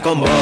[0.00, 0.35] combo.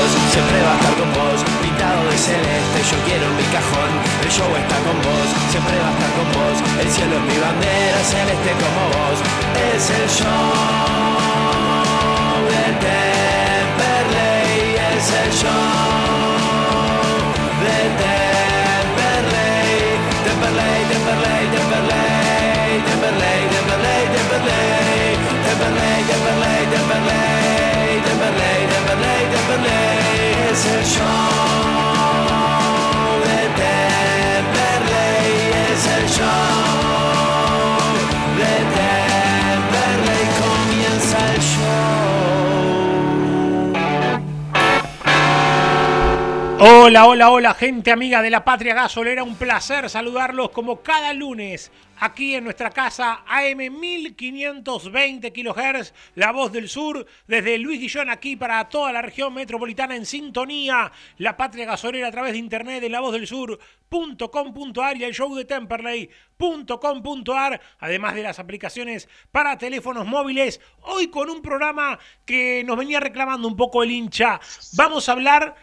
[47.36, 49.24] Hola, gente amiga de la Patria Gasolera.
[49.24, 56.52] Un placer saludarlos como cada lunes aquí en nuestra casa AM 1520 kHz, La Voz
[56.52, 60.92] del Sur, desde Luis Guillón aquí para toda la región metropolitana en sintonía.
[61.18, 68.14] La Patria Gasolera a través de internet de lavozdelSur.com.ar y el show de Temperley.com.ar, además
[68.14, 70.60] de las aplicaciones para teléfonos móviles.
[70.82, 74.38] Hoy con un programa que nos venía reclamando un poco el hincha.
[74.76, 75.56] Vamos a hablar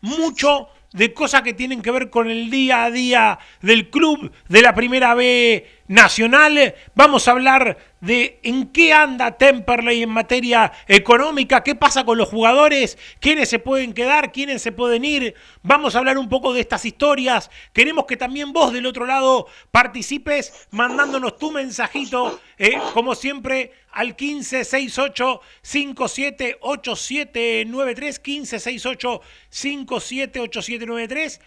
[0.00, 4.62] mucho de cosas que tienen que ver con el día a día del club de
[4.62, 6.74] la Primera B Nacional.
[6.94, 12.28] Vamos a hablar de en qué anda Temperley en materia económica, qué pasa con los
[12.28, 15.36] jugadores, quiénes se pueden quedar, quiénes se pueden ir.
[15.62, 17.48] Vamos a hablar un poco de estas historias.
[17.72, 24.08] Queremos que también vos del otro lado participes mandándonos tu mensajito, eh, como siempre, al
[24.08, 31.40] 1568 578793 1568 578793.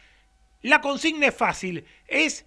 [0.62, 2.46] La consigna es fácil, es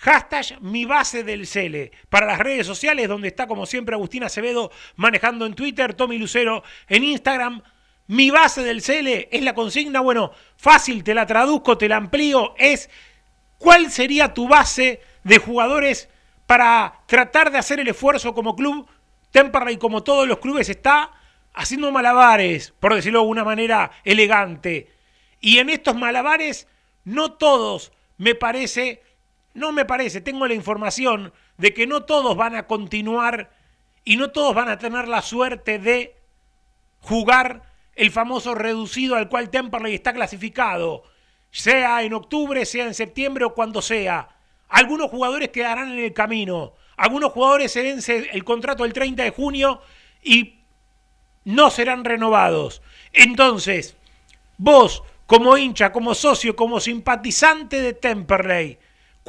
[0.00, 4.70] hashtag mi base del Cele para las redes sociales, donde está como siempre Agustín Acevedo
[4.96, 7.62] manejando en Twitter, Tommy Lucero en Instagram.
[8.06, 12.54] Mi base del Cele es la consigna, bueno, fácil, te la traduzco, te la amplío,
[12.56, 12.90] es
[13.58, 16.08] cuál sería tu base de jugadores
[16.46, 18.88] para tratar de hacer el esfuerzo como club.
[19.30, 21.12] Temperley, como todos los clubes, está
[21.52, 24.90] haciendo malabares, por decirlo de alguna manera elegante.
[25.40, 26.66] Y en estos malabares,
[27.04, 29.02] no todos, me parece,
[29.54, 33.50] no me parece, tengo la información de que no todos van a continuar
[34.04, 36.16] y no todos van a tener la suerte de
[37.00, 37.62] jugar
[37.94, 41.02] el famoso reducido al cual Temperley está clasificado,
[41.50, 44.28] sea en octubre, sea en septiembre o cuando sea.
[44.68, 49.30] Algunos jugadores quedarán en el camino, algunos jugadores se vence el contrato el 30 de
[49.30, 49.82] junio
[50.22, 50.60] y
[51.44, 52.82] no serán renovados.
[53.12, 53.96] Entonces,
[54.58, 58.78] vos, como hincha, como socio, como simpatizante de Temperley,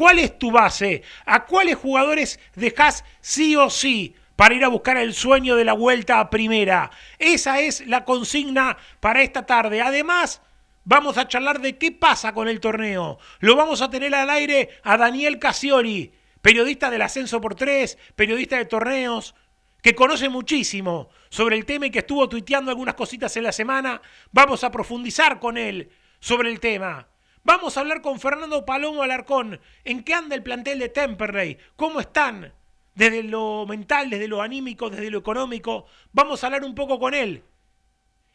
[0.02, 1.04] ¿cuál es tu base?
[1.28, 5.74] ¿A cuáles jugadores dejás sí o sí para ir a buscar el sueño de la
[5.74, 6.90] vuelta a primera?
[7.20, 9.80] Esa es la consigna para esta tarde.
[9.80, 10.42] Además,
[10.86, 13.20] vamos a charlar de qué pasa con el torneo.
[13.42, 16.12] Lo vamos a tener al aire a Daniel Casioli,
[16.42, 19.36] periodista del Ascenso por Tres, periodista de torneos,
[19.84, 24.02] que conoce muchísimo sobre el tema y que estuvo tuiteando algunas cositas en la semana.
[24.32, 27.11] Vamos a profundizar con él sobre el tema.
[27.44, 29.60] Vamos a hablar con Fernando Palomo Alarcón.
[29.84, 31.58] ¿En qué anda el plantel de Temperley?
[31.76, 32.54] ¿Cómo están?
[32.94, 35.86] Desde lo mental, desde lo anímico, desde lo económico.
[36.14, 37.44] Vamos a hablar un poco con él.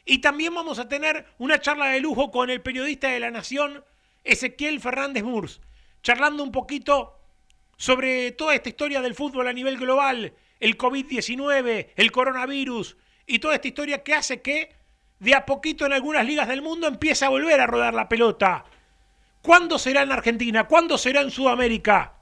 [0.05, 3.85] Y también vamos a tener una charla de lujo con el periodista de La Nación,
[4.25, 5.61] Ezequiel Fernández Murs,
[6.03, 7.20] charlando un poquito
[7.76, 13.55] sobre toda esta historia del fútbol a nivel global, el COVID-19, el coronavirus y toda
[13.55, 14.75] esta historia que hace que
[15.19, 18.64] de a poquito en algunas ligas del mundo empiece a volver a rodar la pelota.
[19.46, 20.64] ¿Cuándo será en Argentina?
[20.64, 22.14] ¿Cuándo será en Sudamérica?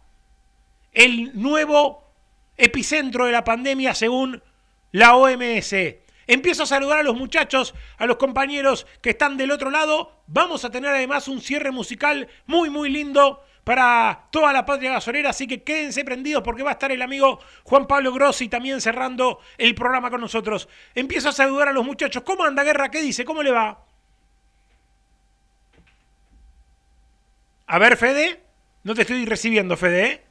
[0.93, 2.13] El nuevo
[2.55, 4.43] epicentro de la pandemia según
[4.93, 5.75] la OMS.
[6.27, 10.21] Empiezo a saludar a los muchachos, a los compañeros que están del otro lado.
[10.27, 15.31] Vamos a tener además un cierre musical muy, muy lindo para toda la patria gasolera,
[15.31, 19.39] así que quédense prendidos porque va a estar el amigo Juan Pablo Grossi también cerrando
[19.57, 20.69] el programa con nosotros.
[20.95, 22.23] Empiezo a saludar a los muchachos.
[22.23, 22.91] ¿Cómo anda Guerra?
[22.91, 23.25] ¿Qué dice?
[23.25, 23.94] ¿Cómo le va?
[27.67, 28.43] A ver, Fede.
[28.83, 30.05] No te estoy recibiendo, Fede.
[30.07, 30.25] ¿eh?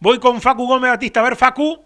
[0.00, 1.20] Voy con Facu Gómez Batista.
[1.20, 1.82] A ver, Facu.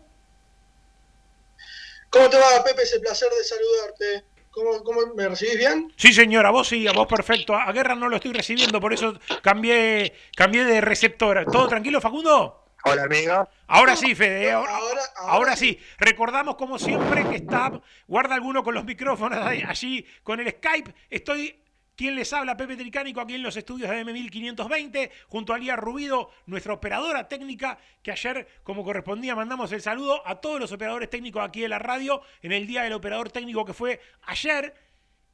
[2.11, 2.82] ¿Cómo te va, Pepe?
[2.82, 4.25] Es el placer de saludarte.
[4.50, 5.93] ¿Cómo, cómo me recibís bien?
[5.96, 7.55] Sí, señor, a vos sí, a vos perfecto.
[7.55, 9.12] A Guerra no lo estoy recibiendo, por eso
[9.43, 11.44] cambié, cambié de receptor.
[11.52, 12.64] ¿Todo tranquilo, Facundo?
[12.84, 13.46] Hola, amigo.
[13.67, 14.52] Ahora sí, Fede.
[14.52, 15.78] Ahora, Ahora- ahora ahora sí.
[15.99, 17.70] Recordamos, como siempre, que está.
[18.06, 20.94] Guarda alguno con los micrófonos allí con el Skype.
[21.11, 21.61] Estoy.
[21.97, 22.59] ¿Quién les habla?
[22.59, 27.79] Pepe Tricánico, aquí en los estudios de M1520, junto a Lía Rubido, nuestra operadora técnica,
[28.03, 31.79] que ayer, como correspondía, mandamos el saludo a todos los operadores técnicos aquí de la
[31.79, 34.75] radio, en el Día del Operador Técnico que fue ayer.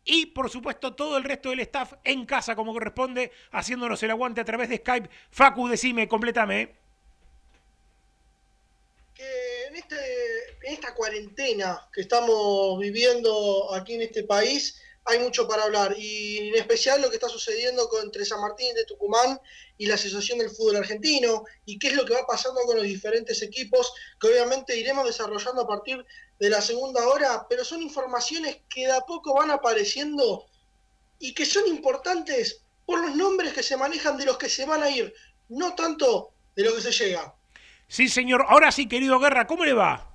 [0.05, 4.41] Y por supuesto todo el resto del staff en casa como corresponde, haciéndonos el aguante
[4.41, 5.11] a través de Skype.
[5.31, 6.77] Facu, decime, completame.
[9.15, 9.97] Que en, este,
[10.63, 16.39] en esta cuarentena que estamos viviendo aquí en este país hay mucho para hablar y
[16.39, 19.41] en especial lo que está sucediendo entre San Martín de Tucumán
[19.77, 22.85] y la Asociación del Fútbol Argentino y qué es lo que va pasando con los
[22.85, 26.05] diferentes equipos que obviamente iremos desarrollando a partir
[26.39, 30.47] de la segunda hora, pero son informaciones que de a poco van apareciendo
[31.19, 34.83] y que son importantes por los nombres que se manejan de los que se van
[34.83, 35.13] a ir,
[35.49, 37.35] no tanto de lo que se llega.
[37.89, 38.45] Sí, señor.
[38.49, 40.12] Ahora sí, querido Guerra, ¿cómo le va?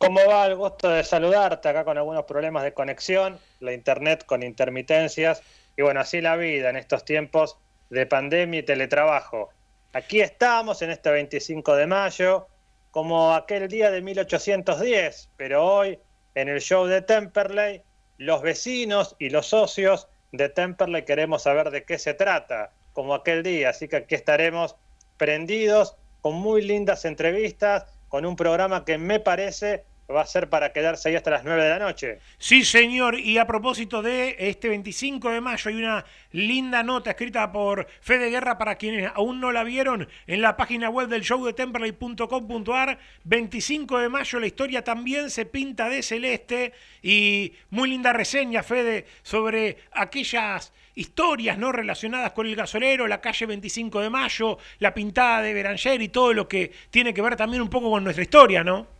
[0.00, 0.46] ¿Cómo va?
[0.46, 5.42] El gusto de saludarte acá con algunos problemas de conexión, la internet con intermitencias
[5.76, 7.58] y bueno, así la vida en estos tiempos
[7.90, 9.50] de pandemia y teletrabajo.
[9.92, 12.46] Aquí estamos en este 25 de mayo,
[12.90, 15.98] como aquel día de 1810, pero hoy
[16.34, 17.82] en el show de Temperley,
[18.16, 23.42] los vecinos y los socios de Temperley queremos saber de qué se trata, como aquel
[23.42, 24.76] día, así que aquí estaremos
[25.18, 30.72] prendidos con muy lindas entrevistas, con un programa que me parece va a ser para
[30.72, 32.18] quedarse ahí hasta las 9 de la noche.
[32.38, 33.18] Sí, señor.
[33.18, 38.30] Y a propósito de este 25 de mayo, hay una linda nota escrita por Fede
[38.30, 42.98] Guerra para quienes aún no la vieron en la página web del show de temperley.com.ar.
[43.24, 46.72] 25 de mayo, la historia también se pinta de celeste
[47.02, 53.46] y muy linda reseña, Fede, sobre aquellas historias no relacionadas con el gasolero, la calle
[53.46, 57.62] 25 de mayo, la pintada de Beranger y todo lo que tiene que ver también
[57.62, 58.99] un poco con nuestra historia, ¿no?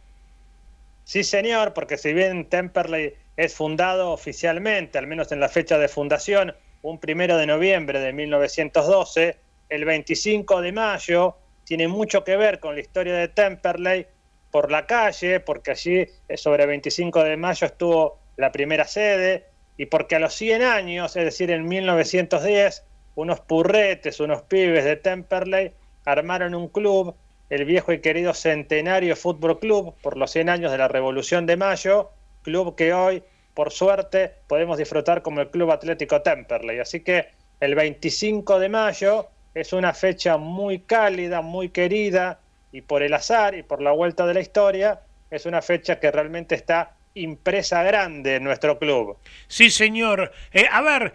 [1.11, 5.89] Sí, señor, porque si bien Temperley es fundado oficialmente, al menos en la fecha de
[5.89, 9.37] fundación, un primero de noviembre de 1912,
[9.71, 14.07] el 25 de mayo tiene mucho que ver con la historia de Temperley
[14.53, 19.47] por la calle, porque allí eh, sobre 25 de mayo estuvo la primera sede,
[19.77, 22.85] y porque a los 100 años, es decir, en 1910,
[23.17, 25.73] unos purretes, unos pibes de Temperley
[26.05, 27.17] armaron un club
[27.51, 31.57] el viejo y querido Centenario Fútbol Club por los 100 años de la Revolución de
[31.57, 32.11] Mayo,
[32.43, 33.23] club que hoy,
[33.55, 36.79] por suerte, podemos disfrutar como el Club Atlético Temperley.
[36.79, 37.27] Así que
[37.59, 42.39] el 25 de mayo es una fecha muy cálida, muy querida,
[42.73, 46.11] y por el azar y por la vuelta de la historia, es una fecha que
[46.11, 49.17] realmente está impresa grande en nuestro club.
[49.49, 50.31] Sí, señor.
[50.53, 51.13] Eh, a ver,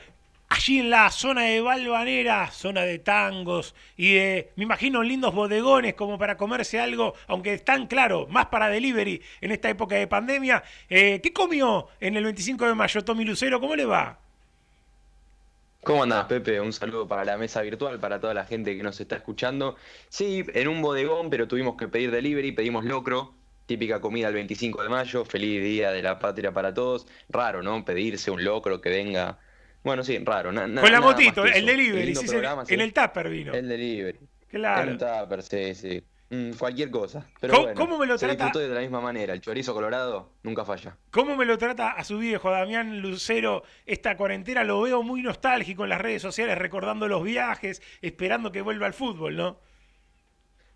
[0.50, 5.96] allí en la zona de Valvanera, zona de tangos y de, me imagino, lindos bodegones
[5.96, 10.64] como para comerse algo, aunque están, claro, más para delivery en esta época de pandemia.
[10.90, 13.60] Eh, ¿Qué comió en el 25 de mayo, Tommy Lucero?
[13.60, 14.20] ¿Cómo le va?
[15.84, 16.60] ¿Cómo andás, Pepe?
[16.60, 19.76] Un saludo para la mesa virtual, para toda la gente que nos está escuchando.
[20.10, 23.36] Sí, en un bodegón, pero tuvimos que pedir delivery, pedimos locro,
[23.68, 27.06] típica comida el 25 de mayo, feliz día de la patria para todos.
[27.30, 27.86] Raro, ¿no?
[27.86, 29.38] Pedirse un locro que venga.
[29.86, 30.52] Bueno, sí, raro.
[30.52, 32.74] na- na- Con la motito, el delivery, Lindo sí, sí, programa, sí.
[32.74, 33.54] en el tupper vino.
[33.54, 34.20] El delivery.
[34.50, 34.92] Claro.
[34.92, 36.04] En tupper, sí, sí.
[36.32, 37.30] Mm, cualquier cosa.
[37.40, 38.58] Pero ¿Cómo- bueno, cómo me lo se trata?
[38.60, 39.32] de la misma manera.
[39.34, 40.98] El chorizo colorado nunca falla.
[41.12, 44.64] ¿Cómo me lo trata a su viejo Damián Lucero esta cuarentena?
[44.64, 48.94] Lo veo muy nostálgico en las redes sociales, recordando los viajes, esperando que vuelva al
[48.96, 49.60] fútbol, ¿no?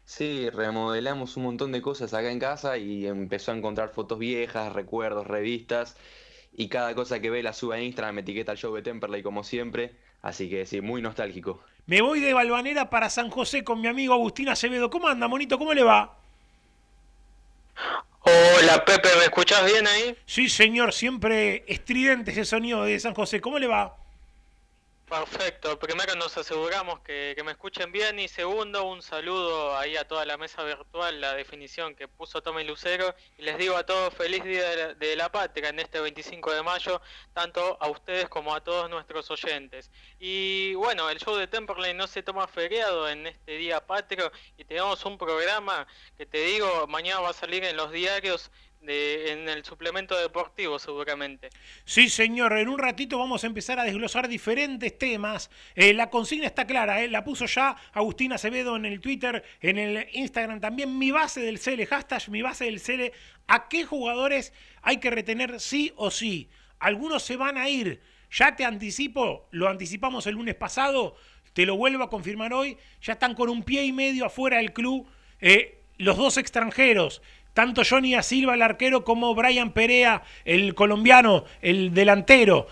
[0.06, 4.74] Sí, remodelamos un montón de cosas acá en casa y empezó a encontrar fotos viejas,
[4.74, 5.98] recuerdos, revistas
[6.54, 9.24] y cada cosa que ve la sube a Instagram, me etiqueta el show de Temperley
[9.24, 11.64] como siempre, así que sí, muy nostálgico.
[11.86, 14.90] Me voy de Balvanera para San José con mi amigo Agustín Acevedo.
[14.90, 15.58] ¿Cómo anda, monito?
[15.58, 16.18] ¿Cómo le va?
[18.22, 20.16] Hola Pepe, ¿me escuchás bien ahí?
[20.26, 23.42] Sí, señor, siempre estridente ese sonido de San José.
[23.42, 23.99] ¿Cómo le va?
[25.10, 25.80] Perfecto.
[25.80, 30.38] Primero nos aseguramos que, me escuchen bien y segundo un saludo ahí a toda la
[30.38, 34.94] mesa virtual, la definición que puso Tommy Lucero y les digo a todos feliz día
[34.94, 37.02] de la, patria en este 25 de mayo,
[37.34, 39.90] tanto a ustedes como a todos nuestros oyentes.
[40.20, 44.64] Y bueno, el show de Temperley no se toma feriado en este día patrio y
[44.64, 45.88] tenemos un programa
[46.18, 48.52] que te digo, mañana va a salir en los diarios
[48.82, 51.50] en el suplemento deportivo seguramente.
[51.86, 55.50] Sí, señor, en un ratito vamos a empezar a desglosar diferentes temas.
[55.76, 59.78] Eh, la consigna está clara, eh, la puso ya Agustín Acevedo en el Twitter, en
[59.78, 60.98] el Instagram también.
[60.98, 63.12] Mi base del CL, hashtag mi base del CL.
[63.48, 66.50] ¿A qué jugadores hay que retener sí o sí?
[66.80, 68.02] Algunos se van a ir.
[68.32, 71.16] Ya te anticipo, lo anticipamos el lunes pasado,
[71.54, 72.78] te lo vuelvo a confirmar hoy.
[73.02, 75.08] Ya están con un pie y medio afuera del club.
[75.42, 77.22] Eh, los dos extranjeros,
[77.60, 78.16] tanto Johnny.
[78.24, 82.68] Silva, el arquero, como Brian Perea, el colombiano, el delantero,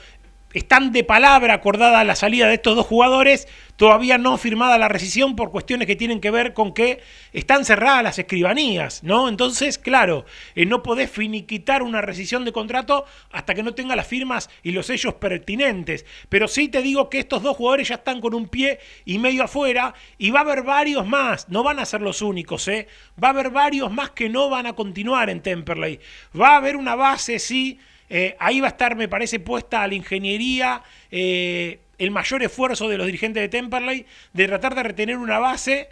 [0.54, 5.36] están de palabra acordada la salida de estos dos jugadores, todavía no firmada la rescisión
[5.36, 7.01] por cuestiones que tienen que ver con que
[7.34, 9.27] están cerradas las escribanías, ¿no?
[9.27, 10.25] Entonces, claro,
[10.56, 14.72] eh, no podés finiquitar una rescisión de contrato hasta que no tenga las firmas y
[14.72, 16.06] los sellos pertinentes.
[16.30, 19.44] Pero sí te digo que estos dos jugadores ya están con un pie y medio
[19.44, 22.88] afuera y va a haber varios más, no van a ser los únicos, ¿eh?
[23.22, 26.00] Va a haber varios más que no van a continuar en Temperley.
[26.39, 29.88] Va a haber una base, sí eh, ahí va a estar, me parece, puesta a
[29.88, 35.18] la ingeniería eh, el mayor esfuerzo de los dirigentes de Temperley de tratar de retener
[35.18, 35.90] una base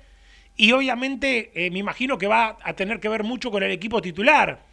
[0.56, 4.02] y obviamente eh, me imagino que va a tener que ver mucho con el equipo
[4.02, 4.64] titular.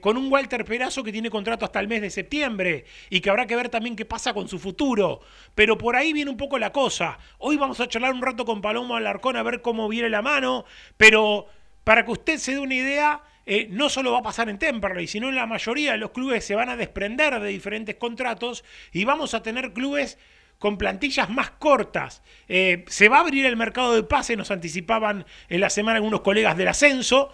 [0.00, 3.46] con un Walter Perazo que tiene contrato hasta el mes de septiembre y que habrá
[3.46, 5.20] que ver también qué pasa con su futuro.
[5.54, 7.18] Pero por ahí viene un poco la cosa.
[7.38, 10.64] Hoy vamos a charlar un rato con Palomo Alarcón a ver cómo viene la mano,
[10.96, 11.46] pero
[11.86, 15.06] para que usted se dé una idea, eh, no solo va a pasar en Temperley,
[15.06, 19.04] sino en la mayoría de los clubes se van a desprender de diferentes contratos y
[19.04, 20.18] vamos a tener clubes
[20.58, 22.22] con plantillas más cortas.
[22.48, 26.22] Eh, se va a abrir el mercado de pase, nos anticipaban en la semana algunos
[26.22, 27.32] colegas del ascenso,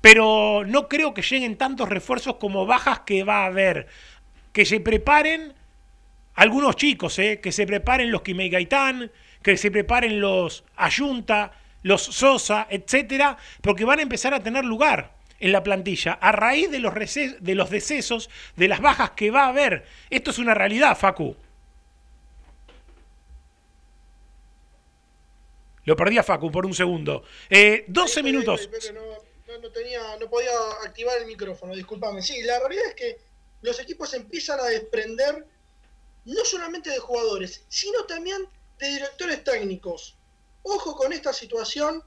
[0.00, 3.86] pero no creo que lleguen tantos refuerzos como bajas que va a haber.
[4.52, 5.54] Que se preparen
[6.34, 11.52] algunos chicos, eh, que se preparen los Kimei Gaitán, que se preparen los Ayunta,
[11.82, 16.70] los Sosa, etcétera, porque van a empezar a tener lugar en la plantilla a raíz
[16.70, 19.84] de los, de los decesos, de las bajas que va a haber.
[20.08, 21.36] Esto es una realidad, Facu.
[25.84, 27.24] Lo perdí a Facu por un segundo.
[27.50, 28.70] 12 eh, minutos.
[29.60, 30.52] no, tenía, no podía
[30.84, 32.22] activar el micrófono, discúlpame.
[32.22, 33.18] Sí, la realidad es que
[33.62, 35.44] los equipos empiezan a desprender
[36.24, 38.46] no solamente de jugadores, sino también
[38.78, 40.16] de directores técnicos.
[40.62, 42.04] Ojo con esta situación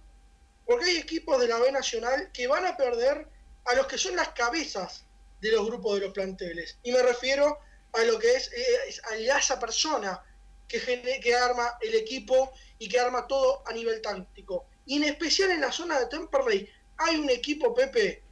[0.65, 3.27] porque hay equipos de la B Nacional que van a perder
[3.65, 5.05] a los que son las cabezas
[5.41, 6.77] de los grupos de los planteles.
[6.84, 7.60] Y me refiero
[7.93, 10.24] a lo que es, eh, a esa persona
[10.67, 14.65] que, que arma el equipo y que arma todo a nivel táctico.
[14.86, 18.24] Y en especial en la zona de Temperley hay un equipo, Pepe,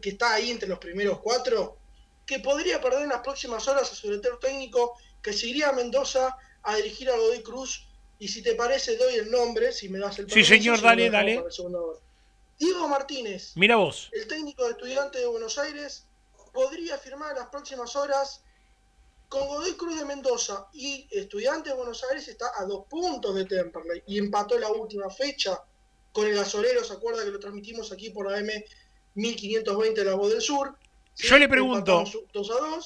[0.00, 1.78] que está ahí entre los primeros cuatro,
[2.26, 5.72] que podría perder en las próximas horas a su director técnico, que se iría a
[5.72, 7.87] Mendoza a dirigir a Godoy Cruz
[8.18, 11.42] y si te parece, doy el nombre, si me das el Sí, señor, dale, dale.
[12.58, 13.52] Diego Martínez.
[13.54, 14.10] Mira vos.
[14.12, 16.06] El técnico de estudiante de Buenos Aires
[16.52, 18.42] podría firmar en las próximas horas
[19.28, 23.44] con Godoy Cruz de Mendoza y Estudiante de Buenos Aires está a dos puntos de
[23.44, 25.62] Temperley y empató la última fecha
[26.12, 28.48] con el Azolero, ¿se acuerda que lo transmitimos aquí por AM
[29.14, 30.74] 1520 de la Voz del Sur?
[31.14, 32.04] Yo le pregunto,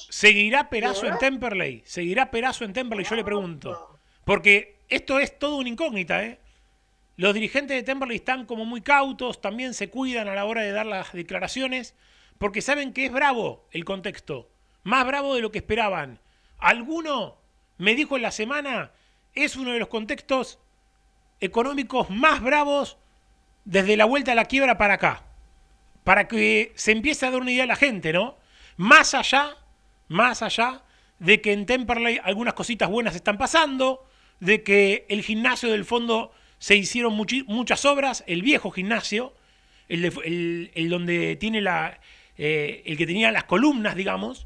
[0.09, 1.83] ¿seguirá Perazo en Temperley?
[1.85, 3.05] ¿Seguirá Perazo en Temperley?
[3.05, 3.99] Yo le pregunto.
[4.25, 6.39] Porque esto es todo una incógnita, ¿eh?
[7.15, 10.71] Los dirigentes de Temperley están como muy cautos, también se cuidan a la hora de
[10.71, 11.95] dar las declaraciones,
[12.37, 14.49] porque saben que es bravo el contexto,
[14.83, 16.19] más bravo de lo que esperaban.
[16.57, 17.37] Alguno
[17.77, 18.91] me dijo en la semana,
[19.35, 20.59] es uno de los contextos
[21.39, 22.97] económicos más bravos
[23.65, 25.23] desde la vuelta a la quiebra para acá,
[26.03, 28.37] para que se empiece a dar una idea a la gente, ¿no?
[28.77, 29.55] Más allá,
[30.07, 30.83] más allá
[31.19, 34.07] de que en Temperley algunas cositas buenas están pasando,
[34.43, 39.33] de que el gimnasio del fondo se hicieron muchas obras, el viejo gimnasio,
[39.87, 41.99] el, donde tiene la,
[42.37, 44.45] eh, el que tenía las columnas, digamos,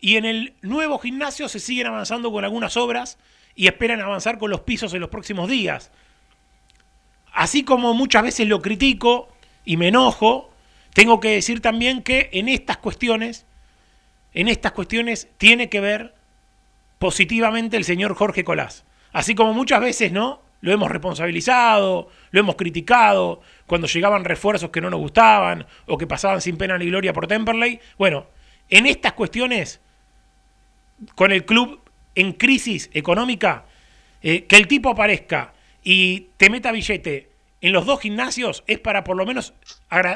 [0.00, 3.18] y en el nuevo gimnasio se siguen avanzando con algunas obras
[3.54, 5.90] y esperan avanzar con los pisos en los próximos días.
[7.32, 9.28] Así como muchas veces lo critico
[9.66, 10.50] y me enojo,
[10.94, 13.44] tengo que decir también que en estas cuestiones,
[14.32, 16.14] en estas cuestiones tiene que ver
[16.98, 18.86] positivamente el señor Jorge Colás.
[19.12, 20.42] Así como muchas veces, ¿no?
[20.60, 26.06] Lo hemos responsabilizado, lo hemos criticado, cuando llegaban refuerzos que no nos gustaban o que
[26.06, 27.78] pasaban sin pena ni gloria por Temperley.
[27.98, 28.26] Bueno,
[28.68, 29.80] en estas cuestiones,
[31.14, 31.80] con el club
[32.14, 33.66] en crisis económica,
[34.22, 35.52] eh, que el tipo aparezca
[35.84, 39.54] y te meta billete en los dos gimnasios es para por lo menos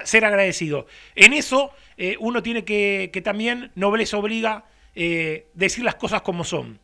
[0.05, 0.87] ser agradecido.
[1.15, 6.45] En eso eh, uno tiene que, que, también, nobleza obliga, eh, decir las cosas como
[6.45, 6.81] son.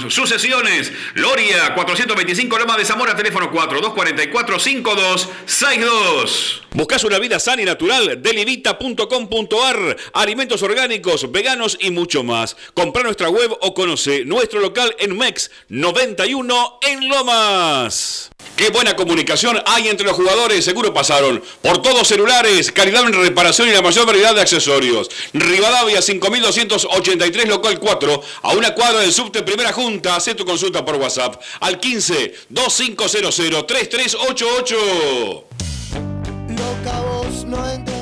[0.00, 0.92] sucesiones.
[1.14, 6.62] Loria 425 Loma de Zamora, teléfono 4244 5262.
[6.74, 12.56] Buscas una vida sana y natural, delivita.com.ar, alimentos orgánicos, veganos y mucho más.
[12.72, 18.30] Compra nuestra web o conoce nuestro local en MEX 91 en Lomas.
[18.56, 23.68] Qué buena comunicación hay entre los jugadores, seguro pasaron por todos celulares, calidad en reparación
[23.68, 25.10] y la mayor variedad de accesorios.
[25.32, 30.96] Rivadavia 5283 local 4, a una cuadra del subte Primera Junta, haz tu consulta por
[30.96, 35.46] WhatsApp al 15 2500 3388.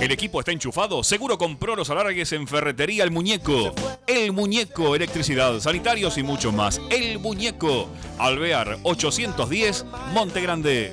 [0.00, 3.74] El equipo está enchufado, seguro compró los alargues en Ferretería El Muñeco.
[4.06, 6.80] El Muñeco, electricidad, sanitarios y mucho más.
[6.90, 7.88] El Muñeco,
[8.18, 10.92] Alvear 810, Monte Grande.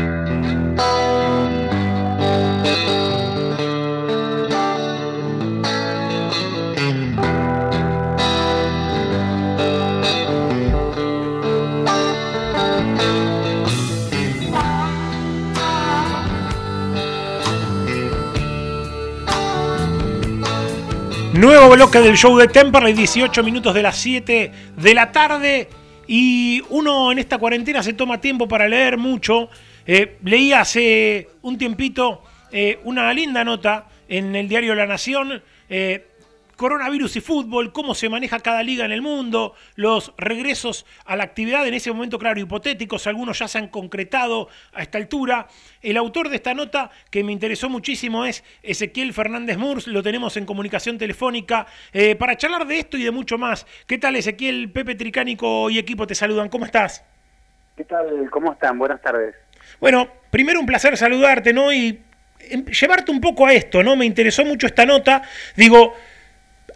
[21.41, 25.67] Nuevo bloque del show de Temperley, 18 minutos de las 7 de la tarde.
[26.05, 29.49] Y uno en esta cuarentena se toma tiempo para leer mucho.
[29.87, 35.41] Eh, leí hace un tiempito eh, una linda nota en el diario La Nación.
[35.67, 36.10] Eh,
[36.61, 41.23] coronavirus y fútbol, cómo se maneja cada liga en el mundo, los regresos a la
[41.23, 45.47] actividad, en ese momento, claro, hipotéticos, algunos ya se han concretado a esta altura.
[45.81, 50.37] El autor de esta nota, que me interesó muchísimo, es Ezequiel Fernández Murs, lo tenemos
[50.37, 53.65] en comunicación telefónica, eh, para charlar de esto y de mucho más.
[53.87, 54.69] ¿Qué tal, Ezequiel?
[54.71, 57.03] Pepe Tricánico y equipo te saludan, ¿cómo estás?
[57.75, 58.29] ¿Qué tal?
[58.29, 58.77] ¿Cómo están?
[58.77, 59.33] Buenas tardes.
[59.79, 61.73] Bueno, primero un placer saludarte, ¿no?
[61.73, 61.99] Y
[62.41, 63.95] em, llevarte un poco a esto, ¿no?
[63.95, 65.23] Me interesó mucho esta nota.
[65.55, 65.95] Digo,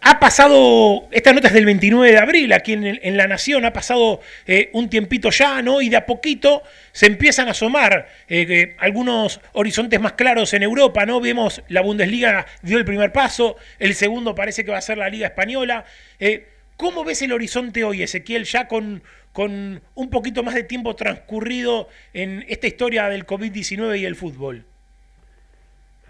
[0.00, 4.20] ha pasado, esta nota es del 29 de abril, aquí en, La Nación, ha pasado
[4.46, 5.80] eh, un tiempito ya, ¿no?
[5.80, 11.06] Y de a poquito se empiezan a asomar eh, algunos horizontes más claros en Europa,
[11.06, 11.20] ¿no?
[11.20, 15.08] Vemos la Bundesliga dio el primer paso, el segundo parece que va a ser la
[15.08, 15.84] Liga Española.
[16.18, 20.94] Eh, ¿Cómo ves el horizonte hoy, Ezequiel, ya con, con un poquito más de tiempo
[20.94, 24.66] transcurrido en esta historia del COVID-19 y el fútbol?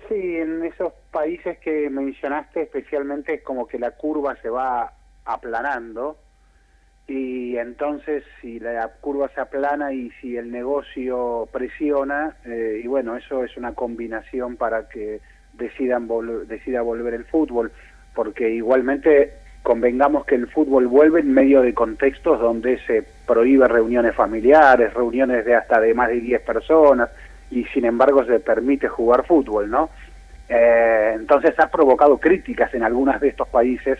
[0.08, 4.92] Sí, en, esos países que mencionaste, especialmente es como que la curva se va
[5.24, 6.16] aplanando
[7.08, 13.16] y entonces si la curva se aplana y si el negocio presiona, eh, y bueno,
[13.16, 15.20] eso es una combinación para que
[15.52, 16.08] decidan
[16.46, 17.72] decida volver el fútbol,
[18.14, 24.14] porque igualmente convengamos que el fútbol vuelve en medio de contextos donde se prohíbe reuniones
[24.14, 27.10] familiares, reuniones de hasta de más de 10 personas,
[27.50, 29.90] y sin embargo se permite jugar fútbol, ¿no?
[30.48, 33.98] Eh, entonces ha provocado críticas en algunos de estos países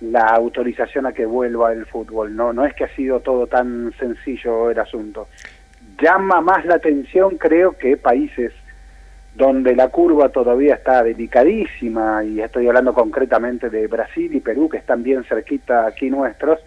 [0.00, 2.52] la autorización a que vuelva el fútbol, ¿no?
[2.52, 5.28] No es que ha sido todo tan sencillo el asunto.
[6.00, 8.52] Llama más la atención, creo, que países
[9.34, 14.78] donde la curva todavía está delicadísima, y estoy hablando concretamente de Brasil y Perú, que
[14.78, 16.60] están bien cerquita aquí nuestros,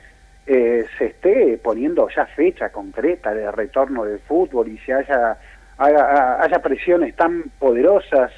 [0.46, 5.38] eh, se esté poniendo ya fecha concreta de retorno del fútbol y se haya,
[5.78, 8.32] haya, presiones tan poderosas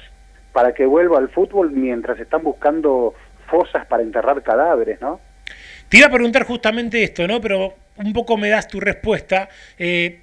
[0.52, 3.14] para que vuelva al fútbol mientras están buscando
[3.48, 5.20] fosas para enterrar cadáveres, ¿no?
[5.88, 7.40] Te iba a preguntar justamente esto, ¿no?
[7.40, 9.48] Pero un poco me das tu respuesta.
[9.78, 10.20] Eh,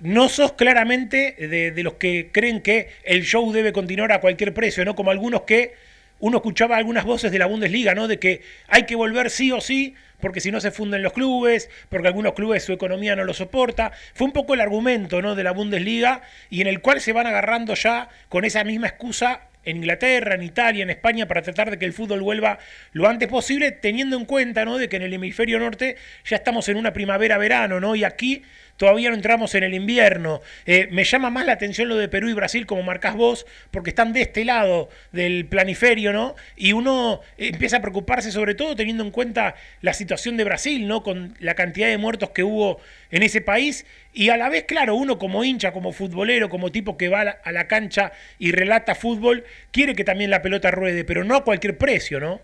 [0.00, 4.84] no sos claramente de, los que creen que el show debe continuar a cualquier precio,
[4.84, 4.94] ¿no?
[4.94, 5.74] Como algunos que
[6.20, 8.06] uno escuchaba algunas voces de la Bundesliga, ¿no?
[8.06, 11.70] De que hay que volver sí o sí, porque si no se funden los clubes,
[11.88, 13.92] porque algunos clubes su economía no lo soporta.
[14.14, 15.34] Fue un poco el argumento, ¿no?
[15.34, 19.48] De la Bundesliga y en el cual se van agarrando ya con esa misma excusa
[19.66, 22.58] en Inglaterra, en Italia, en España, para tratar de que el fútbol vuelva
[22.92, 24.78] lo antes posible, teniendo en cuenta, ¿no?
[24.78, 27.96] De que en el hemisferio norte ya estamos en una primavera-verano, ¿no?
[27.96, 28.44] Y aquí
[28.76, 30.40] todavía no entramos en el invierno.
[30.66, 33.90] Eh, me llama más la atención lo de Perú y Brasil, como marcás vos, porque
[33.90, 36.34] están de este lado del planiferio, ¿no?
[36.56, 41.02] Y uno empieza a preocuparse sobre todo teniendo en cuenta la situación de Brasil, ¿no?
[41.02, 43.86] Con la cantidad de muertos que hubo en ese país.
[44.12, 47.52] Y a la vez, claro, uno como hincha, como futbolero, como tipo que va a
[47.52, 51.76] la cancha y relata fútbol, quiere que también la pelota ruede, pero no a cualquier
[51.76, 52.40] precio, ¿no?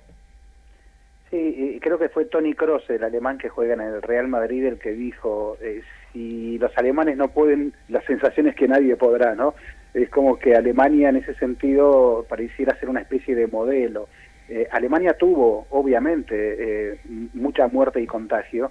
[1.31, 4.79] Sí, creo que fue Tony Kroos, el alemán que juega en el Real Madrid, el
[4.79, 5.81] que dijo, eh,
[6.13, 9.55] si los alemanes no pueden, las sensaciones que nadie podrá, ¿no?
[9.95, 14.09] Es como que Alemania en ese sentido pareciera ser una especie de modelo.
[14.49, 16.99] Eh, Alemania tuvo, obviamente, eh,
[17.35, 18.71] mucha muerte y contagio,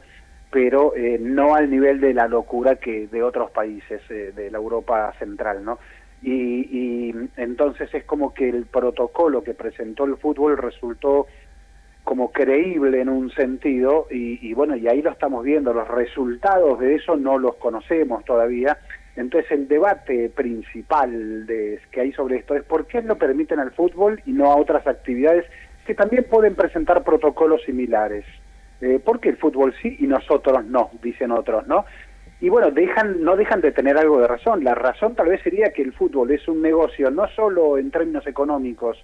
[0.52, 5.14] pero eh, no al nivel de la locura que de otros países de la Europa
[5.18, 5.80] central, ¿no?
[6.22, 6.68] Y,
[7.12, 11.26] y entonces es como que el protocolo que presentó el fútbol resultó
[12.12, 16.96] como creíble en un sentido y, bueno, y ahí lo estamos viendo, los resultados de
[16.96, 18.80] eso no los conocemos todavía.
[19.16, 23.72] Entonces el debate principal de, que hay sobre esto es por qué lo permiten al
[23.72, 25.46] fútbol y no a otras actividades
[25.86, 28.26] que también pueden presentar protocolos similares.
[28.82, 30.90] Eh, ¿Por qué el fútbol sí y nosotros no?
[31.02, 31.86] Dicen otros, ¿no?
[32.42, 34.66] Y bueno, dejan, no dejan de tener algo de razón.
[34.66, 38.28] La razón tal vez sería que el fútbol es un negocio no solo en términos
[38.28, 39.02] económicos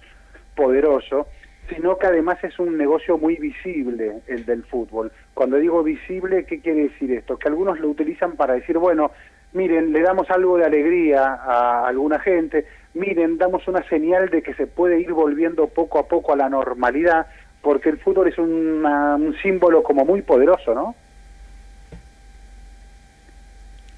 [0.54, 1.28] poderoso,
[1.68, 5.12] sino que además es un negocio muy visible el del fútbol.
[5.34, 7.38] Cuando digo visible, ¿qué quiere decir esto?
[7.38, 9.10] Que algunos lo utilizan para decir, bueno,
[9.52, 14.54] miren, le damos algo de alegría a alguna gente, miren, damos una señal de que
[14.54, 17.26] se puede ir volviendo poco a poco a la normalidad,
[17.62, 20.94] porque el fútbol es un símbolo como muy poderoso, ¿no?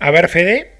[0.01, 0.80] A ver, Fede.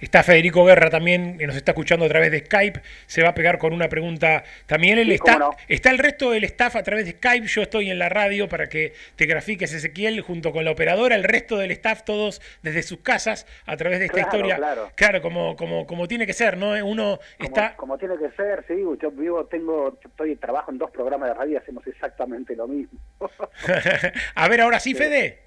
[0.00, 3.34] Está Federico Guerra también, que nos está escuchando a través de Skype, se va a
[3.34, 4.44] pegar con una pregunta.
[4.66, 7.98] También él está, está el resto del staff a través de Skype, yo estoy en
[7.98, 12.02] la radio para que te grafiques Ezequiel junto con la operadora, el resto del staff
[12.02, 14.56] todos desde sus casas a través de esta historia.
[14.56, 16.72] Claro, claro como, como, como tiene que ser, ¿no?
[16.84, 17.76] Uno está...
[17.76, 21.52] Como tiene que ser, sí, yo vivo, tengo, estoy, trabajo en dos programas de radio
[21.54, 22.98] y hacemos exactamente lo mismo.
[24.34, 25.40] a ver, ahora sí, Fede.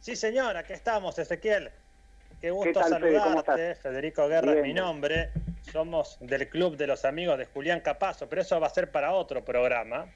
[0.00, 1.70] Sí, señor, aquí estamos, Ezequiel.
[2.40, 5.30] Qué gusto saludarte, Federico Guerra es mi nombre.
[5.72, 9.12] Somos del Club de los Amigos de Julián Capazo, pero eso va a ser para
[9.12, 10.06] otro programa.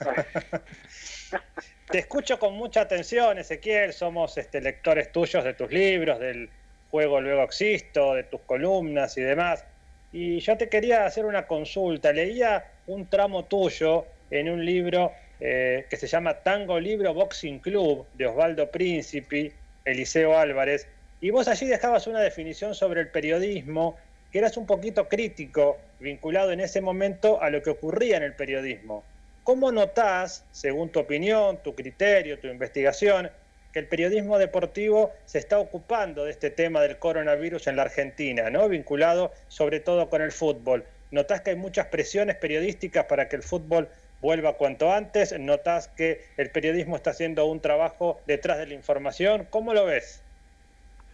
[1.90, 3.92] Te escucho con mucha atención, Ezequiel.
[3.92, 6.48] Somos este, lectores tuyos de tus libros, del
[6.90, 9.64] juego Luego Existo, de tus columnas y demás.
[10.12, 12.10] Y yo te quería hacer una consulta.
[12.10, 18.06] Leía un tramo tuyo en un libro eh, que se llama Tango Libro Boxing Club
[18.14, 19.52] de Osvaldo Príncipe,
[19.84, 20.88] Eliseo Álvarez
[21.20, 23.96] y vos allí dejabas una definición sobre el periodismo
[24.30, 28.34] que eras un poquito crítico, vinculado en ese momento a lo que ocurría en el
[28.34, 29.04] periodismo.
[29.44, 33.30] ¿Cómo notás, según tu opinión, tu criterio, tu investigación,
[33.72, 38.50] que el periodismo deportivo se está ocupando de este tema del coronavirus en la Argentina,
[38.50, 38.68] ¿no?
[38.68, 40.84] vinculado sobre todo con el fútbol?
[41.12, 43.88] ¿Notás que hay muchas presiones periodísticas para que el fútbol
[44.20, 45.38] vuelva cuanto antes?
[45.38, 49.46] ¿Notás que el periodismo está haciendo un trabajo detrás de la información?
[49.48, 50.22] ¿Cómo lo ves?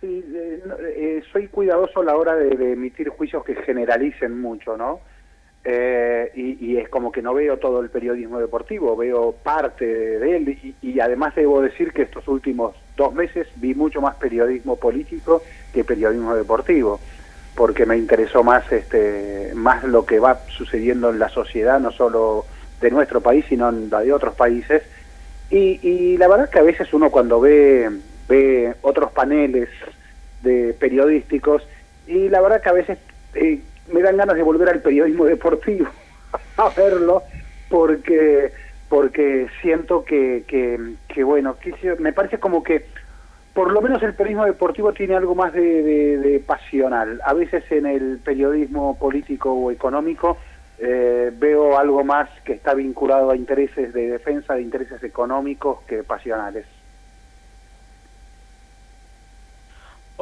[0.02, 0.60] Sí, eh,
[0.96, 4.98] eh, soy cuidadoso a la hora de, emitir juicios que generalicen mucho, ¿no?
[5.64, 10.48] Eh, y, es como que no veo todo el periodismo deportivo, veo parte de él
[10.48, 15.40] y, y, además debo decir que estos últimos dos meses vi mucho más periodismo político
[15.72, 16.98] que periodismo deportivo,
[17.54, 22.44] porque me interesó más, este, más lo que va sucediendo en la sociedad, no solo
[22.80, 24.82] de nuestro país, sino en la de otros países.
[25.48, 27.88] Y, y la verdad que a veces uno cuando ve
[28.32, 29.68] ve otros paneles
[30.42, 31.62] de periodísticos
[32.06, 32.98] y la verdad que a veces
[33.34, 33.60] eh,
[33.92, 35.86] me dan ganas de volver al periodismo deportivo
[36.56, 37.22] a verlo
[37.68, 38.52] porque
[38.88, 41.56] porque siento que, que, bueno,
[41.98, 42.84] me parece como que
[43.54, 47.18] por lo menos el periodismo deportivo tiene algo más de, pasional.
[47.24, 50.36] A veces en el periodismo político o económico
[50.78, 56.02] eh, veo algo más que está vinculado a intereses de defensa, de intereses económicos que
[56.02, 56.66] pasionales.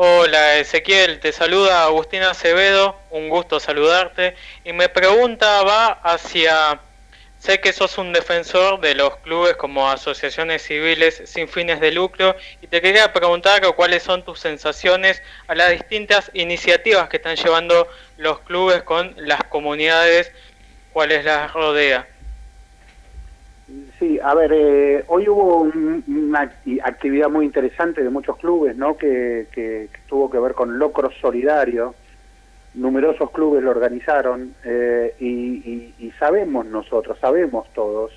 [0.02, 4.34] Hola Ezequiel, te saluda Agustina Acevedo, un gusto saludarte.
[4.64, 6.80] Y me pregunta va hacia,
[7.38, 12.34] sé que sos un defensor de los clubes como asociaciones civiles sin fines de lucro
[12.62, 17.86] y te quería preguntar cuáles son tus sensaciones a las distintas iniciativas que están llevando
[18.16, 20.32] los clubes con las comunidades
[20.94, 22.08] cuáles las rodea.
[23.98, 26.50] Sí, a ver, eh, hoy hubo una
[26.82, 28.96] actividad muy interesante de muchos clubes, ¿no?
[28.96, 31.94] Que, tuvo que ver con Locro Solidario.
[32.74, 38.12] Numerosos clubes lo organizaron eh, y, sabemos nosotros, sabemos todos,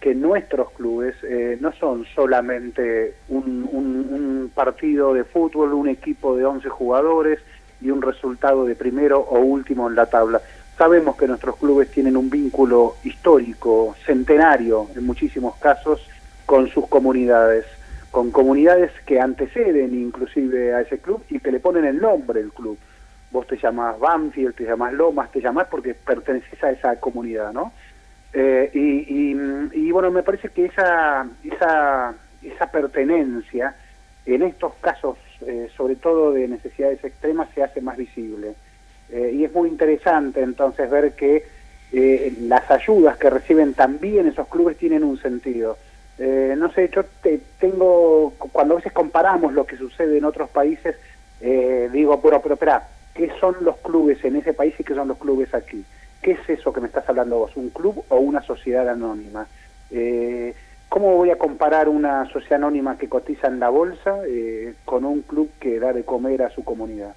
[0.00, 6.44] que nuestros clubes eh, no son solamente un, un, partido de fútbol, un equipo de
[6.44, 7.40] 11 jugadores
[7.80, 10.40] y un resultado de primero o último en la tabla
[10.76, 16.06] Sabemos que nuestros clubes tienen un vínculo histórico, centenario en muchísimos casos,
[16.44, 17.64] con sus comunidades,
[18.10, 22.52] con comunidades que anteceden inclusive a ese club y que le ponen el nombre del
[22.52, 22.78] club.
[23.30, 27.72] Vos te llamás Banfield, te llamás Lomas, te llamás porque perteneces a esa comunidad, ¿no?
[28.32, 33.74] Eh, y, bueno, me parece que esa, esa, esa pertenencia
[34.26, 38.54] en estos casos, eh, sobre todo de necesidades extremas, se hace más visible.
[39.10, 41.44] Eh, y es muy interesante entonces ver que
[41.92, 45.78] eh, las ayudas que reciben también esos clubes tienen un sentido.
[46.18, 50.48] Eh, no sé, yo te, tengo, cuando a veces comparamos lo que sucede en otros
[50.50, 50.96] países,
[51.92, 55.18] digo, pero, pero espera, ¿qué son los clubes en ese país y qué son los
[55.18, 55.84] clubes aquí?
[56.22, 57.56] ¿Qué es eso que me estás hablando vos?
[57.56, 59.46] ¿Un club o una sociedad anónima?
[60.88, 64.20] ¿Cómo voy a comparar una sociedad anónima que cotiza en la bolsa
[64.86, 67.14] con un club que da de comer a su comunidad?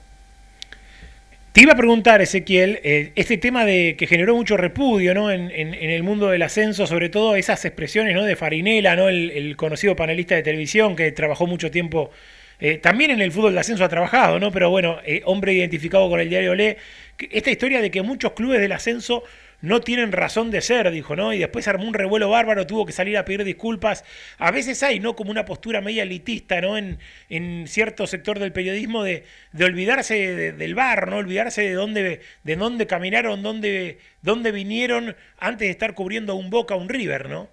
[1.51, 5.31] Te iba a preguntar, Ezequiel, eh, este tema de que generó mucho repudio ¿no?
[5.31, 8.23] en, el mundo del ascenso, sobre todo esas expresiones ¿no?
[8.23, 9.09] de Farinela, ¿no?
[9.09, 12.11] El, conocido panelista de televisión que trabajó mucho tiempo,
[12.59, 14.51] eh, también en el fútbol de ascenso ha trabajado, ¿no?
[14.51, 16.77] pero bueno, eh, hombre identificado con el diario Le,
[17.17, 19.23] esta historia de que muchos clubes del ascenso
[19.61, 21.33] no tienen razón de ser, dijo, ¿no?
[21.33, 24.05] Y después armó un revuelo bárbaro, tuvo que salir a pedir disculpas.
[24.37, 25.15] A veces hay, ¿no?
[25.15, 26.77] Como una postura media elitista, ¿no?
[26.77, 31.17] En, en cierto sector del periodismo de, de olvidarse del bar, ¿no?
[31.17, 36.75] Olvidarse de dónde, de dónde caminaron, dónde, dónde vinieron antes de estar cubriendo un Boca,
[36.75, 37.49] un River, ¿no?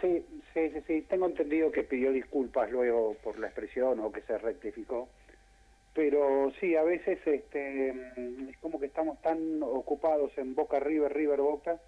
[0.00, 1.04] Sí, sí, sí, sí.
[1.08, 5.08] Tengo entendido que pidió disculpas luego por la expresión o que se rectificó
[5.94, 11.40] pero sí, a veces este, es como que estamos tan ocupados en Boca River, River
[11.40, 11.78] Boca,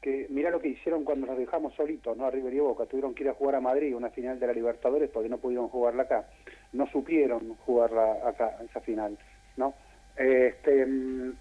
[0.00, 2.26] que mira lo que hicieron cuando nos dejamos solitos, ¿no?
[2.26, 4.52] A River y Boca, tuvieron que ir a jugar a Madrid, una final de la
[4.52, 6.26] Libertadores, porque no pudieron jugarla acá,
[6.72, 9.18] no supieron jugarla acá, esa final,
[9.56, 9.74] ¿no?
[10.16, 10.86] Este,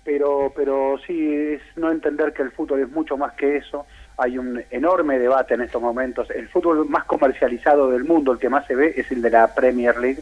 [0.03, 3.85] pero, pero sí, es no entender que el fútbol es mucho más que eso,
[4.17, 8.49] hay un enorme debate en estos momentos, el fútbol más comercializado del mundo, el que
[8.49, 10.21] más se ve, es el de la Premier League,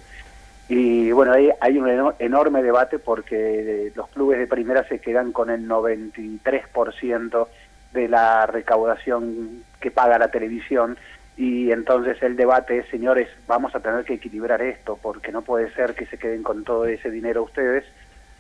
[0.74, 5.34] y bueno, hay, hay un enorme debate porque eh, los clubes de primera se quedan
[5.34, 7.48] con el 93%
[7.92, 10.98] de la recaudación que paga la televisión
[11.36, 15.74] y entonces el debate es, señores, vamos a tener que equilibrar esto porque no puede
[15.74, 17.84] ser que se queden con todo ese dinero ustedes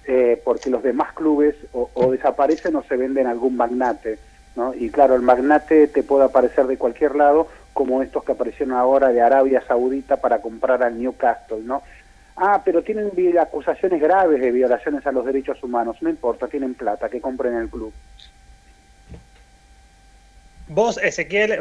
[0.05, 4.19] eh, porque los demás clubes o, o, desaparecen o se venden algún magnate,
[4.55, 4.73] ¿no?
[4.73, 9.09] Y claro, el magnate te puede aparecer de cualquier lado como estos que aparecieron ahora
[9.09, 11.83] de Arabia Saudita para comprar al Newcastle, ¿no?
[12.43, 15.97] Ah, pero tienen acusaciones graves de violaciones a los derechos humanos.
[16.01, 17.93] No importa, tienen plata, que compren el club.
[20.67, 21.59] Vos, Ezequiel,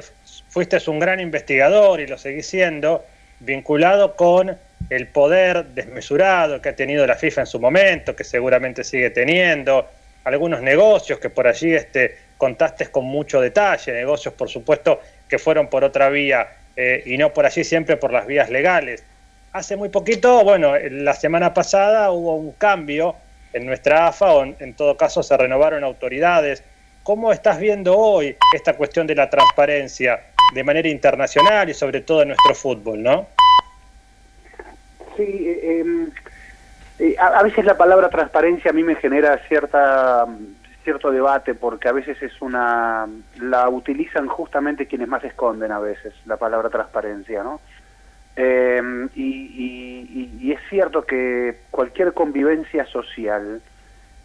[0.48, 3.04] fuiste un gran investigador y lo seguís siendo,
[3.40, 4.56] vinculado con
[4.88, 9.86] el poder desmesurado que ha tenido la FIFA en su momento, que seguramente sigue teniendo,
[10.24, 15.68] algunos negocios que por allí este, contaste con mucho detalle, negocios por supuesto que fueron
[15.68, 19.04] por otra vía eh, y no por allí siempre por las vías legales.
[19.52, 23.16] Hace muy poquito, bueno, la semana pasada hubo un cambio
[23.52, 26.62] en nuestra AFA, o en todo caso se renovaron autoridades.
[27.02, 30.20] ¿Cómo estás viendo hoy esta cuestión de la transparencia
[30.54, 33.26] de manera internacional y sobre todo en nuestro fútbol, no?
[35.16, 36.10] Sí, em,
[36.98, 40.26] eh, a, veces la palabra transparencia a mí me genera cierta
[40.84, 43.06] cierto debate porque a veces es una
[43.38, 47.60] la utilizan justamente quienes más esconden a veces la palabra transparencia, ¿no?
[48.42, 53.60] Em, y, es cierto que cualquier convivencia social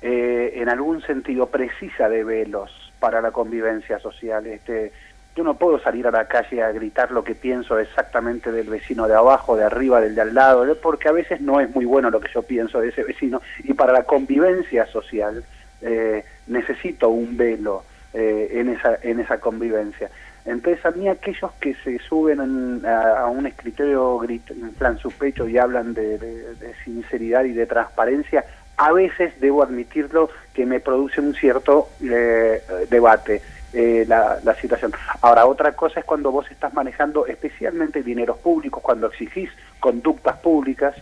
[0.01, 4.47] eh, en algún sentido precisa de velos para la convivencia social.
[4.47, 4.93] Este,
[5.36, 9.08] yo no puedo salir a la calle a gritar lo que pienso exactamente del vecino
[9.08, 12.10] de abajo, de arriba, del de al lado, porque a veces no es muy bueno
[12.10, 13.41] lo que yo pienso de ese vecino.
[13.65, 15.43] Y para la convivencia social
[15.82, 20.10] eh, necesito un velo eh, en, esa, en esa convivencia.
[20.46, 22.40] Entonces a mí aquellos que se suben
[22.86, 28.46] a, un escritorio, inflan su pecho y hablan de, sinceridad y de transparencia,
[28.78, 33.42] a veces debo admitirlo que me produce un cierto eh, debate.
[33.78, 34.94] Eh, la, la, situación.
[35.20, 39.50] Ahora, otra cosa es cuando vos estás manejando especialmente dineros públicos, cuando exigís
[39.82, 40.96] conductas públicas.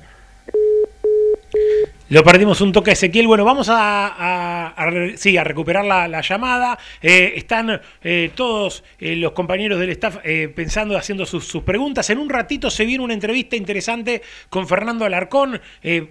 [2.10, 3.28] Lo perdimos un toque Ezequiel.
[3.28, 4.76] Bueno, vamos a,
[5.16, 6.78] sí, a recuperar la, llamada.
[7.02, 10.18] Eh, están eh, todos eh, los compañeros del staff
[10.54, 12.10] pensando, haciendo sus, preguntas.
[12.10, 15.62] En un ratito se viene una entrevista interesante con Fernando Alarcón,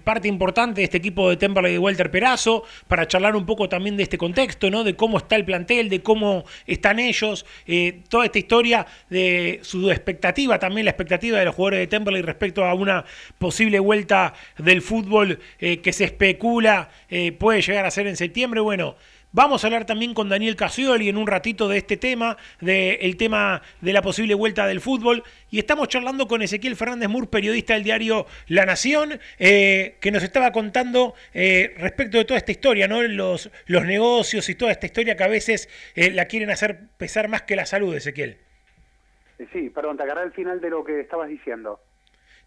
[0.03, 3.69] parte importante de este equipo de Temperley y de Walter Perazo, para charlar un poco
[3.69, 4.83] también de este contexto, ¿no?
[4.83, 7.45] De cómo está el plantel, de cómo están ellos,
[8.09, 12.65] toda esta historia de su expectativa, también la expectativa de los jugadores de Temperley respecto
[12.65, 13.05] a una
[13.37, 15.39] posible vuelta del fútbol
[15.83, 18.61] que se especula eh, puede llegar a ser en septiembre.
[18.61, 18.95] Bueno,
[19.35, 23.63] Vamos a hablar también con Daniel Casioli en un ratito de este tema, del tema
[23.81, 25.23] de la posible vuelta del fútbol.
[25.49, 30.21] Y estamos charlando con Ezequiel Fernández Mur, periodista del diario La Nación, eh, que nos
[30.21, 33.01] estaba contando eh, respecto de toda esta historia, ¿no?
[33.01, 37.41] Los, los negocios y toda esta historia que a veces la quieren hacer pesar más
[37.41, 38.37] que la salud, Ezequiel.
[39.51, 41.79] Sí, perdón, te agarré al final de lo que estabas diciendo.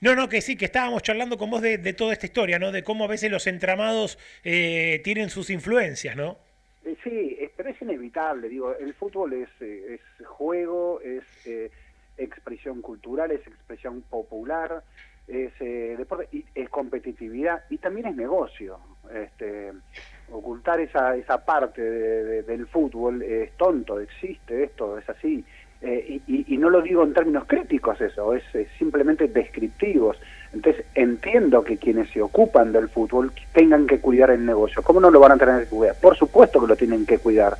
[0.00, 2.70] No, no, que sí, que estábamos charlando con vos de, toda esta historia, ¿no?
[2.70, 6.36] De cómo a veces los entramados eh, tienen sus influencias, ¿no?
[6.84, 11.24] Eh, sí, pero es inevitable, digo, el fútbol es, eh, es juego, es
[12.18, 14.82] expresión cultural, es expresión popular,
[15.26, 18.78] es deporte, y es competitividad y también es negocio.
[19.12, 19.72] Este,
[20.30, 25.44] ocultar esa, esa parte del fútbol es tonto, existe esto, es así.
[25.82, 28.42] Eh, y, no lo digo en términos críticos eso, es,
[28.78, 30.16] simplemente descriptivos.
[30.52, 34.82] Entonces entiendo que quienes se ocupan del fútbol tengan que cuidar el negocio.
[34.82, 35.96] ¿Cómo no lo van a tener que cuidar?
[36.00, 37.56] Por supuesto que lo tienen que cuidar.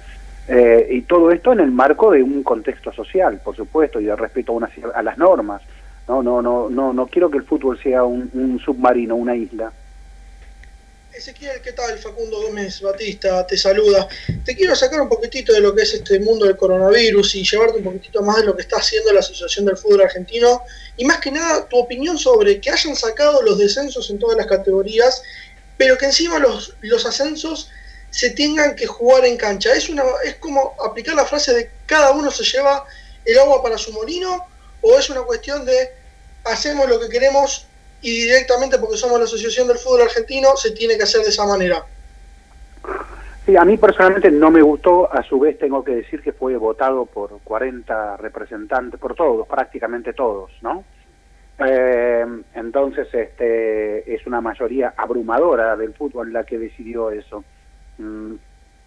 [0.48, 4.16] Eh, y todo esto en el marco de un contexto social, por supuesto, y de
[4.16, 5.62] respeto a, a las normas.
[6.08, 9.72] No, no, no, no, no quiero que el fútbol sea un submarino, una isla.
[11.16, 11.98] Ezequiel, ¿qué tal?
[11.98, 14.06] Facundo Gómez Batista te saluda.
[14.44, 17.78] Te quiero sacar un poquitito de lo que es este mundo del coronavirus y llevarte
[17.78, 20.62] un poquitito más de lo que está haciendo la Asociación del Fútbol Argentino
[20.98, 24.46] y más que nada tu opinión sobre que hayan sacado los descensos en todas las
[24.46, 25.22] categorías,
[25.78, 27.70] pero que encima los, los ascensos
[28.10, 29.72] se tengan que jugar en cancha.
[29.72, 32.84] Es, una, es como aplicar la frase de cada uno se lleva
[33.24, 34.46] el agua para su molino
[34.82, 35.92] o es una cuestión de
[36.44, 37.65] hacemos lo que queremos
[38.02, 41.46] y directamente porque somos la Asociación del Fútbol Argentino se tiene que hacer de esa
[41.46, 41.84] manera.
[43.44, 46.56] Sí, a mí personalmente no me gustó, a su vez tengo que decir que fue
[46.56, 50.84] votado por 40 representantes, por todos, prácticamente todos, ¿no?
[51.58, 57.44] Eh, entonces este, es una mayoría abrumadora del fútbol la que decidió eso.
[57.98, 58.34] Mm,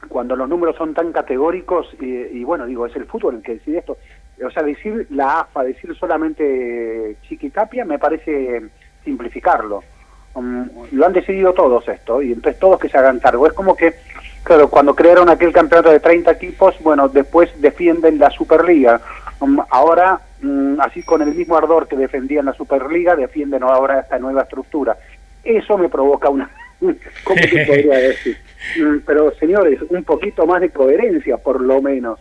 [0.08, 3.80] cuando los números son tan categóricos, y, bueno, digo, es el fútbol el que decide
[3.80, 3.98] esto.
[4.46, 8.70] O sea, decir la AFA, decir solamente Chiquitapia, me parece
[9.10, 9.84] simplificarlo.
[10.36, 13.48] Um, lo han decidido todos esto, y entonces todos que se hagan cargo.
[13.48, 13.96] Es como que,
[14.44, 19.02] claro, cuando crearon aquel campeonato de 30 equipos, bueno, después defienden la Superliga.
[19.40, 24.20] Um, ahora, mm, así con el mismo ardor que defendían la Superliga, defienden ahora esta
[24.20, 24.96] nueva estructura.
[25.44, 26.50] Eso me provoca una...
[26.80, 28.38] ¿Cómo se podría decir?
[28.80, 32.20] Mm, pero, señores, un poquito más de coherencia, por lo menos.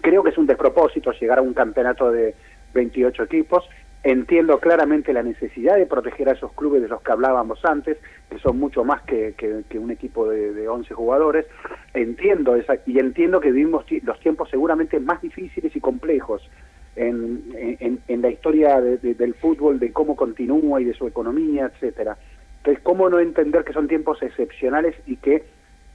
[0.00, 2.34] Creo que es un despropósito llegar a un campeonato de
[2.72, 3.68] 28 equipos
[4.06, 7.98] Entiendo claramente la necesidad de proteger a esos clubes de los que hablábamos antes,
[8.30, 9.34] que son mucho más que,
[9.74, 11.44] un equipo de, de, 11 jugadores.
[11.92, 16.48] Entiendo esa, y entiendo que vivimos los tiempos seguramente más difíciles y complejos
[16.94, 22.16] en, en, la historia del fútbol, de cómo continúa y de su economía, etcétera.
[22.58, 25.42] Entonces, ¿cómo no entender que son tiempos excepcionales y que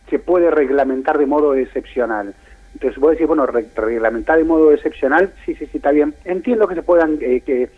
[0.10, 2.36] se puede reglamentar de modo excepcional?
[2.74, 6.14] Entonces, vos decís, bueno, reglamentar de modo excepcional, sí, sí, sí, está bien.
[6.26, 7.70] Entiendo que se puedan, eh, que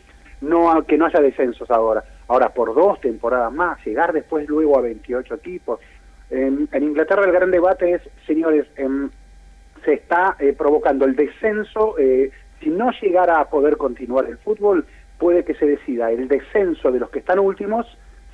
[0.44, 2.04] no que no haya descensos ahora.
[2.28, 5.80] ahora por dos temporadas más, llegar después luego a 28 equipos.
[6.30, 9.10] En, Inglaterra el gran debate es, señores, em,
[9.86, 12.32] se está eh, provocando el descenso, eh,
[12.62, 14.86] si no llegara a poder continuar el fútbol,
[15.18, 17.86] puede que se decida el descenso de los que están últimos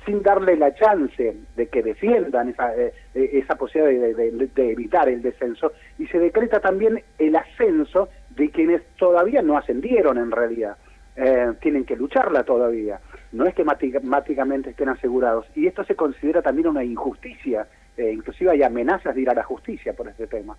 [0.06, 5.72] sin darle la chance de que defiendan esa, eh, esa posibilidad de, evitar el descenso
[5.98, 10.76] y se decreta también el ascenso de quienes todavía no ascendieron en realidad.
[11.60, 13.00] Tienen que lucharla todavía.
[13.32, 15.46] No es que matemáticamente estén asegurados.
[15.54, 17.66] Y esto se considera también una injusticia.
[17.96, 20.56] inclusive hay amenazas de ir a la justicia por este tema.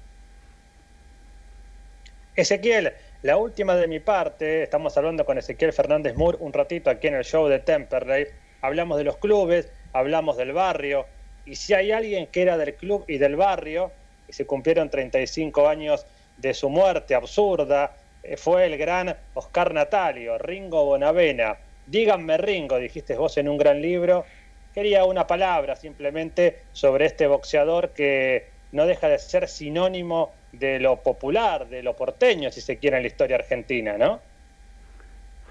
[2.36, 2.94] Ezequiel,
[3.24, 7.16] la última de mi parte, estamos hablando con Ezequiel Fernández Moore un ratito aquí en
[7.16, 8.26] el show de Temperley.
[8.62, 11.06] Hablamos de los clubes, hablamos del barrio,
[11.46, 13.92] y si hay alguien que era del club y del barrio,
[14.28, 16.06] y se cumplieron 35 años
[16.38, 18.01] de su muerte absurda, eh,
[18.38, 21.56] fue el gran Oscar Natalio, Ringo Bonavena.
[21.86, 24.26] Díganme Ringo, dijiste vos en un gran libro.
[24.74, 30.98] Quería una palabra simplemente sobre este boxeador que no deja de ser sinónimo de lo
[30.98, 34.22] popular, de lo porteño, si se quiere, en la historia argentina, ¿no?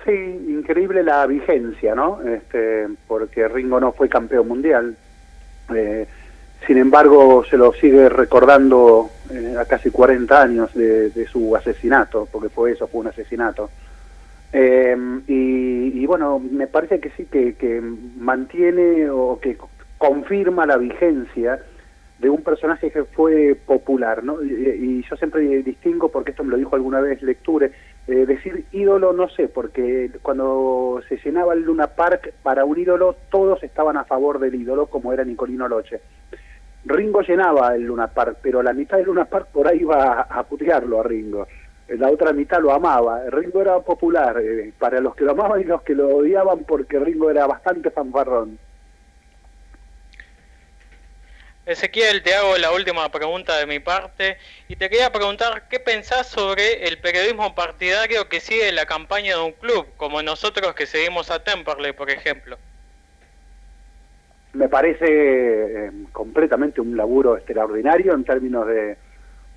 [0.05, 2.23] Sí, increíble la vigencia, ¿no?
[2.27, 4.97] Este, porque Ringo no fue campeón mundial.
[5.75, 6.07] Eh,
[6.67, 12.49] sin embargo, se lo sigue recordando eh, a casi 40 años de, su asesinato, porque
[12.49, 13.71] fue eso, fue un asesinato.
[14.53, 14.97] Eh,
[15.27, 19.57] y, bueno, me parece que sí, que, que mantiene o que
[19.99, 21.61] confirma la vigencia
[22.21, 24.43] de un personaje que fue popular, ¿no?
[24.43, 27.73] Y, yo siempre distingo, porque esto me lo dijo alguna vez Lecture,
[28.07, 33.17] eh, decir ídolo no sé, porque cuando se llenaba el Luna Park para un ídolo,
[33.31, 36.01] todos estaban a favor del ídolo, como era Nicolino Loche.
[36.85, 40.43] Ringo llenaba el Luna Park, pero la mitad del Luna Park por ahí iba a,
[40.45, 41.47] putearlo a Ringo.
[41.89, 43.23] La otra mitad lo amaba.
[43.29, 46.99] Ringo era popular, eh, para los que lo amaban y los que lo odiaban, porque
[46.99, 48.59] Ringo era bastante fanfarrón.
[51.67, 56.27] Ezequiel, te hago la última pregunta de mi parte y te quería preguntar qué pensás
[56.27, 61.31] sobre el periodismo partidario que sigue la campaña de un club, como nosotros que seguimos
[61.31, 62.59] a Temperley, por ejemplo.
[64.53, 68.97] Me parece eh, completamente un laburo extraordinario en términos de,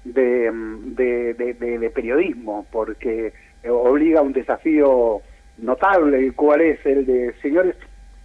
[0.04, 3.34] de, periodismo, porque
[3.68, 5.22] obliga a un desafío
[5.58, 7.76] notable, cuál es el de, señores,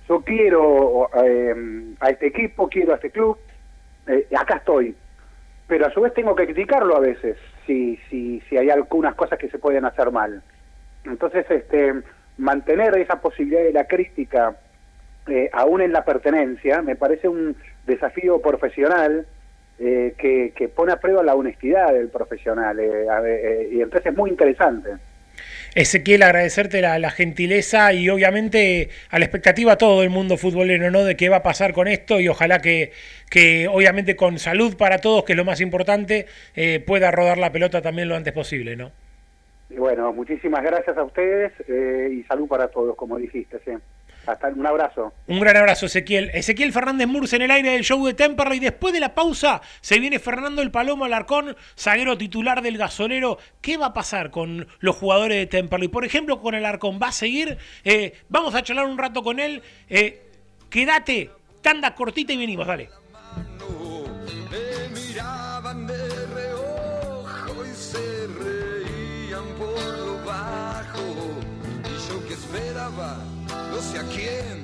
[0.08, 3.36] yo quiero eh, a este equipo, quiero a este club,
[4.06, 4.94] eh, acá estoy.
[5.66, 9.38] Pero a su vez tengo que criticarlo a veces, si, si, si hay algunas cosas
[9.38, 10.42] que se pueden hacer mal.
[11.04, 11.94] Entonces, este,
[12.38, 14.56] mantener esa posibilidad de la crítica,
[15.30, 17.56] eh, aún en la pertenencia, me parece un
[17.86, 19.26] desafío profesional
[19.78, 22.78] eh, que, que, pone a prueba la honestidad del profesional.
[23.70, 24.90] y entonces es muy interesante.
[25.74, 31.04] Ezequiel, agradecerte la, gentileza y obviamente a la expectativa todo el mundo futbolero, ¿no?
[31.04, 32.92] De qué va a pasar con esto y ojalá que,
[33.30, 36.26] que obviamente con salud para todos, que es lo más importante,
[36.56, 38.90] eh, pueda rodar la pelota también lo antes posible, ¿no?
[39.70, 43.72] Y bueno, muchísimas gracias a ustedes eh, y salud para todos, como dijiste, sí.
[44.28, 45.14] Hasta un abrazo.
[45.26, 46.30] Un gran abrazo, Ezequiel.
[46.34, 48.60] Ezequiel Fernández Murs en el aire del show de Temperley.
[48.60, 53.38] Después de la pausa, se viene Fernando el Palomo Alarcón, zaguero titular del gasolero.
[53.62, 55.88] ¿Qué va a pasar con los jugadores de Temperley?
[55.88, 57.00] Por ejemplo, con el Arcón.
[57.02, 57.56] ¿Va a seguir?
[57.84, 59.62] Eh, vamos a charlar un rato con él.
[59.88, 60.20] Eh,
[60.68, 61.30] quédate,
[61.62, 62.90] tanda cortita y venimos, dale.
[73.99, 74.62] No sé a quién,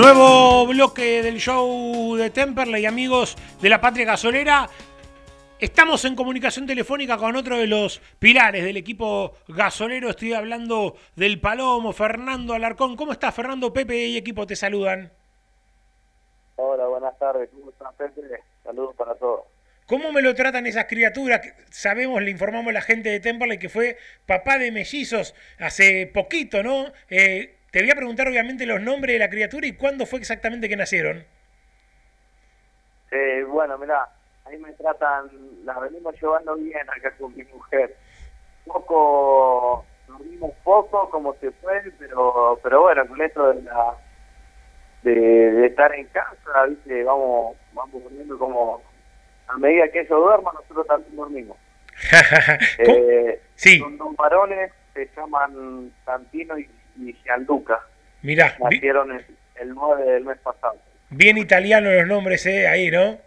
[0.00, 4.66] Nuevo bloque del show de Temperley, amigos de la Patria Gasolera.
[5.58, 10.08] Estamos en comunicación telefónica con otro de los pilares del equipo gasolero.
[10.08, 12.96] Estoy hablando del Palomo, Fernando Alarcón.
[12.96, 13.74] ¿Cómo estás, Fernando?
[13.74, 15.12] Pepe y equipo te saludan.
[16.56, 17.50] Hola, buenas tardes.
[17.52, 18.22] ¿Cómo estás, Pepe?
[18.64, 19.42] Saludos para todos.
[19.84, 21.42] ¿Cómo me lo tratan esas criaturas?
[21.68, 26.62] Sabemos, le informamos a la gente de Temperley que fue papá de mellizos hace poquito,
[26.62, 26.90] ¿no?
[27.10, 30.68] Eh, te voy a preguntar obviamente los nombres de la criatura y cuándo fue exactamente
[30.68, 31.24] que nacieron.
[33.10, 34.08] Eh, bueno, mira,
[34.44, 35.30] ahí me tratan,
[35.64, 37.96] la venimos llevando bien acá con mi mujer.
[38.64, 43.96] Poco, dormimos poco como se fue, pero pero bueno, con esto de la
[45.02, 47.04] de, de estar en casa, ¿viste?
[47.04, 48.82] vamos vamos durmiendo como
[49.48, 51.56] a medida que ellos duerman, nosotros también dormimos.
[52.78, 53.78] eh, sí.
[53.78, 56.68] Son dos varones, se llaman Santino y
[57.00, 57.80] y Gianluca.
[58.22, 59.24] Mirá, Nacieron el,
[59.56, 60.76] el 9 del mes pasado.
[61.10, 62.68] bien italianos los nombres, ¿eh?
[62.68, 63.18] Ahí, ¿no?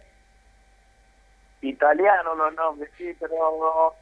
[1.61, 3.93] Italiano los nombres, sí, pero no-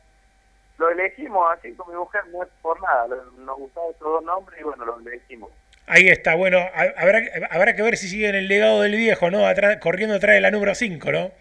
[0.77, 3.07] lo elegimos así con mi mujer, no es por nada.
[3.37, 5.51] Nos gustaban estos dos nombres y bueno, los elegimos.
[5.85, 7.19] Ahí está, bueno, ha- habrá,
[7.51, 9.45] habrá que ver si siguen el legado del viejo, ¿no?
[9.45, 11.31] Atrás- corriendo atrás de la número 5, ¿no?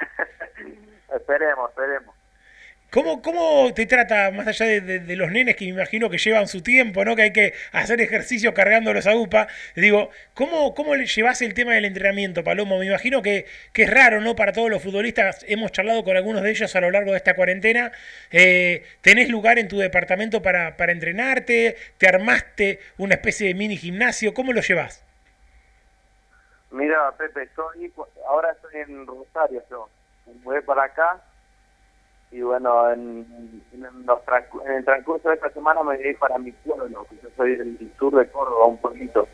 [1.14, 2.11] Esperemos, esperemos.
[2.92, 6.62] ¿Cómo, ¿Cómo te trata, más allá de, los nenes que me imagino que llevan su
[6.62, 7.16] tiempo, ¿no?
[7.16, 9.48] que hay que hacer ejercicio cargándolos a UPA?
[9.74, 12.78] Digo, ¿cómo, ¿cómo le llevas el tema del entrenamiento, Palomo?
[12.78, 14.36] Me imagino que, que es raro, ¿no?
[14.36, 17.32] Para todos los futbolistas, hemos charlado con algunos de ellos a lo largo de esta
[17.32, 17.92] cuarentena.
[18.30, 21.78] Eh, ¿Tenés lugar en tu departamento para, para entrenarte?
[21.96, 24.34] ¿Te armaste una especie de mini gimnasio?
[24.34, 25.02] ¿Cómo lo llevas?
[26.70, 27.90] Mira, Pepe, estoy,
[28.28, 29.88] ahora estoy en Rosario, yo.
[30.44, 31.22] Mudé para acá
[32.32, 33.26] y bueno, en,
[33.72, 34.20] en los
[34.64, 37.92] en el transcurso de esta semana me voy para mi pueblo, que yo soy del
[37.98, 39.28] sur de Córdoba, un pueblito,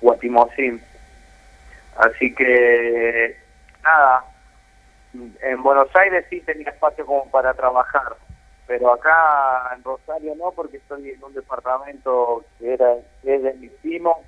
[0.00, 0.82] Guatimocín.
[1.96, 3.36] Así que,
[3.84, 4.24] nada,
[5.12, 8.16] en Buenos Aires sí tenía espacio como para trabajar,
[8.66, 13.52] pero acá en Rosario no, porque estoy en un departamento que, era, que es de
[13.54, 14.24] mi primo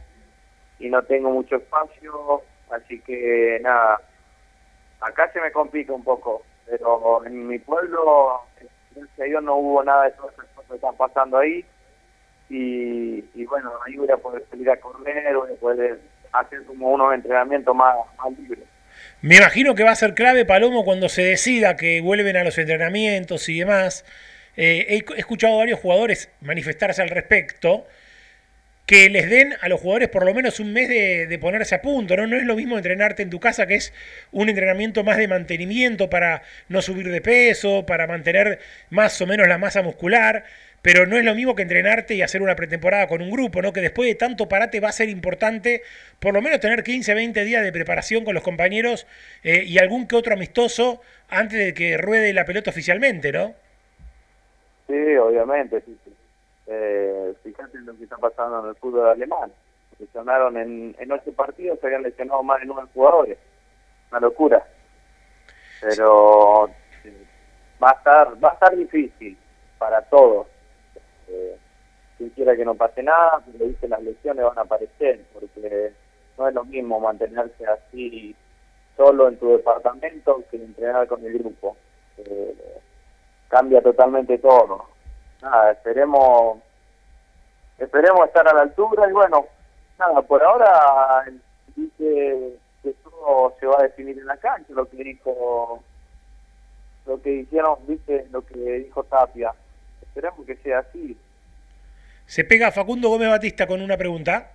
[0.79, 4.03] y no tengo mucho espacio, así que nada,
[5.01, 8.43] acá se me complica un poco, pero en mi pueblo,
[8.95, 11.65] gracias a Dios, no hubo nada de todas esas cosas que están pasando ahí,
[12.49, 16.01] y, y bueno, ahí voy a poder salir a correr, voy a poder
[16.33, 18.65] hacer como unos entrenamientos más, más libres.
[19.21, 22.59] Me imagino que va a ser clave, Palomo, cuando se decida que vuelven a los
[22.59, 24.05] entrenamientos y demás.
[24.57, 27.87] Eh, he escuchado a varios jugadores manifestarse al respecto,
[28.87, 32.17] que les den a los jugadores por lo menos un mes de, ponerse a punto,
[32.17, 32.27] ¿no?
[32.27, 33.93] No es lo mismo entrenarte en tu casa, que es
[34.33, 38.59] un entrenamiento más de mantenimiento para no subir de peso, para mantener
[38.91, 40.45] más o menos la masa muscular,
[40.83, 43.73] pero no es lo mismo que entrenarte y hacer una pretemporada con un grupo, ¿no?
[43.73, 45.83] Que después de tanto parate va a ser importante
[46.19, 49.07] por lo menos tener 15, 20 días de preparación con los compañeros
[49.45, 53.55] eh, y algún que otro amistoso antes de que ruede la pelota oficialmente, ¿no?
[54.89, 56.13] Sí, obviamente, sí, sí.
[56.75, 59.53] Eh, fíjate lo que está pasando en el fútbol alemán.
[59.99, 63.39] Lesionaron en, en ocho partidos, se habían lesionado más de nueve jugadores.
[64.11, 64.67] Una locura.
[65.83, 66.69] pero
[67.05, 67.27] eh,
[67.83, 69.37] va a estar va a estar difícil
[69.79, 70.47] para todos.
[71.29, 71.59] Eh,
[72.17, 75.93] quien quiera que no pase nada, pero dice las lesiones van a aparecer, porque
[76.39, 78.35] no es lo mismo mantenerse así
[78.97, 81.77] solo en tu departamento que entrenar con el grupo.
[82.17, 82.81] Eh,
[83.49, 84.92] cambia totalmente todo.
[85.43, 86.63] Nada, esperemos
[87.79, 89.47] esperemos estar a la altura y bueno,
[89.99, 91.25] nada, por ahora
[91.75, 95.83] dice que todo se va a definir en la cancha, lo que dijo,
[97.07, 99.53] lo que hicieron, viste, lo que dijo Tapia.
[100.01, 101.17] Esperemos que sea así.
[102.27, 104.53] Se pega Facundo Gómez Batista con una pregunta.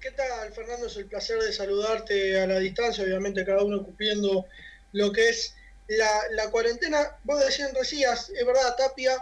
[0.00, 0.86] ¿Qué tal, Fernando?
[0.86, 4.46] Es el placer de saludarte a la distancia, obviamente cada uno cumpliendo
[4.92, 5.56] lo que es
[5.88, 6.98] la, la cuarentena.
[7.24, 9.12] Vos decías, decías, es verdad, Tapia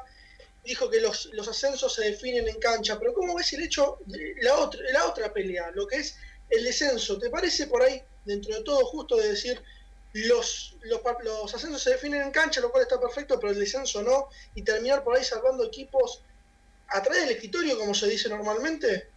[0.64, 4.34] dijo que los, los ascensos se definen en cancha, pero ¿cómo ves el hecho de
[4.40, 6.18] la otra, la otra pelea, lo que es
[6.50, 7.18] el descenso?
[7.18, 9.62] ¿Te parece por ahí, dentro de todo, justo de decir
[10.12, 14.02] los, los, los ascensos se definen en cancha, lo cual está perfecto, pero el descenso
[14.02, 16.22] no, y terminar por ahí salvando equipos
[16.88, 19.08] atrás del escritorio, como se dice normalmente?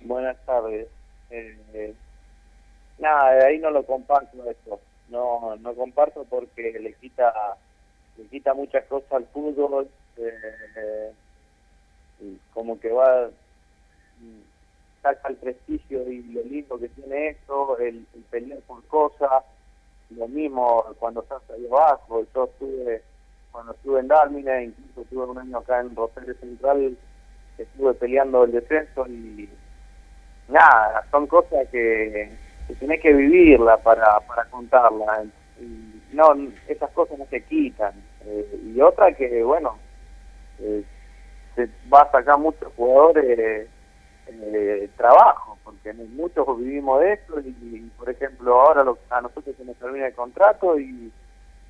[0.00, 0.88] Buenas tardes.
[1.30, 1.94] Eh,
[2.98, 4.80] nada, ahí no lo comparto esto.
[5.08, 7.56] No, no comparto porque le quita
[8.18, 11.12] le quita muchas cosas al fútbol, eh,
[12.52, 13.28] como que va,
[15.02, 19.44] saca el prestigio y lo lindo que tiene esto, el, pelear por cosas,
[20.10, 23.02] lo mismo cuando estás ahí abajo, yo estuve,
[23.52, 26.96] cuando estuve en Dálmine, incluso estuve un año acá en Rosario Central,
[27.58, 29.48] estuve peleando el descenso y
[30.48, 32.30] nada, son cosas que,
[32.66, 35.24] que tenés que vivirla para, para contarla.
[35.60, 36.34] Y, no,
[36.68, 37.92] esas cosas no se quitan.
[38.26, 39.78] Eh, y otra que, bueno,
[40.58, 40.82] eh,
[41.54, 43.68] se va a sacar muchos jugadores
[44.26, 49.64] eh, trabajo, porque muchos vivimos de esto y, por ejemplo, ahora lo, a nosotros se
[49.64, 51.12] nos termina el contrato y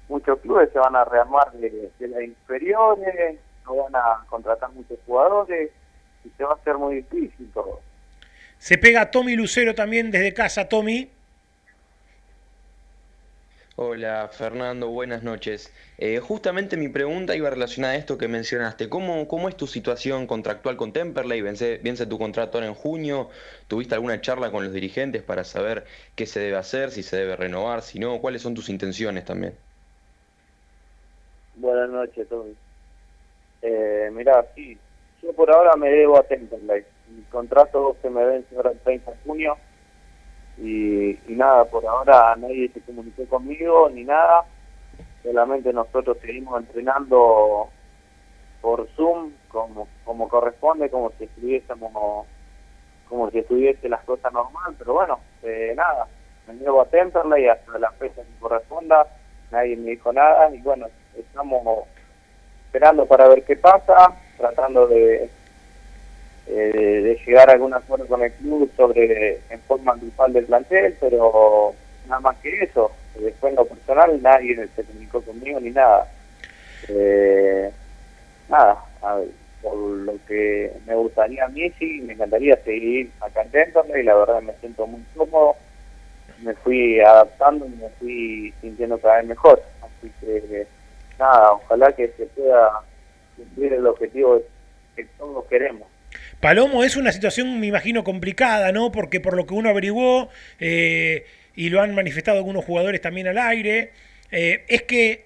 [0.09, 4.99] muchos clubes se van a rearmar de, de las inferiores, no van a contratar muchos
[5.05, 5.71] jugadores
[6.25, 7.81] y se va a hacer muy difícil todo.
[8.59, 11.11] Se pega Tommy Lucero también desde casa, Tommy.
[13.79, 15.73] Hola Fernando, buenas noches.
[15.99, 18.89] Eh, justamente mi pregunta iba relacionada a esto que mencionaste.
[18.89, 21.43] ¿Cómo, cómo es tu situación contractual con Temperley?
[21.43, 23.29] Vence, vence tu contrato ahora en junio.
[23.69, 27.37] ¿Tuviste alguna charla con los dirigentes para saber qué se debe hacer, si se debe
[27.37, 28.19] renovar, si no?
[28.21, 29.59] ¿Cuáles son tus intenciones también?
[31.55, 32.57] Buenas noches, Tommy.
[33.61, 34.81] Eh, mirá, sí,
[35.23, 36.87] yo por ahora me debo a Temperley.
[37.09, 39.59] Mi contrato se me vence ahora el 30 de junio
[40.59, 44.45] y, nada, por ahora nadie se comunicó conmigo ni nada,
[45.23, 47.69] solamente nosotros seguimos entrenando
[48.61, 52.27] por Zoom como, como corresponde, como si estuviésemos
[53.09, 56.09] como si estuviese las cosas normal, pero bueno, eh, nada,
[56.49, 59.07] me llevo a Temperley hasta la fecha que corresponda,
[59.51, 60.87] nadie me dijo nada y bueno,
[61.17, 61.87] estamos
[62.67, 65.31] esperando para ver qué pasa, tratando de,
[66.49, 70.97] eh, de llegar a algún acuerdo con el club sobre en forma grupal del plantel,
[71.01, 71.75] pero
[72.09, 72.93] nada más que eso.
[73.19, 76.09] Después en lo personal nadie se comunicó conmigo ni nada.
[76.89, 77.71] Eh,
[78.49, 78.85] nada,
[79.63, 83.45] por lo que me gustaría a mí sí, me encantaría seguir acá
[83.99, 85.57] y la verdad me siento muy cómodo.
[86.43, 89.63] Me fui adaptando y me fui sintiendo cada vez mejor.
[89.81, 90.67] Así que
[91.19, 92.83] nada, ojalá que se pueda
[93.37, 94.41] cumplir el objetivo
[94.95, 95.89] que todos queremos.
[96.41, 98.93] Palomo es una situación, me imagino, complicada, ¿no?
[98.93, 100.29] Porque por lo que uno averiguó,
[100.61, 101.25] eh,
[101.55, 103.93] y lo han manifestado algunos jugadores también al aire,
[104.31, 105.25] eh, es que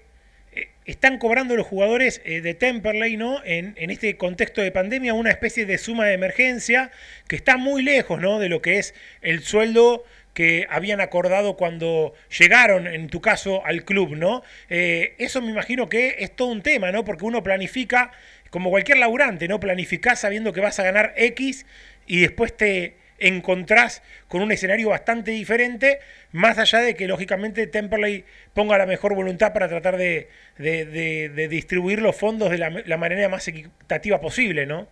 [0.53, 3.43] eh, están cobrando los jugadores de Temperley, ¿no?
[3.43, 6.91] En, en, este contexto de pandemia, una especie de suma de emergencia
[7.27, 8.39] que está muy lejos, ¿no?
[8.39, 13.83] De lo que es el sueldo que habían acordado cuando llegaron, en tu caso, al
[13.83, 14.43] club, ¿no?
[14.69, 17.03] eso me imagino que es todo un tema, ¿no?
[17.03, 18.11] Porque uno planifica
[18.51, 19.59] como cualquier laburante, ¿no?
[19.59, 21.65] Planificás sabiendo que vas a ganar X
[22.05, 25.99] y después te encontrás con un escenario bastante diferente,
[26.31, 30.27] más allá de que lógicamente Temperley ponga la mejor voluntad para tratar de,
[30.57, 34.87] de, distribuir los fondos de la, manera más equitativa posible, ¿no?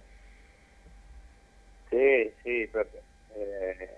[1.90, 3.00] Sí, sí, Pepe.
[3.36, 3.90] Eh,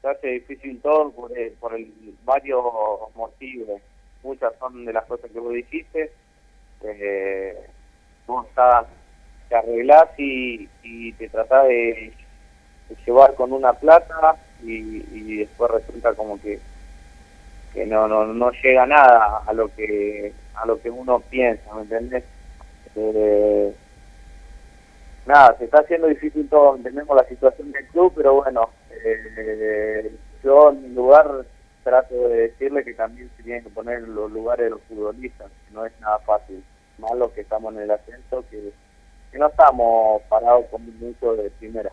[0.00, 1.92] se hace difícil todo por, el, por el,
[2.24, 2.64] varios
[3.14, 3.82] motivos.
[4.22, 6.12] Muchas son de las cosas que vos dijiste.
[6.84, 7.56] Eh,
[8.30, 8.46] vos
[9.48, 10.68] te arreglás y,
[11.12, 12.12] te tratás de,
[13.06, 16.58] llevar con una plata y, después resulta como que
[17.72, 21.82] que no, no no llega nada a lo que a lo que uno piensa ¿me
[21.82, 22.24] entendés?
[22.96, 23.72] Eh,
[25.24, 30.12] nada se está haciendo difícil todo entendemos la situación del club pero bueno eh,
[30.42, 31.44] yo en mi lugar
[31.82, 35.50] trato de decirle que también se tienen que poner en los lugares de los futbolistas,
[35.66, 36.62] que no es nada fácil.
[37.00, 38.72] Más los que estamos en el ascenso, que,
[39.38, 41.90] no estamos parados con mucho de primera.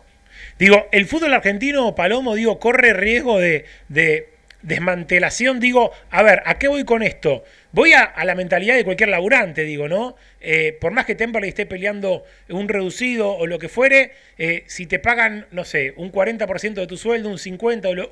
[0.58, 5.60] Digo, el fútbol argentino, Palomo, digo, corre riesgo de, de desmantelación.
[5.60, 7.44] Digo, a ver, ¿a qué voy con esto?
[7.70, 10.16] Voy a, la mentalidad de cualquier laburante, digo, ¿no?
[10.40, 14.86] Eh, por más que Temperley esté peleando un reducido o lo que fuere, eh, si
[14.86, 18.08] te pagan, no sé, un 40% de tu sueldo, un 50%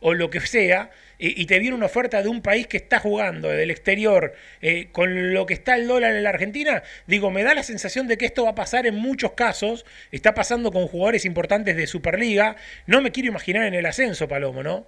[0.00, 3.48] o lo, que sea, y, te viene una oferta de un país que está jugando,
[3.48, 7.54] del exterior, eh, con lo que está el dólar en la Argentina, digo, me da
[7.54, 11.24] la sensación de que esto va a pasar en muchos casos, está pasando con jugadores
[11.24, 12.54] importantes de Superliga,
[12.86, 14.86] no me quiero imaginar en el ascenso, Palomo, ¿no?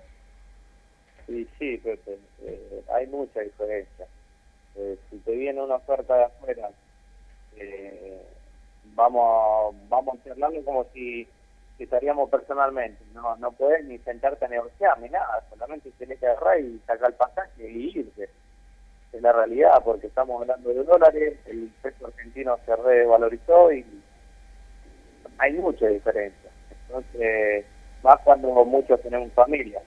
[1.27, 1.81] Sí, sí,
[2.93, 4.07] hay mucha diferencia.
[4.77, 6.71] Eh, si te viene una oferta de afuera,
[7.57, 8.23] eh,
[8.95, 11.27] vamos, vamos a charlarlo como si,
[11.77, 13.03] si estaríamos personalmente.
[13.13, 17.11] No no puedes ni sentarte a negociar ni nada, solamente tenés que agarrar y sacar
[17.11, 18.29] el pasaje y irte.
[19.13, 23.85] Es la realidad, porque estamos hablando de dólares, el peso argentino se revalorizó y
[25.39, 26.51] hay mucha diferencia.
[26.87, 27.65] Entonces,
[28.03, 29.83] más cuando muchos tenemos familia.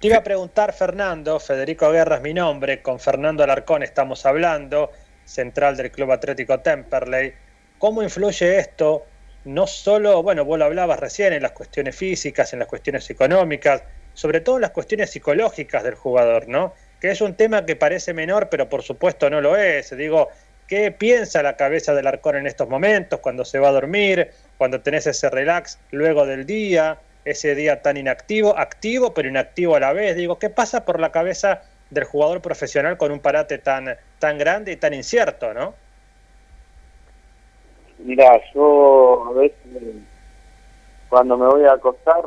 [0.00, 4.90] Te iba a preguntar, Fernando, Federico Guerra es mi nombre, con Fernando Alarcón estamos hablando,
[5.26, 7.34] central del Club Atlético Temperley.
[7.76, 9.04] ¿Cómo influye esto?
[9.44, 13.82] No solo, bueno, vos lo hablabas recién en las cuestiones físicas, en las cuestiones económicas,
[14.14, 16.72] sobre todo en las cuestiones psicológicas del jugador, ¿no?
[16.98, 19.94] Que es un tema que parece menor, pero por supuesto no lo es.
[19.94, 20.30] Digo,
[20.66, 24.80] ¿qué piensa la cabeza del Arcón en estos momentos, cuando se va a dormir, cuando
[24.80, 26.98] tenés ese relax luego del día?
[27.24, 30.16] Ese día tan inactivo, activo pero inactivo a la vez.
[30.16, 34.72] Digo, ¿qué pasa por la cabeza del jugador profesional con un parate tan, tan grande
[34.72, 35.74] y tan incierto, no?
[37.98, 39.56] Mira, yo a veces
[41.08, 42.22] cuando me voy a acostar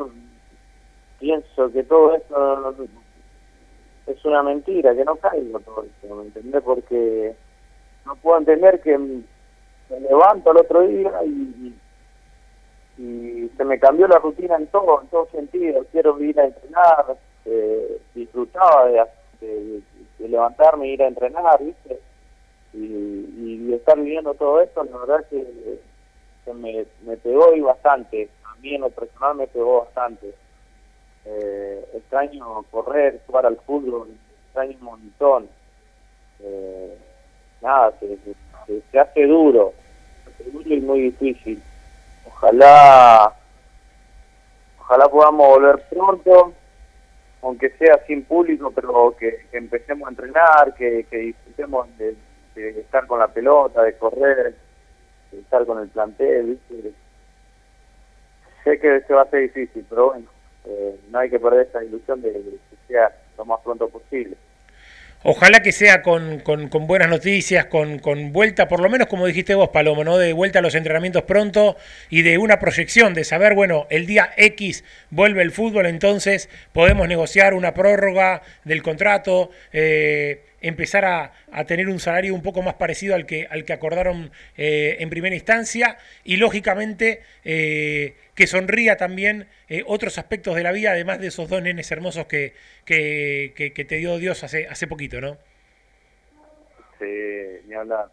[1.20, 2.76] pienso que todo esto
[4.06, 6.62] es una mentira, que no caigo todo esto, ¿me entendés?
[6.62, 7.34] Porque
[8.06, 9.24] no puedo entender que me
[10.02, 11.74] levanto el otro día y,
[12.98, 15.86] y se me cambió la rutina en todo, en todo sentido.
[15.92, 19.82] Quiero ir a entrenar, eh, disfrutaba de,
[20.20, 22.00] levantarme e ir a entrenar, ¿viste?
[22.74, 25.80] Y, y estar viviendo todo esto, la verdad que,
[26.46, 28.30] que me, me pegó y bastante.
[28.46, 30.34] A mí en lo personal me pegó bastante.
[31.26, 34.10] Eh, extraño correr, jugar al fútbol,
[34.46, 35.50] extraño un montón.
[36.40, 36.98] Eh,
[37.62, 39.74] nada, se, se, se hace duro,
[40.24, 41.62] se hace duro y muy difícil.
[42.26, 43.34] Ojalá,
[44.80, 46.54] ojalá podamos volver pronto,
[47.42, 52.16] aunque sea sin público, pero que, empecemos a entrenar, que, que disfrutemos de,
[52.56, 54.56] estar con la pelota, de correr,
[55.32, 56.60] de estar con el plantel.
[56.70, 56.94] ¿viste?
[58.64, 60.28] Sé que se va a ser difícil, pero bueno,
[60.66, 64.38] eh, no hay que perder esa ilusión de que sea lo más pronto posible.
[65.26, 69.26] Ojalá que sea con, con, con buenas noticias, con, con, vuelta, por lo menos como
[69.26, 70.18] dijiste vos, Palomo, ¿no?
[70.18, 71.78] De vuelta a los entrenamientos pronto
[72.10, 77.08] y de una proyección, de saber, bueno, el día X vuelve el fútbol, entonces podemos
[77.08, 82.74] negociar una prórroga del contrato, eh, empezar a, a, tener un salario un poco más
[82.74, 88.98] parecido al que, al que acordaron eh, en primera instancia y lógicamente eh, que sonría
[88.98, 92.54] también eh, otros aspectos de la vida, además de esos dos nenes hermosos que,
[92.86, 95.38] que, que, te dio Dios hace, hace poquito, ¿no?
[97.00, 98.10] Sí, ni hablar,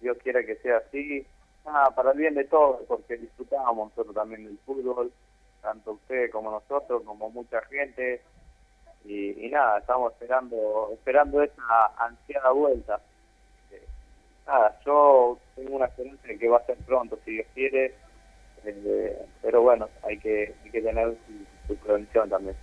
[0.00, 1.26] Dios quiera que sea así,
[1.64, 5.10] ah, para el bien de todos, porque disfrutábamos nosotros también del fútbol,
[5.62, 8.20] tanto usted como nosotros, como mucha gente,
[9.04, 13.00] y, y, nada, estamos esperando esperando esa ansiada vuelta.
[13.70, 13.82] Eh,
[14.46, 17.94] nada, yo tengo una esperanza de que va a ser pronto, si Dios quiere,
[18.66, 22.56] eh, pero bueno, hay que, tener su, su, prevención también.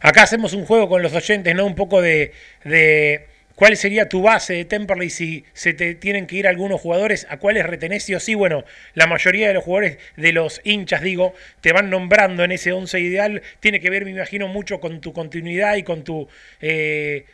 [0.00, 1.66] Acá hacemos un juego con los oyentes, ¿no?
[1.66, 2.32] Un poco de,
[2.64, 3.26] de
[3.56, 7.38] cuál sería tu base de Temperley si se te tienen que ir algunos jugadores, a
[7.38, 8.34] cuáles retenés sí o sí.
[8.34, 12.72] Bueno, la mayoría de los jugadores, de los hinchas, digo, te van nombrando en ese
[12.72, 13.42] once ideal.
[13.58, 16.28] Tiene que ver, me imagino, mucho con tu continuidad y con tu...
[16.60, 17.24] Eh,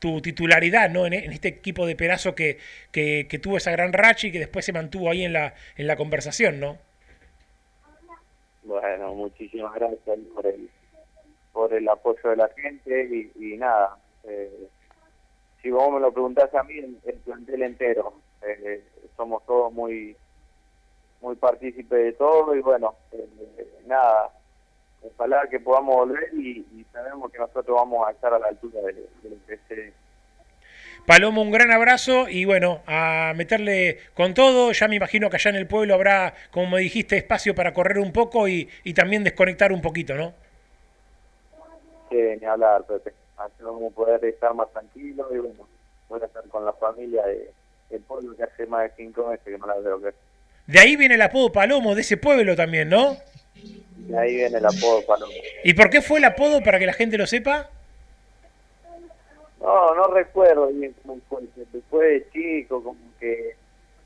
[0.00, 1.06] tu titularidad ¿no?
[1.06, 2.58] en, este equipo de Perazo que,
[2.92, 5.86] que, que, tuvo esa gran racha y que después se mantuvo ahí en la, en
[5.86, 6.78] la conversación, ¿no?
[8.64, 10.70] Bueno, muchísimas gracias por el,
[11.52, 14.68] por el apoyo de la gente y, nada, eh,
[15.60, 18.82] si vos me lo preguntás a mí, el, el plantel entero, eh,
[19.16, 20.16] somos todos muy
[21.20, 23.26] muy partícipes de todo y bueno, eh,
[23.86, 24.30] nada,
[25.02, 28.92] ojalá que podamos volver y, sabemos que nosotros vamos a estar a la altura de,
[28.92, 29.92] de lo que se
[31.06, 34.72] Palomo, un gran abrazo y bueno, a meterle con todo.
[34.72, 37.98] Ya me imagino que allá en el pueblo habrá, como me dijiste, espacio para correr
[37.98, 40.32] un poco y, y también desconectar un poquito, ¿no?
[42.10, 43.12] Sí, ni hablar, Pepe.
[43.36, 45.68] Así a poder estar más tranquilos y bueno,
[46.22, 47.50] a estar con la familia de,
[47.90, 50.00] del pueblo que hace más de cinco meses que no la veo.
[50.00, 50.14] Que
[50.66, 53.16] De ahí viene el apodo Palomo, de ese pueblo también, ¿no?
[53.54, 55.32] de ahí viene el apodo Palomo.
[55.64, 57.70] ¿Y por qué fue el apodo para que la gente lo sepa?
[59.64, 61.40] No, no recuerdo bien cómo fue.
[61.88, 63.54] Fue de chico, como que,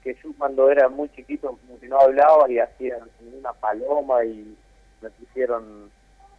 [0.05, 4.25] que yo cuando era muy chiquito, como que no hablaba y hacía como una paloma
[4.25, 4.57] y
[5.03, 5.91] me pusieron,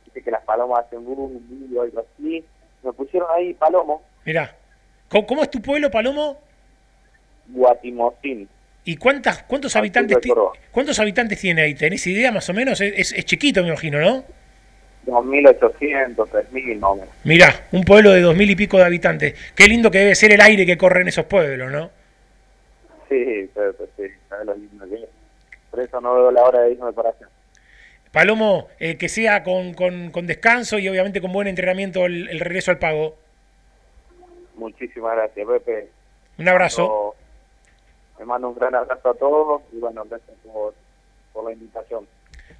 [0.05, 1.43] dice que las palomas hacen boom,
[1.75, 2.43] o algo así.
[2.81, 4.55] Me pusieron ahí Palomo, Mirá.
[5.09, 6.39] ¿Cómo, cómo es tu pueblo, Palomo?
[7.47, 8.47] Guatimocín.
[8.85, 10.31] ¿Y cuántas, cuántos habitantes ti-
[10.71, 11.75] cuántos habitantes tiene ahí?
[11.75, 12.79] ¿Tenés idea más o menos?
[12.79, 14.23] Es, es- es chiquito, me imagino, ¿no?
[15.05, 17.09] 2.800, 3.000 más o menos.
[17.23, 19.33] Mirá, un pueblo de dos mil y pico de habitantes.
[19.55, 21.89] Qué lindo que debe ser el aire que corre en esos pueblos, ¿no?
[23.07, 24.03] Sí, pero, pero sí,
[24.45, 25.09] lo lindo que es.
[25.71, 27.27] Por eso no veo la hora de irme para allá.
[28.11, 32.39] Palomo, eh, que sea con, con- con descanso y obviamente con buen entrenamiento el, el
[32.39, 33.17] regreso al pago.
[34.55, 35.89] Muchísimas gracias, Pepe.
[36.37, 36.81] Un abrazo.
[36.81, 37.15] Mando-
[38.19, 40.73] Me mando un gran abrazo a todos y bueno, gracias por,
[41.33, 42.05] por la invitación.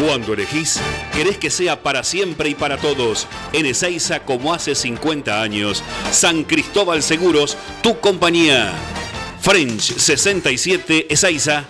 [0.00, 0.80] Cuando elegís,
[1.12, 3.26] querés que sea para siempre y para todos.
[3.52, 5.84] En Ezeiza, como hace 50 años.
[6.10, 8.72] San Cristóbal Seguros, tu compañía.
[9.42, 11.66] French 67 Ezeiza.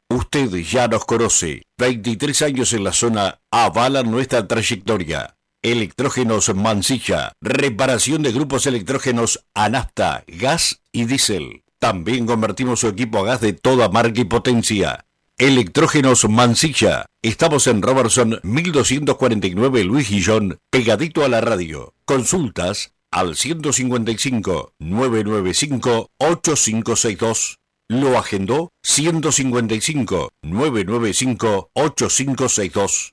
[0.09, 1.61] Usted ya nos conoce.
[1.77, 5.35] 23 años en la zona avalan nuestra trayectoria.
[5.63, 7.31] Electrógenos Mansilla.
[7.39, 11.63] Reparación de grupos electrógenos a nafta, gas y diésel.
[11.79, 15.05] También convertimos su equipo a gas de toda marca y potencia.
[15.37, 17.05] Electrógenos Mansilla.
[17.21, 21.93] Estamos en Robertson 1249 Luis Guillón, pegadito a la radio.
[22.03, 27.59] Consultas al 155 995 8562.
[27.87, 33.12] Lo agendó 155 995 8562.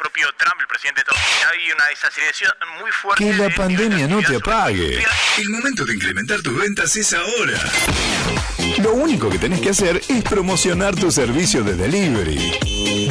[0.11, 1.51] propio Trump, el presidente de Estados Unidos?
[1.53, 2.51] Hay una desaceleración
[2.81, 3.23] muy fuerte.
[3.23, 5.03] Que la de- pandemia no te apague.
[5.37, 7.59] El momento de incrementar tus ventas es ahora.
[8.79, 12.70] Lo único que tenés que hacer es promocionar tu servicio de delivery.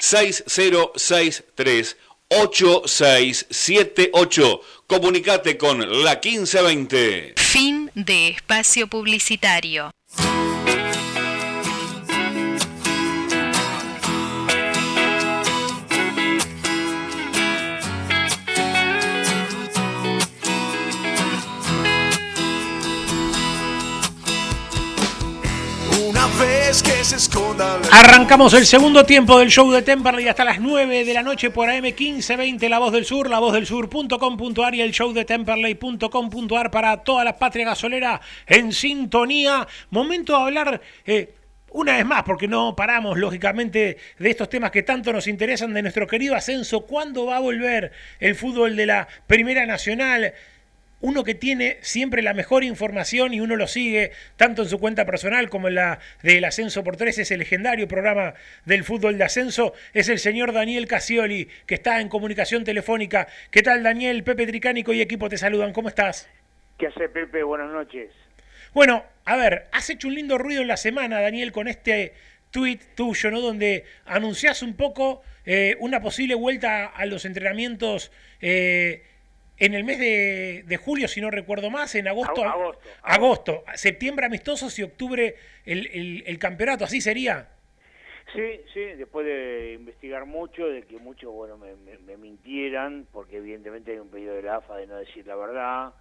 [0.00, 1.96] 6063
[2.28, 4.60] 8678.
[4.86, 7.32] Comunicate con la 1520.
[7.36, 9.90] Fin de espacio publicitario.
[27.90, 31.68] Arrancamos el segundo tiempo del show de Temperley hasta las 9 de la noche por
[31.68, 37.64] AM1520, La Voz del Sur, lavozdelSur.com.ar y el show de Temperley.com.ar para toda la patria
[37.64, 39.66] gasolera en sintonía.
[39.90, 41.34] Momento de hablar eh,
[41.72, 45.82] una vez más, porque no paramos lógicamente de estos temas que tanto nos interesan de
[45.82, 46.82] nuestro querido ascenso.
[46.82, 47.90] ¿Cuándo va a volver
[48.20, 50.34] el fútbol de la Primera Nacional?
[51.00, 55.06] Uno que tiene siempre la mejor información y uno lo sigue tanto en su cuenta
[55.06, 58.34] personal como en la del Ascenso por Tres, es el legendario programa
[58.64, 63.28] del fútbol de ascenso, es el señor Daniel Casioli, que está en comunicación telefónica.
[63.50, 64.22] ¿Qué tal Daniel?
[64.24, 66.28] Pepe Tricánico y equipo te saludan, ¿cómo estás?
[66.78, 67.42] ¿Qué hace Pepe?
[67.42, 68.10] Buenas noches.
[68.72, 72.14] Bueno, a ver, has hecho un lindo ruido en la semana, Daniel, con este
[72.50, 73.40] tuit tuyo, ¿no?
[73.40, 79.02] Donde anunciás un poco eh, una posible vuelta a los entrenamientos eh,
[79.60, 82.42] en el mes de, de julio, si no recuerdo más, en agosto.
[82.42, 83.64] Ag- agosto, agosto.
[83.74, 87.48] septiembre amistosos y octubre el, el- el campeonato, ¿así sería?
[88.32, 93.36] Sí, sí, después de investigar mucho, de que muchos, bueno, me, me- me mintieran, porque
[93.38, 95.92] evidentemente hay un pedido de la AFA de no decir la verdad,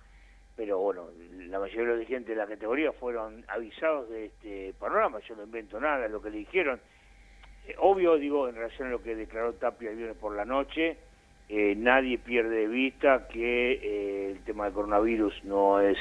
[0.55, 1.09] pero bueno,
[1.47, 5.43] la mayoría de los dirigentes de la categoría fueron avisados de este programa, yo no
[5.43, 6.79] invento nada, lo que le dijeron.
[7.67, 10.97] Eh, obvio, digo, en relación a lo que declaró Tapia el viernes por la noche,
[11.49, 15.97] eh, nadie pierde de vista que eh, el tema del coronavirus no es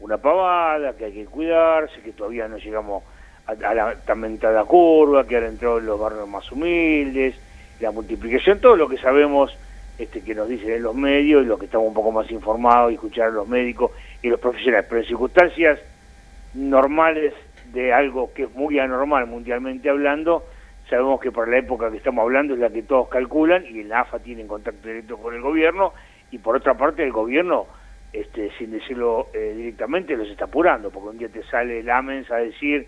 [0.00, 3.02] una pavada, que hay que cuidarse, que todavía no llegamos
[3.46, 7.34] a, a la tan mentada curva, que ahora entró en los barrios más humildes,
[7.80, 9.56] la multiplicación, todo lo que sabemos
[9.98, 12.90] este, que nos dicen en los medios y lo que estamos un poco más informados
[12.90, 13.90] y escuchar a los médicos
[14.22, 15.78] y los profesionales, pero en circunstancias
[16.54, 17.34] normales
[17.72, 20.44] de algo que es muy anormal mundialmente hablando,
[20.92, 24.00] sabemos que para la época que estamos hablando es la que todos calculan y la
[24.00, 25.94] AFA tiene contacto directo con el gobierno
[26.30, 27.66] y por otra parte el gobierno,
[28.12, 32.30] este, sin decirlo eh, directamente, los está apurando, porque un día te sale el AMENS
[32.30, 32.86] a decir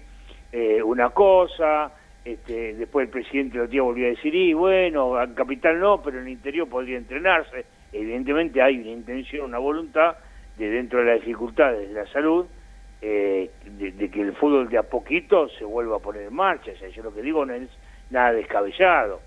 [0.53, 1.93] eh, una cosa,
[2.23, 6.03] este, después el presidente el otro día volvió a decir, y bueno, en capital no,
[6.03, 7.65] pero en el interior podría entrenarse.
[7.91, 10.17] Evidentemente hay una intención, una voluntad
[10.59, 12.45] de dentro de las dificultades de la salud,
[13.01, 16.71] eh, de, de que el fútbol de a poquito se vuelva a poner en marcha.
[16.71, 17.71] O sea, yo lo que digo no es
[18.15, 19.21] nada descabellado.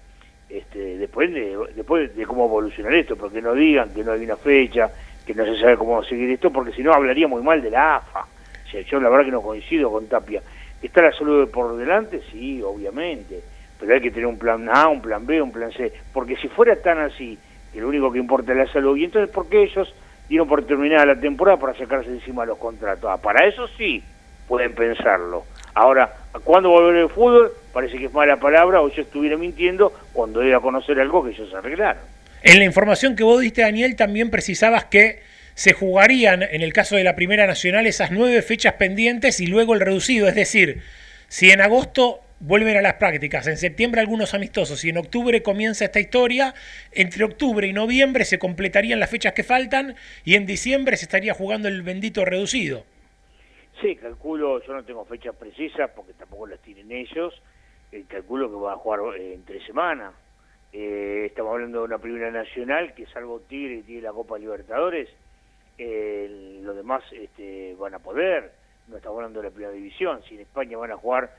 [0.49, 4.37] Este, después, de, después de cómo evolucionar esto, porque no digan que no hay una
[4.37, 4.89] fecha,
[5.25, 7.97] que no se sabe cómo seguir esto, porque si no hablaría muy mal de la
[7.97, 8.21] AFA.
[8.21, 10.41] O sea, yo la verdad que no coincido con Tapia.
[10.81, 12.21] ¿Está la salud por delante?
[12.31, 13.41] Sí, obviamente.
[13.79, 15.91] Pero hay que tener un plan A, un plan B, un plan C.
[16.13, 17.37] Porque si fuera tan así,
[17.73, 19.93] que lo único que importa es la salud, y entonces, ¿por qué ellos
[20.29, 23.09] dieron por terminada la temporada para sacarse encima los contratos?
[23.11, 24.01] Ah, para eso sí
[24.47, 25.45] pueden pensarlo.
[25.77, 26.11] Ahora,
[26.43, 27.51] ¿cuándo volver el fútbol?
[27.71, 31.29] Parece que es mala palabra o yo estuviera mintiendo cuando dé a conocer algo que
[31.29, 32.01] ellos arreglaron.
[32.41, 35.19] En la información que vos diste, Daniel, también precisabas que
[35.53, 39.75] se jugarían, en el caso de la Primera Nacional, esas nueve fechas pendientes y luego
[39.75, 40.27] el reducido.
[40.27, 40.81] Es decir,
[41.27, 45.85] si en agosto vuelven a las prácticas, en septiembre algunos amistosos y en octubre comienza
[45.85, 46.55] esta historia,
[46.91, 51.35] entre octubre y noviembre se completarían las fechas que faltan y en diciembre se estaría
[51.35, 52.83] jugando el bendito reducido.
[53.81, 57.33] Sí, calculo, yo no tengo fechas precisas porque tampoco las tienen ellos,
[57.91, 60.13] eh, calculo que va a jugar eh, en tres semanas.
[60.73, 65.09] Eh, estamos hablando de una primera nacional que salvo Tigre y tiene la Copa Libertadores,
[65.77, 68.51] eh, los demás este, van a poder,
[68.87, 71.31] no estamos hablando de la primera división, si en España van a jugar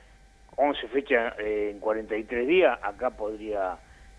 [0.55, 3.77] 11 fechas eh, en 43 días, acá podría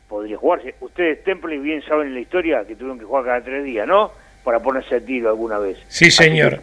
[0.09, 0.75] podría jugarse.
[0.81, 4.11] Ustedes, Temple, bien saben la historia que tuvieron que jugar cada tres días, ¿no?
[4.43, 5.79] Para ponerse a tiro alguna vez.
[5.89, 6.61] Sí, señor.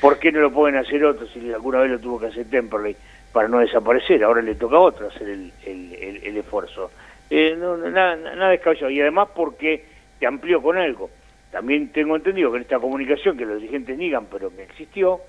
[0.00, 2.96] ¿Por qué no lo pueden hacer otros si alguna vez lo tuvo que hacer Temperley
[3.32, 4.22] para no desaparecer?
[4.22, 6.90] Ahora le toca a otro hacer el, esfuerzo.
[7.30, 8.90] Eh, no, nada, nada descabellado.
[8.90, 9.84] Y además porque
[10.18, 11.10] te amplió con algo.
[11.50, 15.20] También tengo entendido que en esta comunicación que los dirigentes niegan, pero que existió,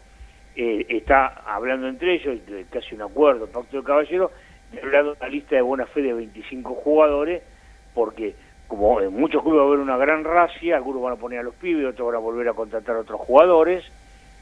[0.56, 2.38] eh, está hablando entre ellos,
[2.70, 4.32] casi un acuerdo, pacto de caballero,
[4.72, 7.42] de hablar de una lista de buena fe de 25 jugadores,
[7.94, 8.36] porque
[8.68, 11.44] como en muchos clubes va a haber una gran racia, algunos van a poner a
[11.44, 13.84] los pibes, otros van a volver a contratar a otros jugadores,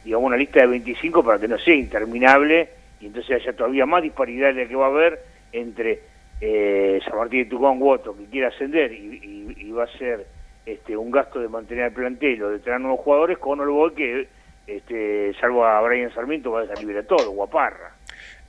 [0.08, 2.70] digamos una lista de 25 para que no sea interminable
[3.01, 5.20] y entonces haya todavía más disparidad de la que va a haber
[5.51, 5.99] entre
[6.39, 10.26] eh, San Martín de Tucumán u que quiera ascender y, va a ser
[10.66, 14.28] este, un gasto de mantener el plantel o de traer nuevos jugadores con el que,
[14.66, 17.91] este, salvo a Brian Sarmiento, va a salir a todo, guaparra.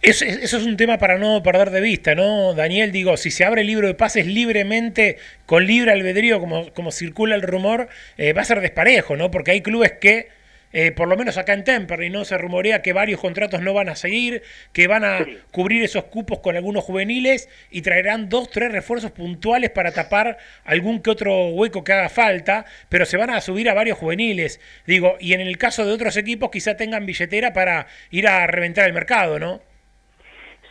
[0.01, 2.93] Eso, eso, es un tema para no perder de vista, ¿no, Daniel?
[2.93, 7.35] Digo, si se abre el libro de pases libremente, con libre albedrío, como, como circula
[7.35, 9.31] el rumor, eh, va a ser desparejo, ¿no?
[9.31, 10.38] Porque hay clubes que
[10.73, 12.25] eh, por lo menos acá en Temperley, ¿no?
[12.25, 14.43] Se rumorea que varios contratos no van a seguir,
[14.73, 19.71] que van a cubrir esos cupos con algunos juveniles y traerán dos, tres refuerzos puntuales
[19.71, 23.75] para tapar algún que otro hueco que haga falta, pero se van a subir a
[23.75, 24.61] varios juveniles.
[24.87, 28.87] Digo, y en el caso de otros equipos quizá tengan billetera para ir a reventar
[28.87, 29.61] el mercado, ¿no?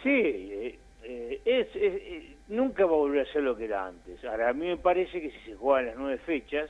[0.04, 1.68] Sí, eh, es,
[2.48, 4.24] nunca va a volver a ser lo que era antes.
[4.26, 6.70] Ahora, a mí me parece que si se juegan las nueve fechas,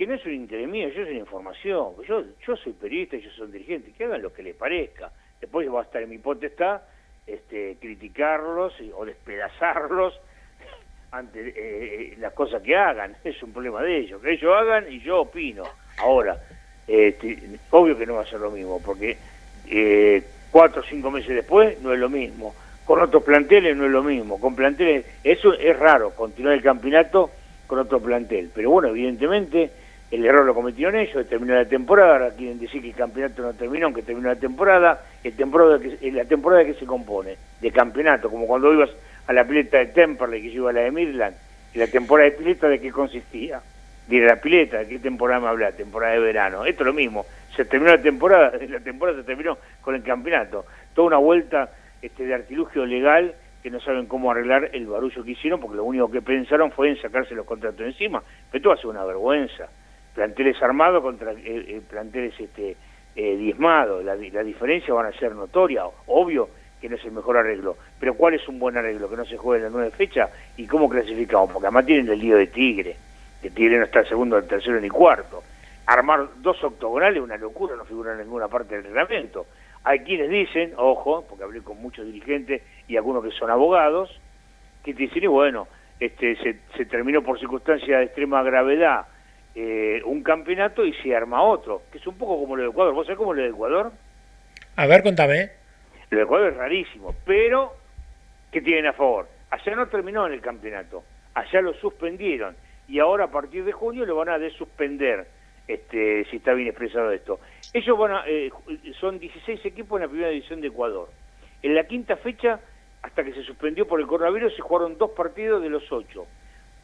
[0.00, 3.92] que no es un interés mío, yo soy información, yo, soy periodista yo soy dirigente,
[3.92, 5.12] que hagan lo que les parezca.
[5.38, 6.80] Después va a estar en mi potestad
[7.26, 10.18] este, criticarlos o despedazarlos
[11.12, 14.90] ante eh, eh, las cosas que hagan, es un problema de ellos, que ellos hagan
[14.90, 15.64] y yo opino.
[15.98, 16.38] Ahora,
[16.86, 17.38] este,
[17.68, 19.18] obvio que no va a ser lo mismo, porque
[19.68, 22.54] eh, cuatro o cinco meses después no es lo mismo,
[22.86, 27.30] con otros planteles no es lo mismo, con planteles, eso es raro, continuar el campeonato
[27.66, 29.70] con otro plantel, pero bueno, evidentemente
[30.10, 33.52] el error lo cometieron ellos, terminó la temporada, ahora quieren decir que el campeonato no
[33.54, 38.28] terminó, aunque terminó la temporada, el temporada que, la temporada que se compone de campeonato,
[38.28, 38.90] como cuando ibas
[39.28, 41.36] a la pileta de Temperley, que yo iba a la de Midland,
[41.72, 43.60] y la temporada de pileta de qué consistía,
[44.08, 47.24] de la pileta, de qué temporada me habla, temporada de verano, esto es lo mismo,
[47.54, 51.70] se terminó la temporada, la temporada se terminó con el campeonato, toda una vuelta
[52.02, 53.32] este, de artilugio legal
[53.62, 56.88] que no saben cómo arreglar el barullo que hicieron, porque lo único que pensaron fue
[56.88, 59.68] en sacarse los contratos encima, pero esto va a ser una vergüenza
[60.14, 62.76] planteles armados contra eh, eh, planteles este,
[63.16, 64.04] eh, diezmados.
[64.04, 66.48] La, la, diferencia van a ser notoria, obvio
[66.80, 67.76] que no es el mejor arreglo.
[67.98, 69.08] Pero ¿cuál es un buen arreglo?
[69.08, 72.18] Que no se juegue en la nueve fecha y cómo clasificamos, porque además tienen el
[72.18, 72.96] lío de Tigre,
[73.42, 75.42] que Tigre no está segundo, tercero ni cuarto.
[75.86, 79.46] Armar dos octogonales es una locura, no figura en ninguna parte del reglamento.
[79.84, 84.20] Hay quienes dicen, ojo, porque hablé con muchos dirigentes y algunos que son abogados,
[84.84, 89.06] que dicen, y bueno, este, se, se terminó por circunstancias de extrema gravedad
[89.54, 92.94] eh, un campeonato y se arma otro, que es un poco como lo de Ecuador.
[92.94, 93.92] ¿Vos sabés cómo lo de Ecuador?
[94.76, 95.50] A ver, contame.
[96.10, 97.74] Lo de Ecuador es rarísimo, pero
[98.50, 99.28] ¿qué tienen a favor?
[99.50, 102.54] Allá no terminó en el campeonato, allá lo suspendieron
[102.88, 105.26] y ahora a partir de junio lo van a desuspender,
[105.68, 107.38] este, si está bien expresado esto.
[107.72, 108.50] Ellos van a, eh,
[109.00, 111.08] son 16 equipos en la primera división de Ecuador.
[111.62, 112.58] En la quinta fecha,
[113.02, 116.26] hasta que se suspendió por el coronavirus, se jugaron dos partidos de los ocho.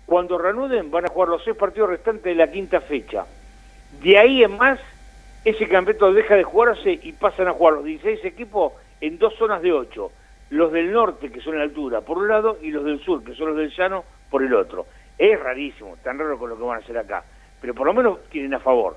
[0.07, 3.26] Cuando reanuden van a jugar los seis partidos restantes de la quinta fecha.
[4.00, 4.78] De ahí en más,
[5.44, 9.62] ese campeonato deja de jugarse y pasan a jugar los 16 equipos en dos zonas
[9.62, 10.12] de ocho.
[10.50, 13.34] Los del norte, que son la altura, por un lado, y los del sur, que
[13.34, 14.86] son los del llano, por el otro.
[15.18, 17.24] Es rarísimo, tan raro con lo que van a hacer acá.
[17.60, 18.97] Pero por lo menos tienen a favor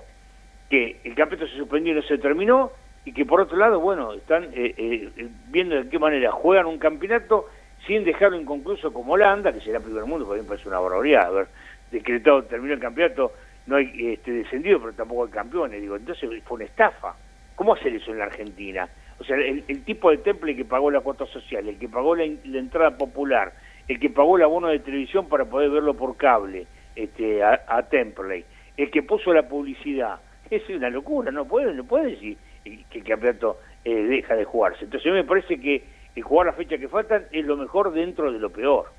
[0.69, 2.71] que el campeonato se suspendió y no se terminó,
[3.03, 6.77] y que por otro lado, bueno, están eh, eh, viendo de qué manera juegan un
[6.77, 7.47] campeonato
[7.85, 11.27] sin dejarlo inconcluso como Holanda, que será primer mundo, porque a me parece una barbaridad
[11.27, 11.47] haber
[11.91, 13.33] decretado, terminó el campeonato,
[13.67, 15.81] no hay este, descendido, pero tampoco hay campeones.
[15.81, 17.15] Digo, entonces fue una estafa.
[17.55, 18.89] ¿Cómo hacer eso en la Argentina?
[19.19, 22.23] O sea, el, tipo de temple que pagó la cuota social, el que pagó la,
[22.23, 23.53] entrada popular,
[23.87, 28.45] el que pagó el abono de televisión para poder verlo por cable este, a, Temple,
[28.77, 30.19] el que puso la publicidad,
[30.49, 34.85] es una locura, no puede, no puede decir que el campeonato eh, deja de jugarse.
[34.85, 35.83] Entonces a me parece que
[36.15, 38.91] y jugar la fecha que faltan es lo mejor dentro de lo peor.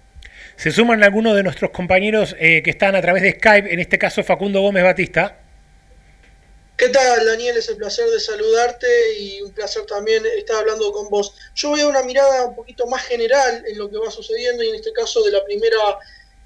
[0.57, 3.99] Se suman algunos de nuestros compañeros eh, que están a través de Skype, en este
[3.99, 5.39] caso Facundo Gómez Batista.
[6.77, 7.59] ¿Qué tal, Daniel?
[7.59, 8.87] Es el placer de saludarte
[9.19, 11.35] y un placer también estar hablando con vos.
[11.55, 14.70] Yo voy a una mirada un poquito más general en lo que va sucediendo y
[14.70, 15.77] en este caso de la primera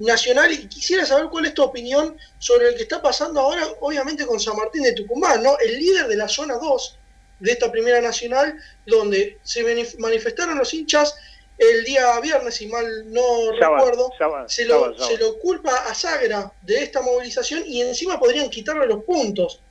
[0.01, 4.27] nacional y quisiera saber cuál es tu opinión sobre el que está pasando ahora, obviamente
[4.27, 5.57] con San Martín de Tucumán, ¿no?
[5.61, 6.99] El líder de la zona 2,
[7.41, 9.63] de esta Primera Nacional, donde se
[9.99, 11.17] manifestaron los hinchas
[11.57, 14.11] el día viernes, si mal no recuerdo,
[14.47, 19.05] se, lo, se lo culpa a Sagra de esta movilización y encima podrían quitarle los
[19.05, 19.63] puntos.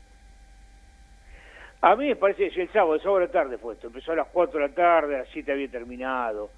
[1.81, 4.13] A mí me parece que el sábado, el sábado de la tarde fue esto, empezó
[4.13, 6.51] a las 4 de la tarde, a las 7 había terminado,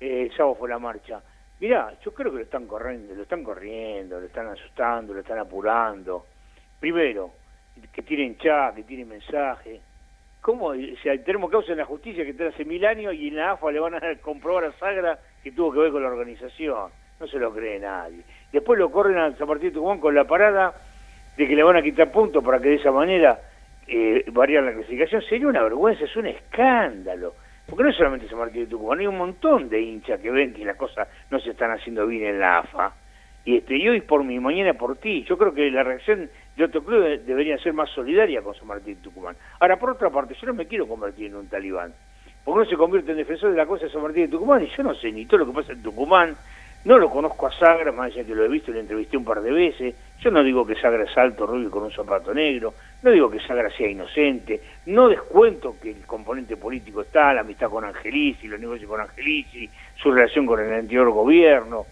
[0.00, 1.20] eh, el sábado fue la marcha.
[1.60, 5.38] Mirá, yo creo que lo están corriendo, lo están corriendo, lo están asustando, lo están
[5.38, 6.24] apurando.
[6.80, 7.34] Primero,
[7.92, 9.82] que tienen chat, que tienen mensaje.
[10.40, 10.68] ¿Cómo?
[10.68, 13.52] O sea, termo causa en la justicia que está hace mil años y en la
[13.52, 16.90] AFA le van a comprobar a Sagra que tuvo que ver con la organización.
[17.18, 18.22] No se lo cree nadie.
[18.50, 20.74] Después lo corren a San Martín de Tucumán con la parada
[21.36, 23.38] de que le van a quitar puntos para que de esa manera
[23.86, 25.20] eh, variar la clasificación.
[25.22, 27.34] Sería una vergüenza, es un escándalo.
[27.66, 30.54] Porque no es solamente San Martín de Tucumán, hay un montón de hinchas que ven
[30.54, 32.94] que las cosas no se están haciendo bien en la AFA.
[33.44, 35.24] Y, este, y hoy por mí, mañana por ti.
[35.28, 38.96] Yo creo que la reacción de otro club debería ser más solidaria con San Martín
[38.96, 39.36] de Tucumán.
[39.58, 41.92] Ahora, por otra parte, yo no me quiero convertir en un talibán.
[42.44, 44.68] Porque no se convierte en defensor de la cosa de San Martín de Tucumán y
[44.76, 46.36] yo no sé ni todo lo que pasa en Tucumán.
[46.82, 49.42] No lo conozco a Sagra, más allá que lo he visto lo entrevisté un par
[49.42, 49.94] de veces.
[50.20, 52.72] Yo no digo que Sagra es alto, rubio con un zapato negro.
[53.02, 57.68] No digo que Sagra sea inocente, no descuento que el componente político está, la amistad
[57.68, 61.84] con Angelici, los negocios con Angelici, su relación con el anterior gobierno,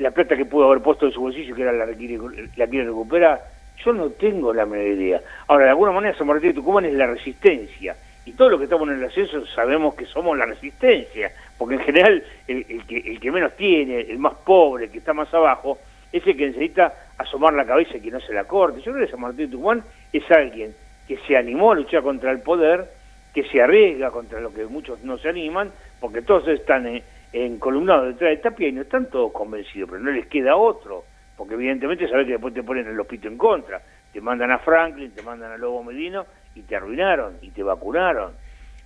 [0.00, 3.53] la plata que pudo haber puesto en su bolsillo que era la, la quiere recuperar.
[3.82, 5.20] Yo no tengo la menor idea.
[5.46, 7.96] Ahora, de alguna manera San Martín de Tucumán es la resistencia,
[8.26, 11.80] y todos los que estamos en el ascenso sabemos que somos la resistencia, porque en
[11.80, 15.78] general el, que, el que menos tiene, el más pobre, el que está más abajo,
[16.10, 18.80] es el que necesita asomar la cabeza y que no se la corte.
[18.80, 19.82] Yo creo que San Martín de Tucumán
[20.12, 20.74] es alguien
[21.06, 22.86] que se animó a luchar contra el poder,
[23.34, 25.70] que se arriesga contra lo que muchos no se animan,
[26.00, 27.02] porque todos están en,
[27.34, 31.04] encolumnados detrás de Tapia y no están todos convencidos, pero no les queda otro,
[31.36, 33.80] porque evidentemente sabes que después te ponen el hospito en contra,
[34.12, 38.32] te mandan a Franklin, te mandan a Lobo Medino y te arruinaron y te vacunaron.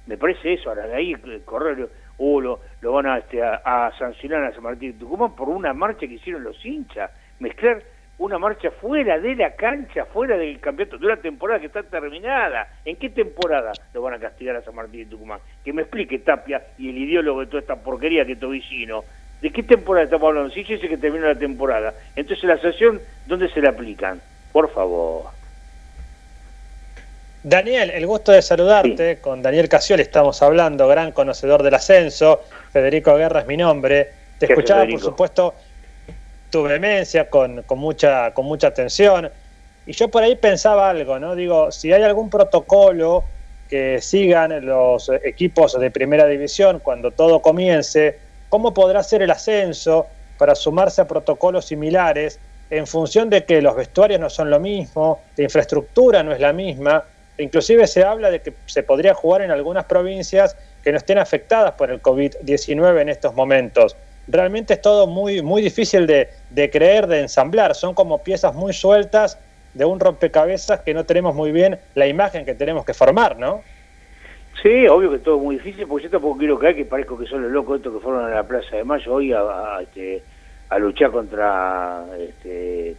[0.06, 1.14] Me parece eso, ahora de ahí
[1.44, 5.50] correr, uh, lo, lo van a, este, a, sancionar a San Martín de Tucumán por
[5.50, 7.10] una marcha que hicieron los hinchas,
[7.40, 7.82] mezclar
[8.18, 12.66] una marcha fuera de la cancha, fuera del campeonato, de una temporada que está terminada.
[12.84, 15.40] ¿En qué temporada lo van a castigar a San Martín de Tucumán?
[15.64, 19.04] Que me explique Tapia y el ideólogo de toda esta porquería que Tobicino.
[19.40, 20.50] ¿De qué temporada estamos hablando?
[20.52, 21.94] Si dice que terminó la temporada.
[22.16, 24.20] Entonces la sanción, ¿dónde se la aplican?
[24.52, 25.26] Por favor.
[27.42, 29.18] Daniel, el gusto de saludarte.
[29.20, 32.40] Con Daniel Casiol estamos hablando, gran conocedor del ascenso.
[32.72, 34.10] Federico Guerra es mi nombre.
[34.38, 35.54] Te escuchaba, por supuesto,
[36.50, 39.30] tu vehemencia, con, con, mucha, con mucha atención.
[39.86, 41.34] Y yo por ahí pensaba algo, ¿no?
[41.34, 43.24] Digo, si hay algún protocolo
[43.68, 48.18] que sigan los equipos de primera división cuando todo comience,
[48.48, 50.06] ¿cómo podrá ser el ascenso
[50.38, 55.22] para sumarse a protocolos similares en función de que los vestuarios no son lo mismo,
[55.36, 57.04] la infraestructura no es la misma?
[57.38, 61.72] Inclusive se habla de que se podría jugar en algunas provincias que no estén afectadas
[61.72, 63.96] por el COVID-19 en estos momentos
[64.28, 66.28] realmente es todo muy, muy difícil de,
[66.70, 67.74] creer, de ensamblar.
[67.74, 69.38] Son como piezas muy sueltas
[69.74, 73.62] de un rompecabezas que no tenemos muy bien la imagen que tenemos que formar, ¿no?
[74.62, 77.26] Sí, obvio que todo es muy difícil, porque yo tampoco quiero creer que parezco que
[77.26, 80.22] son los locos estos que fueron a la Plaza de Mayo hoy a, este,
[80.68, 82.96] a luchar contra este,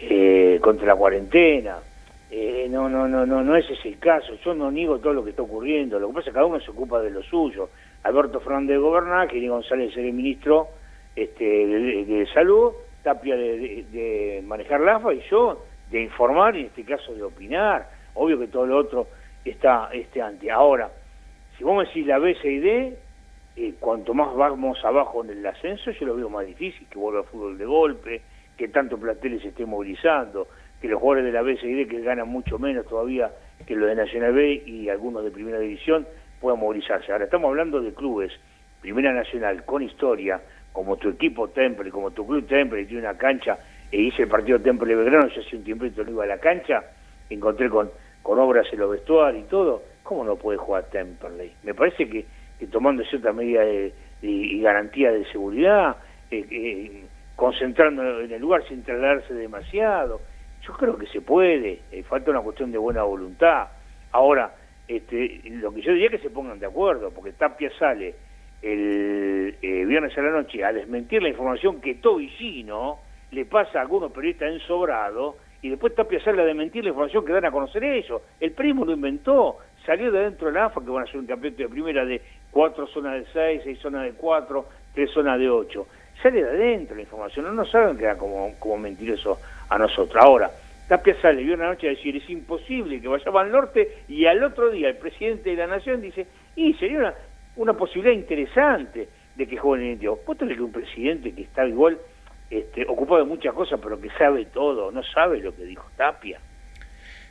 [0.00, 1.76] eh, contra la cuarentena.
[2.28, 4.34] Eh, no, no, no, no, no ese es el caso.
[4.44, 5.98] Yo no niego todo lo que está ocurriendo.
[6.00, 7.70] Lo que pasa es que cada uno se ocupa de lo suyo.
[8.02, 10.68] Alberto Fernández de gobernar, Kiri González ser el ministro
[11.14, 12.72] este, de, Salud,
[13.02, 17.88] Tapia de, manejar la AFA y yo de informar y en este caso de opinar.
[18.14, 19.06] Obvio que todo lo otro
[19.44, 20.50] está este ante.
[20.50, 20.90] Ahora,
[21.56, 22.98] si vos me decís la B, C y D,
[23.56, 27.20] eh, cuanto más vamos abajo en el ascenso, yo lo veo más difícil, que vuelva
[27.20, 28.22] el fútbol de golpe,
[28.56, 30.48] que tanto Plateles se esté movilizando,
[30.80, 33.30] que los jugadores de la B, C y D que ganan mucho menos todavía
[33.66, 36.06] que los de Nacional B y algunos de Primera División,
[36.40, 37.12] pueda movilizarse.
[37.12, 38.32] Ahora estamos hablando de clubes,
[38.80, 40.40] Primera Nacional, con historia,
[40.72, 43.58] como tu equipo Temple, como tu club Temple, tiene una cancha,
[43.92, 46.82] e hice el partido Temple Belgrano, yo hace un tiempito no iba a la cancha,
[47.28, 47.90] encontré con,
[48.22, 51.52] con obras en los vestuarios y todo, ¿cómo no puede jugar Temple?
[51.62, 52.26] Me parece que,
[52.70, 53.92] tomando cierta medida de,
[54.22, 55.96] y garantía de seguridad,
[56.30, 57.04] eh, eh,
[57.36, 60.20] concentrando en el lugar sin trasladarse demasiado,
[60.62, 63.68] yo creo que se puede, eh, falta una cuestión de buena voluntad.
[64.12, 64.54] Ahora,
[64.86, 68.14] este, lo que yo diría es que se pongan de acuerdo, porque Tapia sale
[68.60, 72.98] el eh, viernes a la noche a desmentir la información que Tobicino
[73.30, 77.24] le pasa a algunos periodistas en Sobrado, y después Tapia sale a desmentir la información
[77.24, 78.22] que dan a conocer ellos.
[78.40, 81.26] El primo lo inventó, salió de adentro de la AFA, que van a ser un
[81.26, 85.50] campeonato de primera de cuatro zonas de seis, seis zonas de cuatro, tres zonas de
[85.50, 85.86] ocho.
[86.22, 89.38] Sale de adentro la información, no nos saben que era como, como mentiroso
[89.68, 90.22] a nosotros.
[90.22, 90.50] Ahora,
[90.90, 94.42] Tapia sale vio una noche a decir es imposible que vayamos al norte y al
[94.42, 96.26] otro día el presidente de la nación dice,
[96.56, 97.14] y sería
[97.54, 100.18] una, posibilidad interesante de que jueguen en Indio.
[100.26, 101.96] Vos tenés que un presidente que está igual
[102.50, 106.40] este, ocupado de muchas cosas, pero que sabe todo, no sabe lo que dijo Tapia.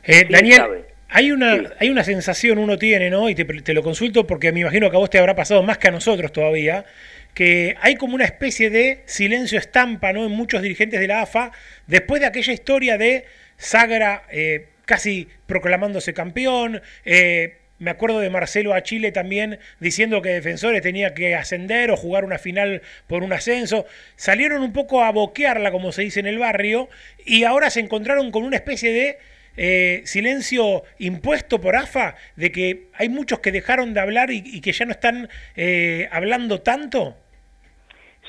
[0.02, 0.84] Eh, ¿Quién Daniel, sabe?
[1.10, 3.28] hay una, hay una sensación uno tiene, ¿no?
[3.28, 5.78] Y te, te lo consulto porque me imagino que a vos te habrá pasado más
[5.78, 6.86] que a nosotros todavía,
[7.34, 10.24] que hay como una especie de silencio estampa, ¿no?
[10.24, 11.52] En muchos dirigentes de la AFA,
[11.86, 13.26] después de aquella historia de
[13.56, 20.28] Sagra eh, casi proclamándose campeón, eh, me acuerdo de Marcelo a Chile también diciendo que
[20.28, 23.86] Defensores tenía que ascender o jugar una final por un ascenso.
[24.16, 26.88] Salieron un poco a boquearla, como se dice en el barrio,
[27.24, 29.18] y ahora se encontraron con una especie de
[29.56, 34.60] eh, silencio impuesto por AFA, de que hay muchos que dejaron de hablar y, y
[34.60, 37.16] que ya no están eh, hablando tanto.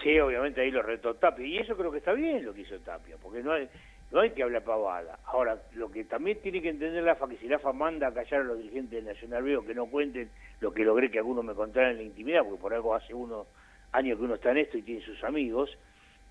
[0.01, 1.45] Sí, obviamente ahí lo retó Tapia.
[1.45, 3.67] Y eso creo que está bien lo que hizo Tapia, porque no hay,
[4.11, 5.19] no hay que hablar pavada.
[5.25, 8.13] Ahora, lo que también tiene que entender la AFA, que si la AFA manda a
[8.13, 10.29] callar a los dirigentes del Nacional Veo que no cuenten
[10.59, 13.47] lo que logré que algunos me contaran en la intimidad, porque por algo hace unos
[13.93, 15.77] años que uno está en esto y tiene sus amigos,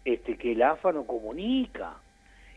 [0.04, 1.94] este que la AFA no comunica.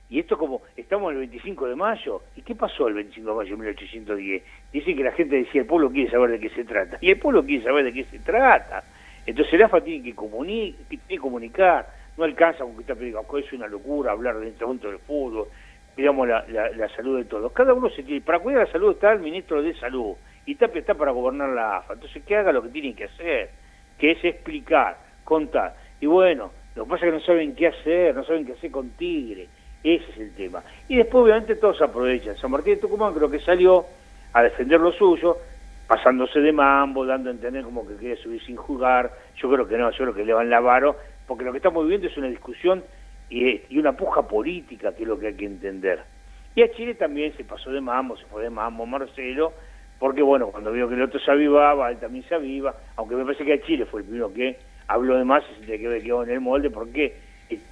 [0.09, 3.49] Y esto como, estamos el 25 de mayo, ¿y qué pasó el 25 de mayo
[3.51, 4.43] de 1810?
[4.73, 7.17] Dicen que la gente decía, el pueblo quiere saber de qué se trata, y el
[7.17, 8.83] pueblo quiere saber de qué se trata.
[9.25, 11.87] Entonces el AFA tiene que comunicar,
[12.17, 15.47] no alcanza con que está pedido, es una locura hablar del instrumento del fútbol,
[15.95, 17.51] cuidamos la, la, la, salud de todos.
[17.51, 20.15] Cada uno se tiene, para cuidar la salud está el ministro de salud,
[20.45, 21.93] y Tapia está para gobernar la AFA.
[21.93, 23.49] Entonces que haga lo que tiene que hacer,
[23.97, 25.75] que es explicar, contar.
[26.01, 28.71] Y bueno, lo que pasa es que no saben qué hacer, no saben qué hacer
[28.71, 29.47] con Tigre.
[29.83, 30.63] Ese es el tema.
[30.87, 32.37] Y después, obviamente, todos aprovechan.
[32.37, 33.85] San Martín de Tucumán creo que salió
[34.31, 35.37] a defender lo suyo,
[35.87, 39.11] pasándose de mambo, dando a entender como que quiere subir sin jugar.
[39.35, 40.95] Yo creo que no, yo creo que le van lavaro,
[41.27, 42.83] porque lo que estamos viviendo es una discusión
[43.29, 46.01] y, y una puja política, que es lo que hay que entender.
[46.55, 49.53] Y a Chile también se pasó de mambo, se fue de mambo Marcelo,
[49.99, 53.23] porque bueno, cuando vio que el otro se avivaba, él también se aviva, aunque me
[53.23, 56.23] parece que a Chile fue el primero que habló de más y se que quedó
[56.23, 57.15] en el molde, porque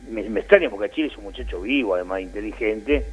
[0.09, 3.05] me, me, extraña porque Chile es un muchacho vivo, además inteligente,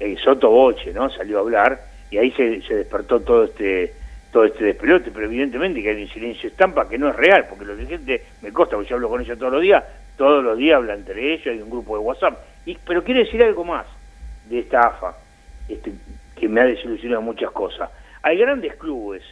[0.00, 1.10] eh, Soto Boche, ¿no?
[1.10, 3.94] Salió a hablar y ahí se, despertó todo este
[4.32, 7.64] todo este despelote, pero evidentemente que hay un silencio estampa que no es real, porque
[7.64, 9.84] los dirigentes, me consta, porque yo hablo con ellos todos los días,
[10.16, 13.42] todos los días hablan entre ellos, hay un grupo de WhatsApp, y, pero quiere decir
[13.42, 13.86] algo más
[14.48, 15.16] de esta AFA,
[15.68, 15.92] este,
[16.34, 17.90] que me ha desilusionado muchas cosas.
[18.22, 19.22] Hay grandes clubes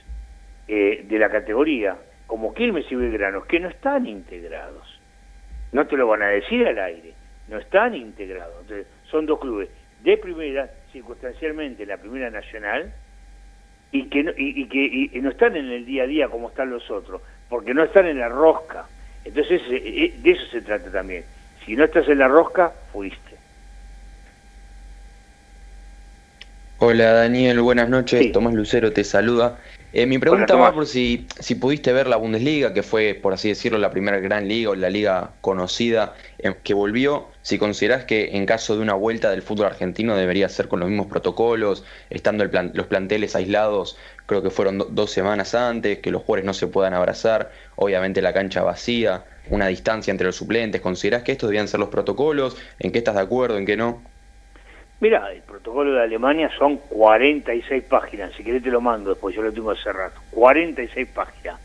[0.68, 1.97] eh, de la categoría,
[2.27, 5.01] como Quilmes y Belgrano, que no están integrados
[5.72, 7.14] no te lo van a decir al aire,
[7.48, 8.55] no están integrados.
[8.62, 9.68] Entonces, son dos clubes
[10.02, 12.93] de primera, circunstancialmente la primera nacional,
[13.92, 16.48] y que, no, y, y que y no están en el día a día como
[16.48, 18.86] están los otros, porque no están en la rosca.
[19.24, 21.24] Entonces, de eso se trata también.
[21.64, 23.36] Si no estás en la rosca, fuiste.
[26.78, 28.20] Hola Daniel, buenas noches.
[28.20, 28.32] Sí.
[28.32, 29.58] Tomás Lucero te saluda.
[29.92, 33.48] Eh, mi pregunta va por si, si pudiste ver la Bundesliga, que fue, por así
[33.48, 37.26] decirlo, la primera gran liga o la liga conocida eh, que volvió.
[37.42, 40.88] Si considerás que en caso de una vuelta del fútbol argentino debería ser con los
[40.88, 43.96] mismos protocolos, estando el plan, los planteles aislados,
[44.26, 48.22] creo que fueron do, dos semanas antes, que los jugadores no se puedan abrazar, obviamente
[48.22, 50.80] la cancha vacía, una distancia entre los suplentes.
[50.80, 52.56] ¿Considerás que estos debían ser los protocolos?
[52.78, 53.58] ¿En qué estás de acuerdo?
[53.58, 54.02] ¿En qué no?
[55.01, 59.40] Mira, el protocolo de Alemania son 46 páginas, si querés te lo mando después, yo
[59.40, 61.59] lo tengo hace rato, 46 páginas.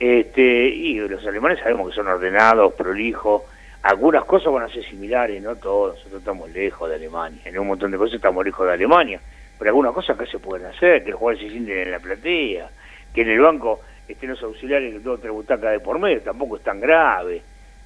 [0.00, 3.42] Este, y los alemanes sabemos que son ordenados, prolijos,
[3.84, 7.68] algunas cosas van a ser similares, no todos, nosotros estamos lejos de Alemania, en un
[7.68, 9.20] montón de cosas estamos lejos de Alemania,
[9.56, 12.68] pero algunas cosas acá se pueden hacer, que el jugador se sienten en la platea,
[13.14, 16.56] que en el banco estén los auxiliares que todo tres butacas de por medio, tampoco
[16.56, 17.42] es tan grave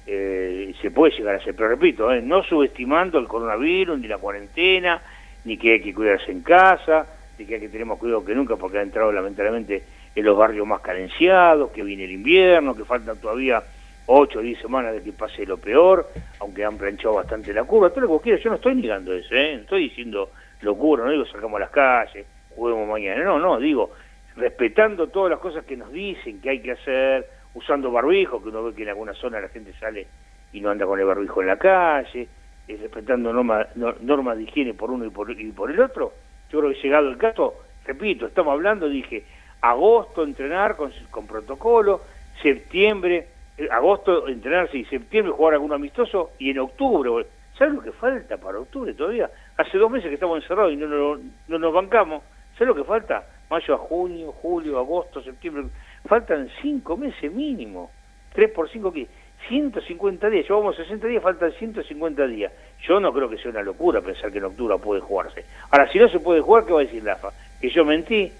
[0.07, 4.17] eh, se puede llegar a hacer, pero repito, eh, no subestimando el coronavirus, ni la
[4.17, 5.01] cuarentena,
[5.43, 7.05] ni que hay que cuidarse en casa,
[7.37, 9.83] ni que hay que tener más cuidado que nunca porque ha entrado lamentablemente
[10.15, 13.61] en los barrios más carenciados, que viene el invierno, que faltan todavía
[14.05, 16.07] 8 o 10 semanas de que pase lo peor,
[16.39, 19.13] aunque han planchado bastante la curva, todo lo que vos quieras, yo no estoy negando
[19.13, 19.55] eso, ¿eh?
[19.55, 20.31] no estoy diciendo
[20.61, 22.25] locura, no digo salgamos a las calles,
[22.55, 23.91] juguemos mañana, no, no, digo
[24.37, 27.27] respetando todas las cosas que nos dicen que hay que hacer,
[27.57, 30.07] usando barbijo, que uno ve que en alguna zona la gente sale
[30.53, 32.27] y no anda con el barbijo en la calle,
[32.67, 36.13] respetando normas norma de higiene por uno y por, y por el otro.
[36.51, 37.55] Yo creo que llegado el caso,
[37.85, 39.25] repito, estamos hablando, dije,
[39.61, 42.01] agosto entrenar con, con protocolo,
[42.41, 43.27] septiembre,
[43.57, 47.25] eh, agosto entrenar, sí, septiembre jugar algún amistoso y en octubre,
[47.57, 49.31] ¿sabes lo que falta para octubre todavía?
[49.57, 52.21] Hace dos meses que estamos encerrados y no, no, no nos bancamos,
[52.53, 53.25] ¿sabes lo que falta?
[53.49, 55.63] Mayo a junio, julio, agosto, septiembre,
[56.05, 57.91] faltan cinco meses mínimo.
[58.33, 59.07] 3 por 5, ¿qué?
[59.47, 60.47] 150 días.
[60.47, 62.51] Llevamos 60 días, faltan 150 días.
[62.81, 65.45] Yo no creo que sea una locura pensar que en octubre puede jugarse.
[65.71, 67.31] Ahora, si no se puede jugar, ¿qué va a decir la AFA?
[67.59, 68.31] Que yo mentí.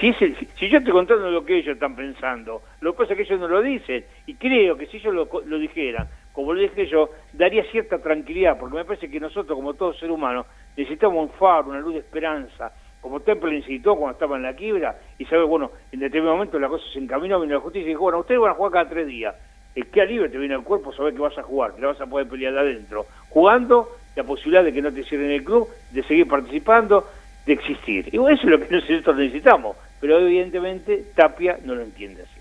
[0.00, 3.16] Si, si, si, yo estoy contando lo que ellos están pensando, lo que pasa es
[3.16, 6.60] que ellos no lo dicen, y creo que si ellos lo, lo dijeran, como lo
[6.60, 10.46] dije yo, daría cierta tranquilidad, porque me parece que nosotros, como todo ser humano,
[10.76, 12.70] necesitamos un faro, una luz de esperanza,
[13.00, 16.68] como Temple necesitó cuando estaba en la quiebra, y sabe, bueno, en determinado momento la
[16.68, 19.06] cosa se encaminó, vino la justicia y dijo, bueno, ustedes van a jugar cada tres
[19.06, 19.34] días,
[19.74, 22.00] el que libre te viene al cuerpo, saber que vas a jugar, que la vas
[22.00, 25.68] a poder pelear de adentro, jugando la posibilidad de que no te cierren el club,
[25.92, 27.08] de seguir participando,
[27.46, 28.08] de existir.
[28.12, 32.38] Y eso es lo que nosotros necesitamos, pero evidentemente Tapia no lo entiende así.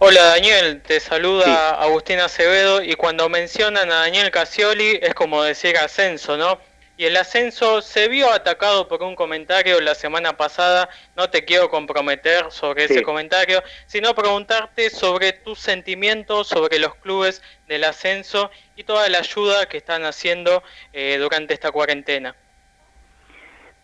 [0.00, 5.76] Hola Daniel, te saluda Agustín Acevedo y cuando mencionan a Daniel Casioli es como decir
[5.76, 6.60] ascenso, ¿no?
[6.98, 11.70] Y el ascenso se vio atacado por un comentario la semana pasada, no te quiero
[11.70, 18.82] comprometer sobre ese comentario, sino preguntarte sobre tus sentimientos sobre los clubes del ascenso y
[18.82, 22.34] toda la ayuda que están haciendo eh, durante esta cuarentena.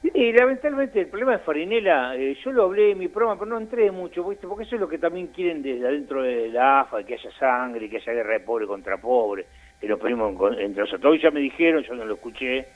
[0.03, 3.59] Y lamentablemente el problema de Farinela, eh, yo lo hablé en mi programa, pero no
[3.59, 7.15] entré mucho, porque eso es lo que también quieren desde adentro de la AFA, que
[7.15, 9.47] haya sangre, que haya guerra de pobre contra pobre,
[9.81, 11.23] que lo ponemos entre nosotros.
[11.23, 12.66] ya me dijeron, yo no lo escuché,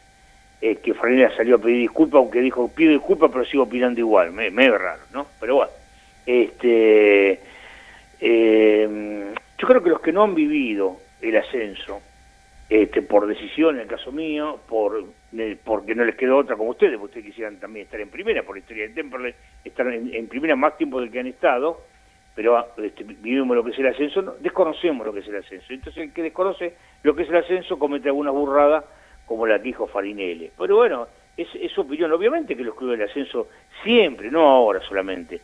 [0.61, 4.33] eh, que Farinela salió a pedir disculpas, aunque dijo, pido disculpas, pero sigo opinando igual,
[4.33, 5.27] me, me es raro, ¿no?
[5.41, 5.73] Pero bueno,
[6.27, 7.41] este,
[8.21, 12.01] eh, yo creo que los que no han vivido el ascenso,
[12.69, 15.05] este, por decisión en el caso mío, por
[15.65, 18.57] porque no les quedó otra como ustedes, porque ustedes quisieran también estar en primera, por
[18.57, 21.81] la historia de Temperley, estar en, primera más tiempo del que han estado,
[22.35, 25.73] pero este, vivimos lo que es el ascenso, desconocemos lo que es el ascenso.
[25.73, 28.85] Entonces el que desconoce lo que es el ascenso comete alguna burrada
[29.29, 30.51] como la dijo Farinelli.
[30.59, 31.07] Pero bueno,
[31.37, 32.11] es, su opinión.
[32.13, 33.49] Obviamente que los clubes del ascenso
[33.85, 35.41] siempre, no ahora solamente,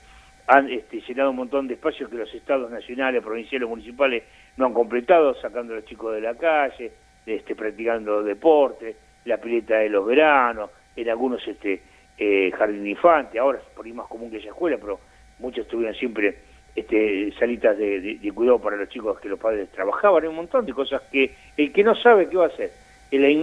[0.47, 4.25] han este, llenado un montón de espacios que los estados nacionales, provinciales, municipales
[4.57, 6.93] no han completado, sacando a los chicos de la calle,
[7.27, 8.97] este, practicando deporte,
[9.27, 11.83] la pileta de los veranos, en algunos este,
[12.17, 14.99] eh, jardín infante, ahora es por ahí más común que esa escuela, pero
[15.39, 16.37] muchos tuvieron siempre
[16.75, 21.03] este, salitas de, cuidado para los chicos que los padres trabajaban, un montón de cosas
[21.11, 22.84] que el que no sabe qué va a hacer.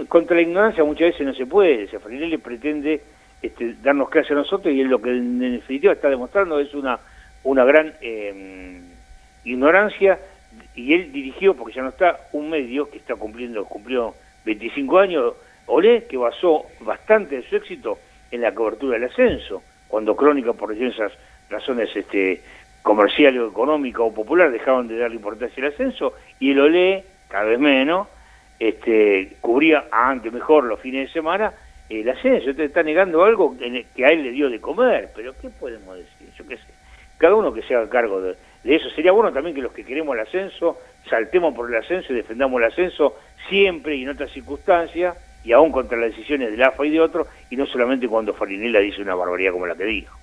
[0.08, 3.00] Contra la ignorancia muchas veces no se puede, le pretende
[3.40, 6.98] este, darnos clase a nosotros y él lo que en definitiva está demostrando es una,
[7.44, 8.82] una gran em,
[9.44, 10.18] ignorancia
[10.74, 15.34] y él dirigió, porque ya no está, un medio que está cumpliendo, cumplió 25 años,
[15.66, 17.98] Olé, que basó bastante de su éxito
[18.30, 21.12] en la cobertura del ascenso, cuando Crónica, por diversas
[21.50, 22.40] razones este,
[22.82, 27.44] comerciales o económicas o popular dejaban de darle importancia al ascenso, y el Olé, cada
[27.44, 28.08] vez menos,
[28.68, 31.52] este, cubría antes mejor los fines de semana
[31.88, 32.50] el ascenso.
[32.50, 36.28] Usted está negando algo que a él le dio de comer, pero ¿qué podemos decir?
[36.38, 36.62] Yo qué sé.
[37.18, 38.88] Cada uno que se haga cargo de, de eso.
[38.90, 40.78] Sería bueno también que los que queremos el ascenso
[41.10, 43.16] saltemos por el ascenso y defendamos el ascenso
[43.48, 47.26] siempre y en otras circunstancias y aún contra las decisiones del AFA y de otros,
[47.50, 50.16] y no solamente cuando Farinella dice una barbaridad como la que dijo.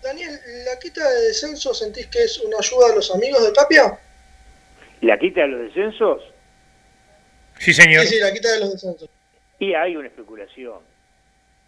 [0.00, 3.98] Daniel, ¿la quita de descenso sentís que es una ayuda a los amigos de Tapia?
[5.04, 6.22] ¿La quita de los descensos?
[7.58, 8.04] Sí, señor.
[8.04, 9.10] Sí, sí, la quita de los descensos.
[9.58, 10.78] Y hay una especulación.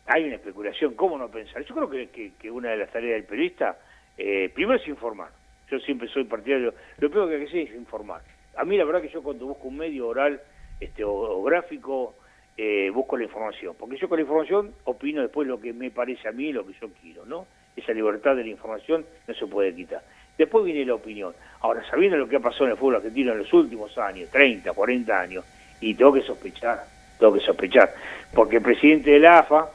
[0.06, 0.94] Hay una especulación.
[0.94, 1.62] ¿Cómo no pensar?
[1.66, 3.76] Yo creo que, que, una de las tareas del periodista,
[4.16, 5.28] eh, primero es informar.
[5.70, 6.72] Yo siempre soy partidario.
[6.96, 8.22] Lo primero que hay que hacer es informar.
[8.56, 10.40] A mí la verdad que yo cuando busco un medio oral
[10.80, 12.14] este, o, gráfico,
[12.56, 13.76] eh, busco la información.
[13.78, 16.72] Porque yo con la información opino después lo que me parece a mí, lo que
[16.80, 17.46] yo quiero, ¿no?
[17.76, 20.02] Esa libertad de la información no se puede quitar.
[20.36, 21.34] Después viene la opinión.
[21.60, 24.72] Ahora, sabiendo lo que ha pasado en el fútbol argentino en los últimos años, 30,
[24.72, 25.44] 40 años,
[25.80, 26.84] y tengo que sospechar,
[27.18, 27.94] tengo que sospechar,
[28.34, 29.70] porque el presidente de la AFA,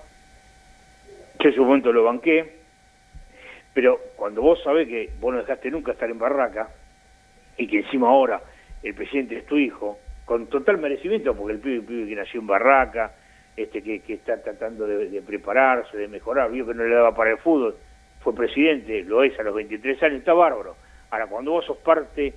[1.39, 2.61] que en su momento lo banqué,
[3.73, 6.69] pero cuando vos sabés que vos no dejaste nunca estar en Barraca,
[7.57, 8.41] y que encima ahora
[8.83, 13.11] el presidente es tu hijo, con total merecimiento, porque el pibe, que nació en Barraca,
[13.55, 17.37] este que, está tratando de, prepararse, de mejorar, vio que no le daba para el
[17.37, 17.75] fútbol,
[18.21, 20.75] fue presidente, lo es a los 23 años, está bárbaro.
[21.09, 22.33] Ahora, cuando vos sos parte,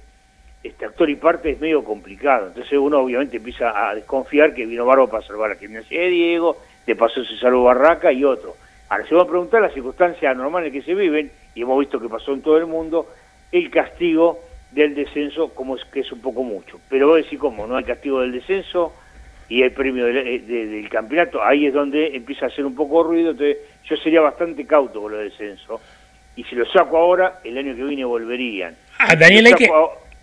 [0.62, 4.86] este actor y parte es medio complicado, entonces uno obviamente empieza a desconfiar que vino
[4.86, 6.56] Barbo para salvar a gimnasia de Diego,
[6.86, 8.56] de paso se salvó Barraca y otro.
[8.88, 12.08] Ahora, se va a preguntar las circunstancias anormales que se viven, y hemos visto que
[12.08, 13.08] pasó en todo el mundo,
[13.52, 14.40] el castigo
[14.72, 16.80] del descenso, como es que es un poco mucho.
[16.88, 18.92] Pero voy a decir cómo, no hay castigo del descenso
[19.48, 23.30] y el premio eh, del, campeonato, ahí es donde empieza a hacer un poco ruido,
[23.30, 25.80] entonces yo sería bastante cauto con lo del descenso.
[26.36, 28.76] Y si lo saco ahora, el año que viene volverían.
[28.98, 29.70] Ah, Daniel, hay que,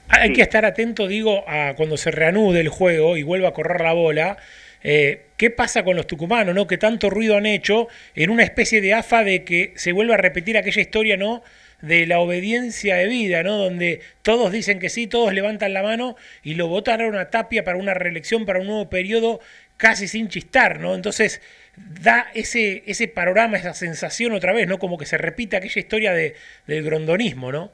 [0.10, 3.81] hay que estar atento, digo, a cuando se reanude el juego y vuelva a correr
[3.81, 4.38] la bola.
[4.84, 6.68] Eh, ¿Qué pasa con los tucumanos, no?
[6.68, 10.18] Que tanto ruido han hecho en una especie de afa de que se vuelva a
[10.18, 11.43] repetir aquella historia, ¿no?
[11.81, 13.57] De la obediencia de vida, ¿no?
[13.57, 17.77] Donde todos dicen que sí, todos levantan la mano y lo votaron a Tapia para
[17.77, 19.39] una reelección, para un nuevo periodo,
[19.77, 20.95] casi sin chistar, ¿no?
[20.95, 21.41] Entonces,
[21.75, 24.77] da ese, ese panorama, esa sensación otra vez, ¿no?
[24.77, 26.35] Como que se repite aquella historia de,
[26.67, 27.71] del grondonismo, ¿no?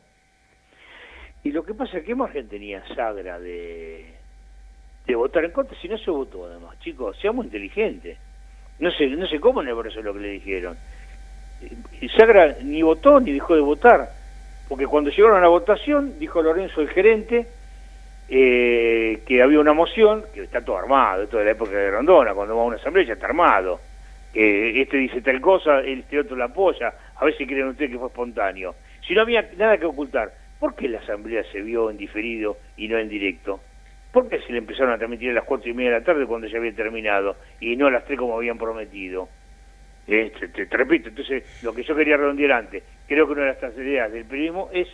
[1.44, 4.06] Y lo que pasa es que Margen tenía sagra de,
[5.06, 8.18] de votar en contra, si no se votó además, chicos, seamos inteligentes.
[8.80, 10.78] No sé, no sé cómo eso lo que le dijeron.
[12.16, 14.12] Sagra ni votó ni dejó de votar,
[14.68, 17.48] porque cuando llegaron a la votación, dijo Lorenzo el gerente,
[18.30, 22.34] eh, que había una moción, que está todo armado, esto de la época de Rondona,
[22.34, 23.80] cuando va a una asamblea ya está armado,
[24.34, 27.98] que este dice tal cosa, este otro la apoya, a ver si creen ustedes que
[27.98, 28.76] fue espontáneo.
[29.08, 32.88] Si no había nada que ocultar, ¿por qué la asamblea se vio en diferido y
[32.88, 33.62] no en directo?
[34.12, 36.26] ¿Por qué se le empezaron a transmitir a las cuatro y media de la tarde
[36.26, 39.30] cuando ya había terminado y no a las tres como habían prometido?
[40.08, 43.78] Este, te, repito, entonces lo que yo quería redondear antes, creo que una de las
[43.78, 44.88] ideas del periodismo es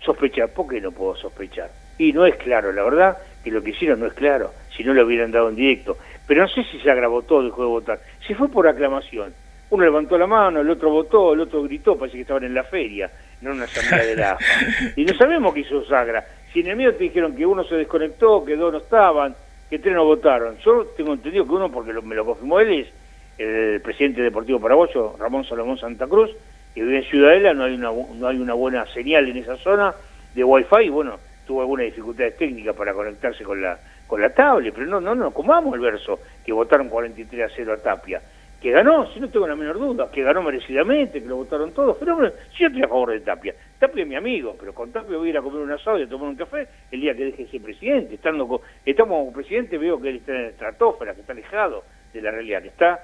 [0.00, 0.50] sospechar.
[0.50, 1.70] ¿Por qué no puedo sospechar?
[1.98, 4.94] Y no es claro, la verdad que lo que hicieron no es claro, si no
[4.94, 5.96] lo hubieran dado en directo.
[6.26, 8.00] Pero no sé si se agravó todo, dejó de votar.
[8.26, 9.34] Si fue por aclamación,
[9.70, 12.64] uno levantó la mano, el otro votó, el otro gritó, parece que estaban en la
[12.64, 13.10] feria,
[13.40, 14.44] no en una asamblea de la AFA.
[14.96, 16.24] Y no sabemos qué hizo Sagra.
[16.52, 19.34] Si en el medio te dijeron que uno se desconectó, que dos no estaban,
[19.68, 20.58] que tres no votaron.
[20.58, 22.99] Yo tengo entendido que uno, porque me lo confirmó él, es
[23.42, 26.30] el presidente deportivo paraguayo, Ramón Salomón Santa Cruz,
[26.74, 29.94] que vive en Ciudadela, no hay una, no hay una buena señal en esa zona
[30.34, 34.86] de wifi, bueno, tuvo algunas dificultades técnicas para conectarse con la con la tablet, pero
[34.88, 38.20] no, no, no, comamos el verso, que votaron 43 a 0 a Tapia
[38.60, 41.96] que ganó, si no tengo la menor duda, que ganó merecidamente, que lo votaron todos,
[41.98, 43.54] pero bueno, yo estoy a favor de Tapia.
[43.78, 46.02] Tapia es mi amigo, pero con Tapia voy a ir a comer un asado y
[46.02, 48.14] a tomar un café el día que deje de ser presidente.
[48.16, 51.84] Estando con, estamos como presidente, veo que él está en la estratosfera, que está alejado
[52.12, 53.00] de la realidad, que está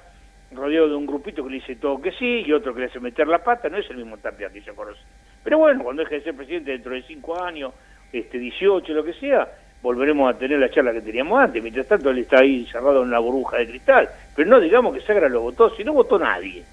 [0.52, 3.00] rodeado de un grupito que le dice todo que sí y otro que le hace
[3.00, 5.00] meter la pata, no es el mismo Tapia que yo conoce.
[5.42, 7.72] Pero bueno, cuando deje de ser presidente dentro de cinco años,
[8.12, 9.48] este 18, lo que sea,
[9.82, 11.62] volveremos a tener la charla que teníamos antes.
[11.62, 14.08] Mientras tanto, él está ahí cerrado en una burbuja de cristal.
[14.34, 16.64] Pero no digamos que Sagra lo votó, si no votó nadie.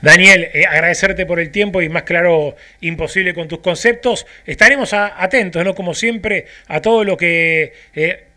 [0.00, 4.26] Daniel, eh, agradecerte por el tiempo y más claro imposible con tus conceptos.
[4.46, 5.74] Estaremos atentos, ¿no?
[5.74, 8.27] Como siempre, a todo lo que eh,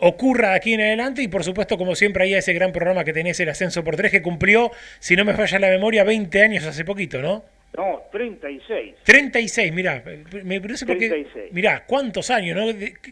[0.00, 3.12] ocurra aquí en adelante y por supuesto, como siempre, ahí a ese gran programa que
[3.12, 6.64] tenés, el Ascenso por Tres, que cumplió, si no me falla la memoria, 20 años
[6.66, 7.44] hace poquito, ¿no?
[7.76, 8.96] No, 36.
[9.04, 10.02] 36, mirá,
[10.42, 11.26] me parece porque...
[11.52, 12.66] Mirá, ¿cuántos años, no?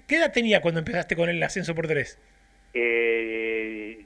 [0.06, 2.18] ¿Qué edad tenía cuando empezaste con el ascenso por tres?
[2.74, 4.04] Eh,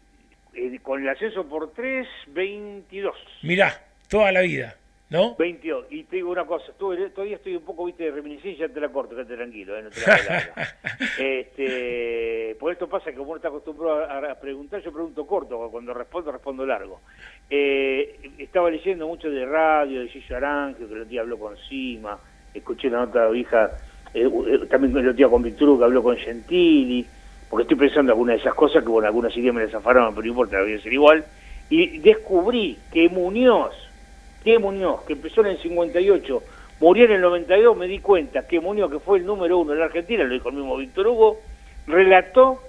[0.54, 3.14] eh, con el ascenso por tres, 22.
[3.42, 4.76] Mirá, toda la vida.
[5.12, 5.36] ¿No?
[5.36, 5.86] 22.
[5.90, 9.14] Y te digo una cosa, todavía estoy un poco, viste, de reminiscencia, te la corto,
[9.14, 9.82] quédate tranquilo, ¿eh?
[9.82, 10.66] no te la
[11.18, 15.92] este, Por esto pasa que como uno está acostumbrado a, preguntar, yo pregunto corto, cuando
[15.92, 17.00] respondo, respondo largo.
[17.50, 21.56] Eh, estaba leyendo mucho de radio, de Gillo Aranjo, que el otro día habló con
[21.68, 22.18] Sima,
[22.54, 23.70] escuché la nota de hija,
[24.14, 27.06] eh, eh, también el otro día con Victor que habló con Gentili,
[27.50, 30.30] porque estoy pensando algunas de esas cosas que, bueno, algunas ideas me desafaron, pero no
[30.30, 31.24] importa, voy a ser igual.
[31.68, 33.74] Y descubrí que Muñoz,
[34.42, 36.42] que Muñoz, que empezó en el 58,
[36.80, 39.78] murió en el 92, me di cuenta que Muñoz, que fue el número uno en
[39.78, 41.40] la Argentina, lo dijo el mismo Víctor Hugo,
[41.86, 42.60] relató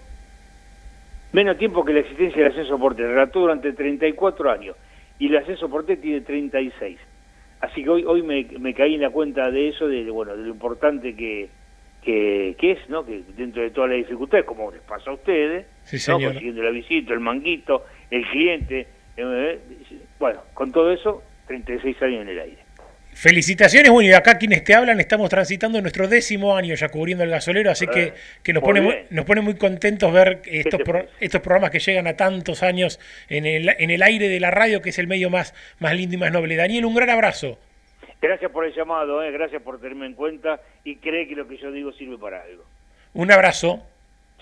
[1.31, 4.75] menos tiempo que la existencia del ascenso porte, relató durante 34 años,
[5.19, 6.99] y el ascenso porte tiene 36.
[7.61, 10.43] Así que hoy, hoy me, me caí en la cuenta de eso, de, bueno, de
[10.43, 11.49] lo importante que,
[12.03, 13.05] que, es, ¿no?
[13.05, 15.65] Que dentro de todas las dificultades, como les pasa a ustedes,
[16.07, 16.19] ¿no?
[16.19, 19.59] consiguiendo la visita, el manguito, el cliente, eh,
[20.19, 22.63] bueno, con todo eso 36 años en el aire.
[23.13, 27.29] Felicitaciones, bueno, y acá quienes te hablan estamos transitando nuestro décimo año ya cubriendo el
[27.29, 30.81] gasolero, así que, que nos, pone muy, nos pone muy contentos ver estos,
[31.19, 32.99] estos programas que llegan a tantos años
[33.29, 36.15] en el, en el aire de la radio, que es el medio más, más lindo
[36.15, 36.55] y más noble.
[36.55, 37.59] Daniel, un gran abrazo.
[38.19, 41.57] Gracias por el llamado, eh, gracias por tenerme en cuenta y cree que lo que
[41.57, 42.63] yo digo sirve para algo.
[43.13, 43.85] Un abrazo.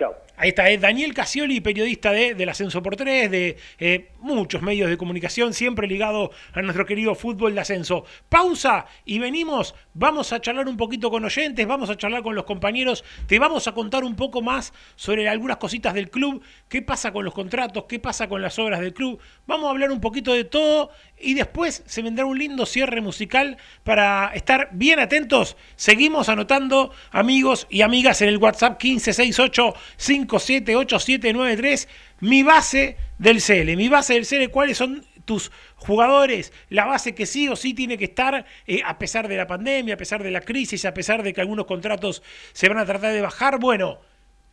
[0.02, 0.16] Chao.
[0.42, 4.90] Ahí está, es Daniel Casioli, periodista de, del Ascenso por Tres, de eh, muchos medios
[4.90, 8.06] de comunicación, siempre ligado a nuestro querido fútbol de ascenso.
[8.28, 12.46] Pausa y venimos, vamos a charlar un poquito con oyentes, vamos a charlar con los
[12.46, 17.14] compañeros, te vamos a contar un poco más sobre algunas cositas del club, qué pasa
[17.14, 20.34] con los contratos, qué pasa con las obras del club, vamos a hablar un poquito
[20.34, 20.90] de todo
[21.22, 25.58] y después se vendrá un lindo cierre musical para estar bien atentos.
[25.76, 31.88] Seguimos anotando amigos y amigas en el WhatsApp 1568 578793,
[32.22, 33.76] mi base del CL.
[33.76, 36.54] Mi base del CL, ¿cuáles son tus jugadores?
[36.70, 39.96] La base que sí o sí tiene que estar, eh, a pesar de la pandemia,
[39.96, 42.24] a pesar de la crisis, a pesar de que algunos contratos
[42.54, 43.60] se van a tratar de bajar.
[43.60, 44.00] Bueno,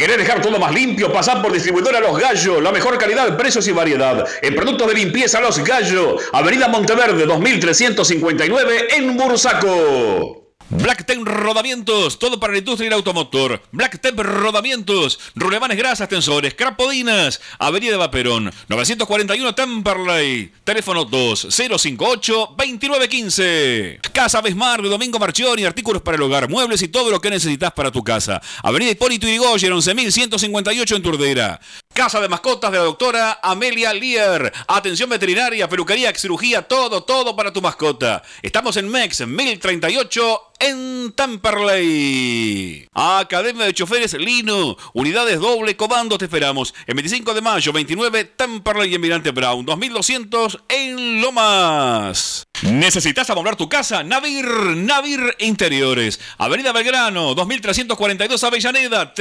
[0.00, 1.12] ¿Querés dejar todo más limpio?
[1.12, 2.62] Pasar por distribuidora Los Gallos.
[2.62, 4.26] La mejor calidad, precios y variedad.
[4.40, 6.22] En productos de limpieza Los Gallos.
[6.32, 10.49] Avenida Monteverde 2359 en Bursaco.
[10.70, 13.60] Black Tech Rodamientos, todo para la industria y el automotor.
[13.72, 17.40] Black Tech Rodamientos, rulemanes grasas, tensores, crapodinas.
[17.58, 20.52] Avenida Vaperón, 941 Temperley.
[20.62, 24.00] Teléfono 2058-2915.
[24.12, 27.72] Casa Besmar de Domingo Marchioni, artículos para el hogar, muebles y todo lo que necesitas
[27.72, 28.40] para tu casa.
[28.62, 31.60] Avenida Hipólito Yrigoyen, 11158 en Turdera.
[31.92, 34.52] Casa de mascotas de la doctora Amelia Lear.
[34.68, 38.22] Atención veterinaria, peluquería, cirugía, todo, todo para tu mascota.
[38.42, 42.86] Estamos en MEX 1038 en Tamperley.
[42.94, 44.76] Academia de Choferes Lino.
[44.92, 46.74] Unidades doble comando te esperamos.
[46.86, 49.66] El 25 de mayo, 29, Tamperley y Emirante Brown.
[49.66, 52.46] 2200 en Lomas.
[52.62, 54.02] ¿Necesitas amoblar tu casa?
[54.02, 56.20] Navir, Navir Interiores.
[56.36, 59.14] Avenida Belgrano, 2342 Avellaneda,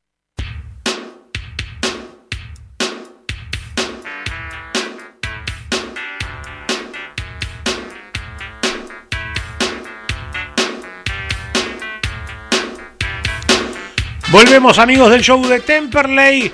[14.33, 16.51] Volvemos amigos del show de Temperley.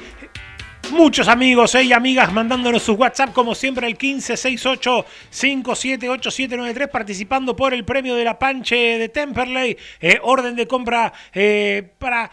[0.91, 7.85] Muchos amigos eh, y amigas mandándonos sus WhatsApp como siempre al 1568-578793 participando por el
[7.85, 9.77] premio de la Panche de Temperley.
[10.01, 12.33] Eh, orden de compra eh, para...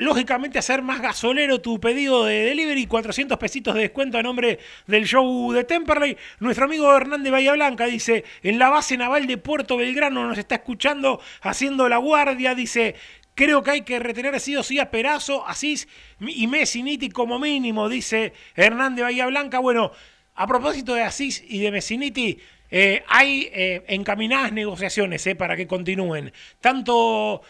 [0.00, 5.06] Lógicamente hacer más gasolero tu pedido de delivery, 400 pesitos de descuento a nombre del
[5.06, 6.16] show de Temperley.
[6.38, 10.54] Nuestro amigo Hernández Bahía Blanca dice, en la base naval de Puerto Belgrano nos está
[10.54, 12.94] escuchando haciendo la guardia, dice,
[13.38, 15.86] Creo que hay que retener sí o sí a Perazo, Asís
[16.18, 19.60] y Messiniti como mínimo, dice Hernández Bahía Blanca.
[19.60, 19.92] Bueno,
[20.34, 22.40] a propósito de Asís y de Messiniti,
[22.70, 26.32] eh, hay eh, encaminadas negociaciones eh, para que continúen.
[26.60, 27.42] Tanto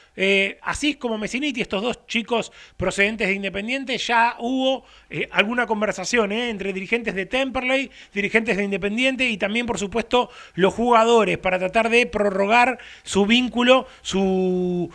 [0.62, 4.84] Asís como Messiniti, estos dos chicos procedentes de Independiente, ya hubo
[5.30, 11.38] alguna conversación entre dirigentes de Temperley, dirigentes de Independiente y también, por supuesto, los jugadores
[11.38, 14.90] para tratar de prorrogar su vínculo, su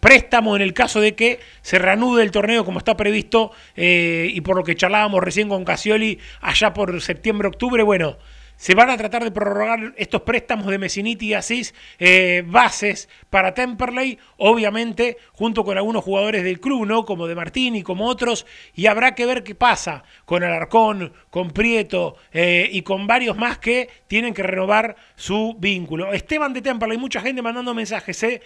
[0.00, 4.56] préstamo en el caso de que se reanude el torneo como está previsto y por
[4.56, 7.84] lo que charlábamos recién con Casioli allá por septiembre-octubre.
[7.84, 8.18] Bueno.
[8.58, 13.54] Se van a tratar de prorrogar estos préstamos de Messiniti y Asís, eh, bases para
[13.54, 17.04] Temperley, obviamente, junto con algunos jugadores del club, ¿no?
[17.04, 21.52] Como de Martín y como otros, y habrá que ver qué pasa con Alarcón, con
[21.52, 26.12] Prieto eh, y con varios más que tienen que renovar su vínculo.
[26.12, 28.42] Esteban de Temperley, mucha gente mandando mensajes, ¿eh?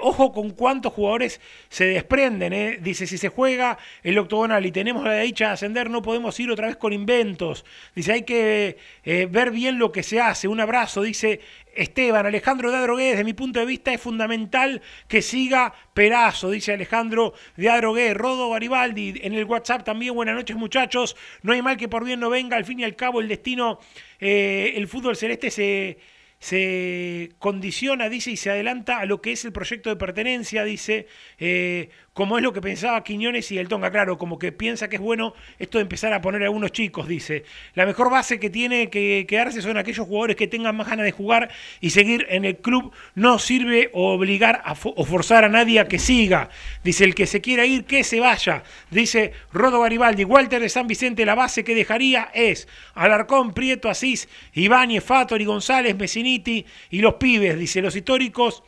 [0.00, 1.38] Ojo con cuántos jugadores
[1.68, 2.82] se desprenden.
[2.82, 6.50] Dice, si se juega el octogonal y tenemos la dicha de ascender, no podemos ir
[6.50, 7.66] otra vez con inventos.
[7.94, 10.48] Dice, hay que eh, bien lo que se hace.
[10.48, 11.40] Un abrazo, dice
[11.74, 12.26] Esteban.
[12.26, 17.34] Alejandro de Adrogué, desde mi punto de vista, es fundamental que siga Perazo, dice Alejandro
[17.56, 18.14] de Adrogué.
[18.14, 20.14] Rodo Garibaldi en el WhatsApp también.
[20.14, 21.16] Buenas noches, muchachos.
[21.42, 22.56] No hay mal que por bien no venga.
[22.56, 23.78] Al fin y al cabo, el destino,
[24.18, 25.98] eh, el fútbol celeste se
[26.40, 31.06] se condiciona, dice, y se adelanta a lo que es el proyecto de pertenencia, dice,
[31.38, 34.96] eh, como es lo que pensaba Quiñones y el Tonga, claro, como que piensa que
[34.96, 37.44] es bueno esto de empezar a poner a algunos chicos, dice.
[37.74, 41.12] La mejor base que tiene que quedarse son aquellos jugadores que tengan más ganas de
[41.12, 41.50] jugar
[41.80, 42.92] y seguir en el club.
[43.14, 46.50] No sirve obligar o forzar a nadie a que siga.
[46.82, 48.64] Dice, el que se quiera ir, que se vaya.
[48.90, 54.28] Dice Rodo Garibaldi, Walter de San Vicente, la base que dejaría es Alarcón, Prieto, Asís,
[54.52, 57.56] Ibáñez, Fatori, González, Messiniti y los pibes.
[57.56, 58.64] Dice, los históricos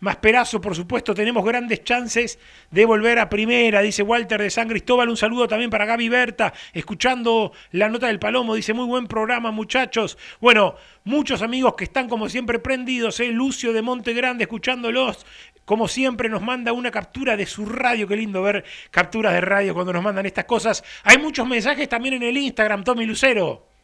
[0.00, 2.38] más Perazo, por supuesto, tenemos grandes chances
[2.70, 5.08] de volver a primera, dice Walter de San Cristóbal.
[5.08, 8.54] Un saludo también para Gaby Berta, escuchando la nota del Palomo.
[8.54, 10.18] Dice, muy buen programa, muchachos.
[10.40, 10.74] Bueno,
[11.04, 13.28] muchos amigos que están como siempre prendidos, ¿eh?
[13.28, 15.24] Lucio de Monte Grande, escuchándolos.
[15.64, 19.74] Como siempre nos manda una captura de su radio, qué lindo ver capturas de radio
[19.74, 20.84] cuando nos mandan estas cosas.
[21.02, 23.75] Hay muchos mensajes también en el Instagram, Tommy Lucero.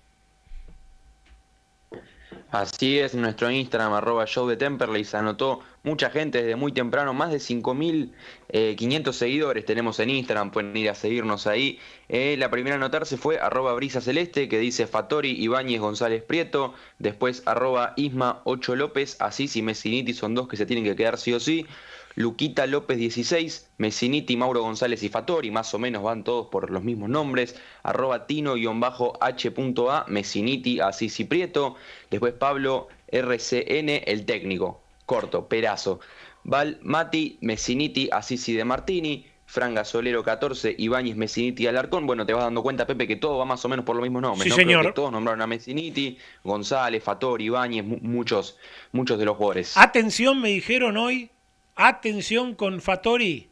[2.52, 7.14] Así es, nuestro Instagram, arroba show de Temperley, se anotó mucha gente desde muy temprano,
[7.14, 11.78] más de 5.500 seguidores tenemos en Instagram, pueden ir a seguirnos ahí.
[12.10, 16.74] Eh, la primera a anotarse fue arroba brisa celeste, que dice Fatori, Ibáñez, González Prieto,
[16.98, 21.16] después arroba Isma 8 López, Asís y Messiniti son dos que se tienen que quedar
[21.16, 21.66] sí o sí.
[22.14, 26.82] Luquita López 16, Messiniti, Mauro González y Fatori, más o menos van todos por los
[26.82, 31.76] mismos nombres, arroba tino-h.a, Messiniti, Asís y Prieto,
[32.10, 36.00] después Pablo RCN, el técnico, corto, perazo,
[36.44, 42.06] Val Mati, Messiniti, Asís y de Martini, Fran Gasolero 14, Ibáñez, Messiniti Alarcón.
[42.06, 44.22] Bueno, te vas dando cuenta, Pepe, que todo va más o menos por los mismos
[44.22, 44.44] nombres.
[44.44, 44.56] Sí, ¿no?
[44.56, 44.86] Creo señor.
[44.86, 48.56] que todos nombraron a Messiniti, González, Fatori, Ibáñez, mu- muchos,
[48.92, 49.76] muchos de los jugadores.
[49.76, 51.30] Atención, me dijeron hoy,
[51.74, 53.50] atención con Fatori,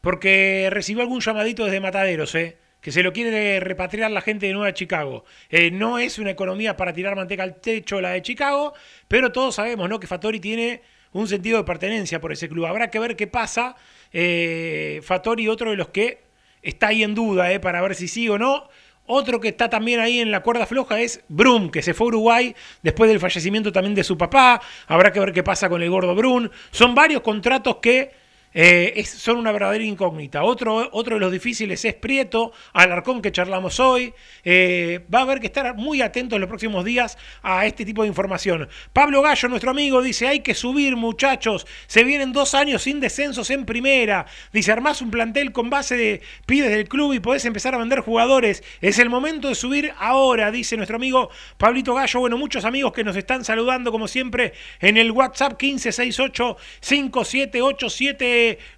[0.00, 2.58] porque recibió algún llamadito desde Mataderos, ¿eh?
[2.80, 5.24] que se lo quiere repatriar la gente de Nueva Chicago.
[5.50, 8.74] Eh, no es una economía para tirar manteca al techo la de Chicago,
[9.08, 9.98] pero todos sabemos ¿no?
[9.98, 10.82] que Fatori tiene
[11.12, 12.66] un sentido de pertenencia por ese club.
[12.66, 13.76] Habrá que ver qué pasa.
[14.12, 16.22] Eh, Fatori, otro de los que
[16.62, 17.60] está ahí en duda, ¿eh?
[17.60, 18.68] para ver si sí o no.
[19.08, 22.08] Otro que está también ahí en la cuerda floja es Brum, que se fue a
[22.08, 24.60] Uruguay después del fallecimiento también de su papá.
[24.86, 26.50] Habrá que ver qué pasa con el gordo Brum.
[26.70, 28.10] Son varios contratos que
[28.54, 30.42] eh, es- son una verdadera incógnita.
[30.42, 34.12] Otro, otro de los difíciles es Prieto, Alarcón que charlamos hoy.
[34.44, 38.02] Eh, va a haber que estar muy atentos en los próximos días a este tipo
[38.02, 38.68] de información.
[38.92, 41.66] Pablo Gallo, nuestro amigo, dice, hay que subir muchachos.
[41.86, 44.26] Se vienen dos años sin descensos en primera.
[44.52, 48.00] Dice, armás un plantel con base de pibes del club y podés empezar a vender
[48.00, 48.62] jugadores.
[48.80, 52.20] Es el momento de subir ahora, dice nuestro amigo Pablito Gallo.
[52.20, 56.56] Bueno, muchos amigos que nos están saludando como siempre en el WhatsApp 1568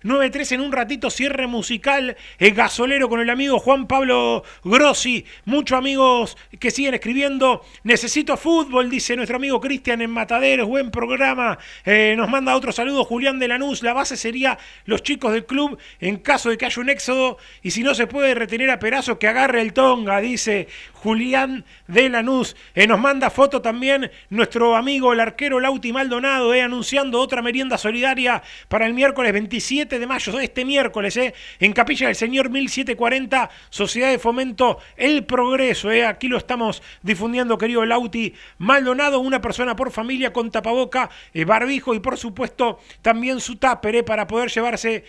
[0.02, 5.24] 578793 en un ratito cierre musical el gasolero con el amigo Juan Pablo Grossi.
[5.44, 7.64] Muchos amigos que siguen escribiendo.
[7.84, 10.68] Necesito fútbol, dice nuestro amigo Cristian en Mataderos.
[10.68, 11.58] Buen programa.
[11.84, 13.82] Eh, nos manda otro saludo Julián de Lanús.
[13.82, 17.38] La base sería los chicos del club en caso de que haya un éxodo.
[17.62, 22.08] Y si no se puede retener a Perazo, que agarre el tonga, dice Julián de
[22.08, 22.56] Lanús.
[22.74, 27.78] Eh, nos manda foto también nuestro amigo el arquero Lauti Maldonado, eh, anunciando otra merienda
[27.78, 33.50] solidaria para el miércoles 27 de mayo, este miércoles, eh, en Capilla del Señor 1740,
[33.68, 35.90] Sociedad de Fomento El Progreso.
[35.90, 36.06] eh.
[36.06, 41.94] Aquí lo estamos difundiendo, querido Lauti Maldonado, una persona por familia con tapaboca, eh, barbijo
[41.94, 45.04] y por supuesto también su tupper para poder llevarse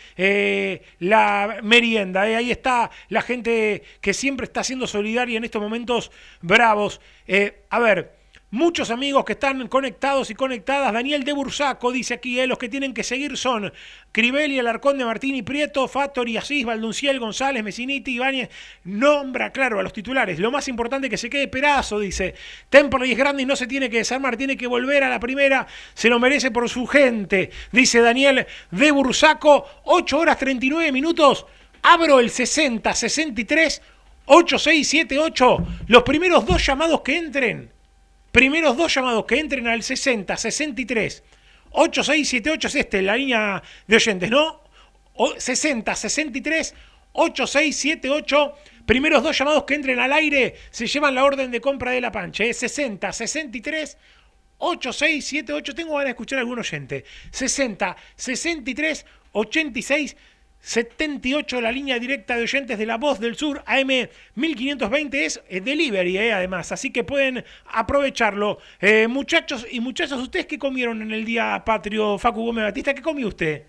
[0.97, 2.22] la merienda.
[2.22, 6.11] Ahí está la gente que siempre está siendo solidaria en estos momentos
[6.41, 6.99] bravos.
[7.69, 8.20] A ver,
[8.51, 10.93] muchos amigos que están conectados y conectadas.
[10.93, 13.71] Daniel de Bursaco dice aquí, eh, los que tienen que seguir son
[14.11, 18.49] Crivelli, Alarcón de Martini Prieto, Fattori, Asís, Valdunciel, González, Messiniti, Ibáñez.
[18.83, 20.37] Nombra, claro, a los titulares.
[20.37, 22.35] Lo más importante que se quede Perazo, dice.
[22.69, 25.65] Temperley es grande y no se tiene que desarmar, tiene que volver a la primera.
[25.93, 29.65] Se lo merece por su gente, dice Daniel de Bursaco.
[29.85, 31.45] 8 horas 39 minutos.
[31.83, 33.81] Abro el 60, 63,
[34.25, 35.57] 8678.
[35.87, 37.80] Los primeros dos llamados que entren
[38.31, 41.23] Primeros dos llamados que entren al 60, 63,
[41.71, 44.61] 8678 es este, la línea de oyentes, ¿no?
[45.37, 46.73] 60, 63,
[47.13, 48.53] 8678.
[48.85, 52.11] Primeros dos llamados que entren al aire se llevan la orden de compra de la
[52.11, 52.43] pancha.
[52.43, 53.97] Es 60, 63,
[54.57, 55.75] 8678.
[55.75, 57.03] Tengo ganas de escuchar a algún oyente.
[57.31, 60.15] 60, 63, 86
[60.61, 65.59] 78, la línea directa de oyentes de La Voz del Sur, AM 1520, es eh,
[65.59, 68.59] delivery, eh, además, así que pueden aprovecharlo.
[68.79, 72.93] Eh, muchachos y muchachas, ¿ustedes qué comieron en el día patrio, Facu Gómez Batista?
[72.93, 73.63] ¿Qué comió usted?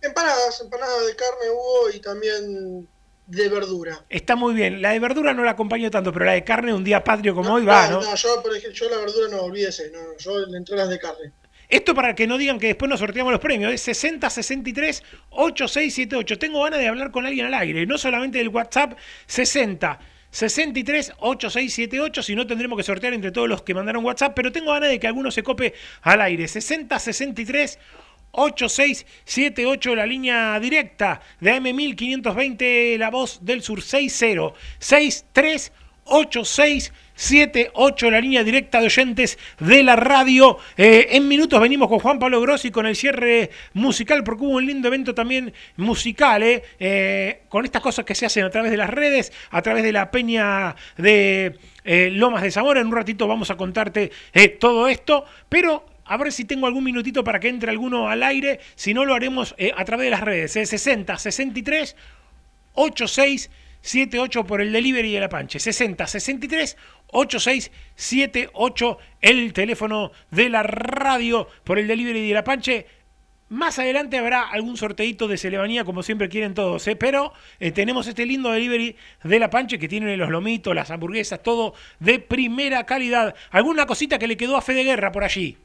[0.00, 2.88] Empanadas, empanadas de carne hubo y también
[3.26, 4.04] de verdura.
[4.08, 4.82] Está muy bien.
[4.82, 7.54] La de verdura no la acompaño tanto, pero la de carne un día patrio como
[7.54, 8.02] hoy va, ¿no?
[8.02, 10.98] No, yo, por ejemplo, yo la verdura no, olvídese, no, yo le entré las de
[10.98, 11.32] carne.
[11.68, 13.72] Esto para que no digan que después nos sorteamos los premios.
[13.72, 16.38] Es 60 63 8678.
[16.38, 19.98] Tengo ganas de hablar con alguien al aire, no solamente del WhatsApp 60
[20.30, 24.72] 63 8678, si no tendremos que sortear entre todos los que mandaron WhatsApp, pero tengo
[24.72, 26.48] ganas de que alguno se cope al aire.
[26.48, 27.78] 60 63
[28.32, 35.72] 8678, la línea directa de AM1520, la voz del sur 60 63
[36.06, 40.58] 86 78, la línea directa de oyentes de la radio.
[40.76, 44.66] Eh, en minutos venimos con Juan Pablo Grossi con el cierre musical, porque hubo un
[44.66, 48.76] lindo evento también musical, eh, eh, con estas cosas que se hacen a través de
[48.76, 51.58] las redes, a través de la peña de
[52.12, 52.80] Lomas de Zamora.
[52.80, 54.10] En un ratito vamos a contarte
[54.58, 58.60] todo esto, pero a ver si tengo algún minutito para que entre alguno al aire.
[58.74, 60.52] Si no, lo haremos a través de las redes.
[60.52, 61.96] 60 63
[62.74, 63.50] 86
[63.84, 65.60] 78 por el delivery de la Panche.
[65.60, 66.76] 60 63
[67.08, 72.86] 8678 el teléfono de la radio por el delivery de la Panche.
[73.50, 76.96] Más adelante habrá algún sorteito de Celebanía, como siempre quieren todos, ¿eh?
[76.96, 81.42] pero eh, tenemos este lindo delivery de la Panche que tiene los lomitos, las hamburguesas,
[81.42, 83.34] todo de primera calidad.
[83.50, 85.58] ¿Alguna cosita que le quedó a Fede Guerra por allí?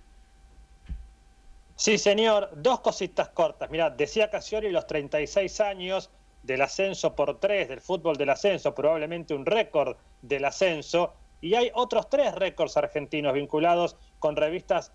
[1.78, 3.72] Sí, señor, dos cositas cortas.
[3.72, 6.10] Mira, decía Casiori los 36 años
[6.44, 11.72] del ascenso por tres del fútbol del ascenso, probablemente un récord del ascenso, y hay
[11.74, 14.92] otros tres récords argentinos vinculados con revistas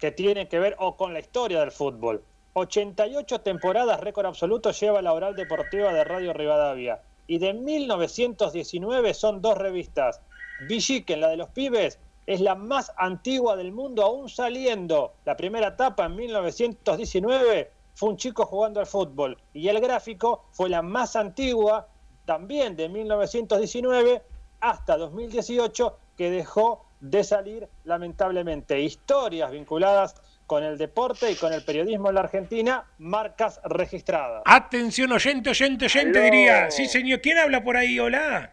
[0.00, 2.24] que tienen que ver o con la historia del fútbol.
[2.54, 7.00] 88 temporadas récord absoluto lleva la oral deportiva de Radio Rivadavia.
[7.26, 10.20] Y de 1919 son dos revistas.
[10.68, 15.14] Villiquen, la de los pibes, es la más antigua del mundo, aún saliendo.
[15.24, 19.38] La primera etapa en 1919 fue un chico jugando al fútbol.
[19.52, 21.88] Y el gráfico fue la más antigua,
[22.24, 24.22] también de 1919,
[24.60, 28.80] hasta 2018 que dejó de salir lamentablemente.
[28.80, 30.14] Historias vinculadas
[30.46, 34.42] con el deporte y con el periodismo en la Argentina, marcas registradas.
[34.44, 36.70] Atención oyente, oyente, oyente diría.
[36.70, 37.20] Sí, señor.
[37.20, 37.98] ¿Quién habla por ahí?
[37.98, 38.52] Hola.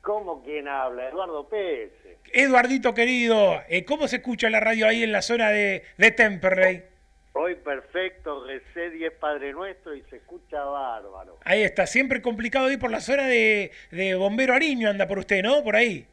[0.00, 1.08] ¿Cómo quién habla?
[1.08, 1.92] Eduardo Pérez.
[2.32, 6.84] Eduardito querido, eh, ¿cómo se escucha la radio ahí en la zona de, de Temperley?
[7.32, 11.38] Hoy perfecto, recé 10 Padre Nuestro y se escucha bárbaro.
[11.44, 13.70] Ahí está, siempre complicado ir por la zona de,
[14.18, 15.62] Bombero Ariño, anda por usted, ¿no?
[15.62, 16.06] Por ahí.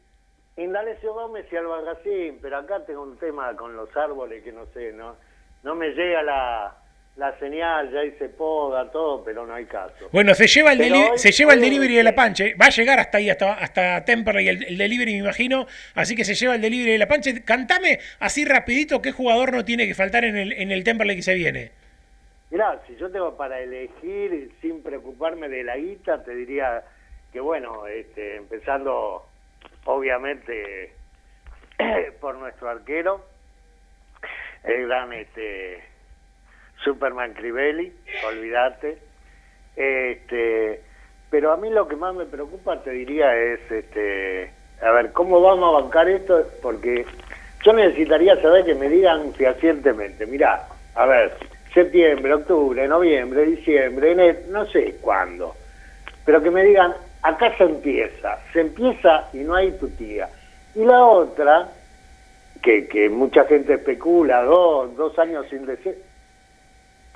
[0.56, 4.92] Indalecio Gómez y Albarracín, pero acá tengo un tema con los árboles que no sé,
[4.92, 5.16] ¿no?
[5.64, 6.76] No me llega la,
[7.18, 10.08] la señal, ya hice poda, todo, pero no hay caso.
[10.12, 13.18] Bueno, se lleva el, se lleva el delivery de la Panche, va a llegar hasta
[13.18, 15.66] ahí, hasta, hasta Temperley el, el, delivery, me imagino,
[15.96, 17.42] así que se lleva el delivery de la Panche.
[17.44, 21.22] Cantame así rapidito qué jugador no tiene que faltar en el, en el Temperley que
[21.22, 21.72] se viene.
[22.50, 26.84] Mirá, si yo tengo para elegir sin preocuparme de la guita, te diría
[27.32, 29.26] que bueno, este, empezando
[29.86, 30.92] obviamente
[32.20, 33.26] por nuestro arquero,
[34.62, 35.82] el gran este
[36.82, 37.92] Superman Crivelli,
[38.26, 38.98] olvídate.
[39.76, 40.80] Este,
[41.30, 44.50] pero a mí lo que más me preocupa, te diría, es, este,
[44.82, 46.44] a ver, ¿cómo vamos a bancar esto?
[46.62, 47.04] Porque
[47.64, 51.32] yo necesitaría saber que me digan fehacientemente, mira, a ver,
[51.74, 55.54] septiembre, octubre, noviembre, diciembre, enero, no sé cuándo,
[56.24, 60.28] pero que me digan, acá se empieza, se empieza y no hay tu tía.
[60.74, 61.68] Y la otra,
[62.62, 66.07] que, que mucha gente especula, dos, dos años sin decir,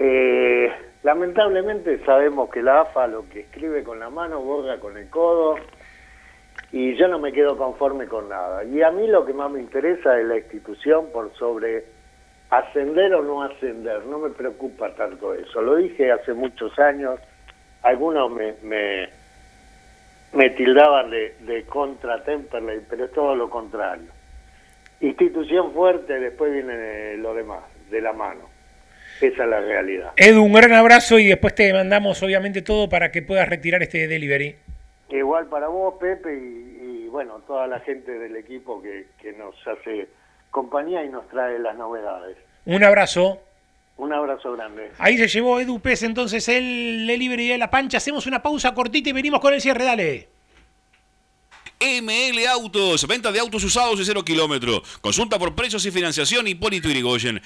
[0.04, 0.72] eh,
[1.04, 5.54] lamentablemente sabemos que la AFA lo que escribe con la mano borra con el codo
[6.72, 8.64] y yo no me quedo conforme con nada.
[8.64, 11.84] Y a mí lo que más me interesa es la institución por sobre
[12.50, 15.62] ascender o no ascender, no me preocupa tanto eso.
[15.62, 17.20] Lo dije hace muchos años,
[17.82, 18.54] algunos me,
[20.32, 24.08] me, tildaban de, de contra Temperley, pero es todo lo contrario.
[25.00, 28.51] Institución fuerte, después viene lo demás, de la mano.
[29.20, 30.12] Esa es la realidad.
[30.16, 34.08] Edu, un gran abrazo y después te mandamos obviamente todo para que puedas retirar este
[34.08, 34.56] delivery.
[35.10, 39.54] Igual para vos, Pepe, y, y bueno, toda la gente del equipo que, que nos
[39.66, 40.08] hace
[40.50, 42.36] compañía y nos trae las novedades.
[42.64, 43.40] Un abrazo.
[43.98, 44.90] Un abrazo grande.
[44.98, 47.98] Ahí se llevó Edu Pez entonces el delivery de la pancha.
[47.98, 49.84] Hacemos una pausa cortita y venimos con el cierre.
[49.84, 50.31] Dale.
[51.82, 54.82] ML Autos, venta de autos usados de cero kilómetro.
[55.00, 57.42] Consulta por precios y financiación Hipólito Yrigoyen.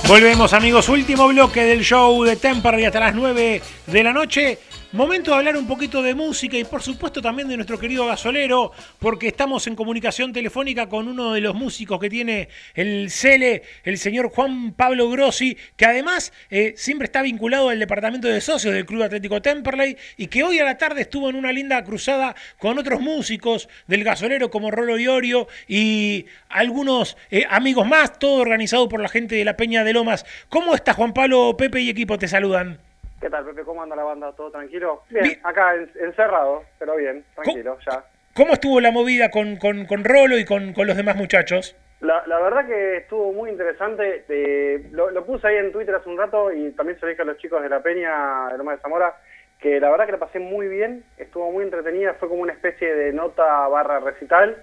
[0.09, 4.57] Volvemos amigos, último bloque del show de Temperley hasta las 9 de la noche.
[4.91, 8.71] Momento de hablar un poquito de música y por supuesto también de nuestro querido gasolero,
[8.97, 13.99] porque estamos en comunicación telefónica con uno de los músicos que tiene el CELE, el
[13.99, 18.87] señor Juan Pablo Grossi, que además eh, siempre está vinculado al departamento de socios del
[18.87, 22.79] Club Atlético Temperley y que hoy a la tarde estuvo en una linda cruzada con
[22.79, 29.01] otros músicos del gasolero como Rolo Iorio y algunos eh, amigos más, todo organizado por
[29.01, 30.25] la gente de la Peña de Lomas.
[30.49, 32.17] ¿Cómo está Juan Pablo, Pepe y equipo?
[32.17, 32.88] Te saludan.
[33.21, 33.63] ¿Qué tal, Pepe?
[33.63, 34.31] ¿Cómo anda la banda?
[34.33, 35.03] ¿Todo tranquilo?
[35.09, 38.03] Bien, acá en- encerrado, pero bien, tranquilo, ya.
[38.33, 41.75] ¿Cómo estuvo la movida con, con, con Rolo y con, con los demás muchachos?
[41.99, 44.23] La, la verdad que estuvo muy interesante.
[44.29, 47.21] eh, lo, lo puse ahí en Twitter hace un rato y también se lo dije
[47.21, 49.13] a los chicos de la Peña, de Loma de Zamora,
[49.59, 52.95] que la verdad que la pasé muy bien, estuvo muy entretenida, fue como una especie
[52.95, 54.55] de nota barra recital.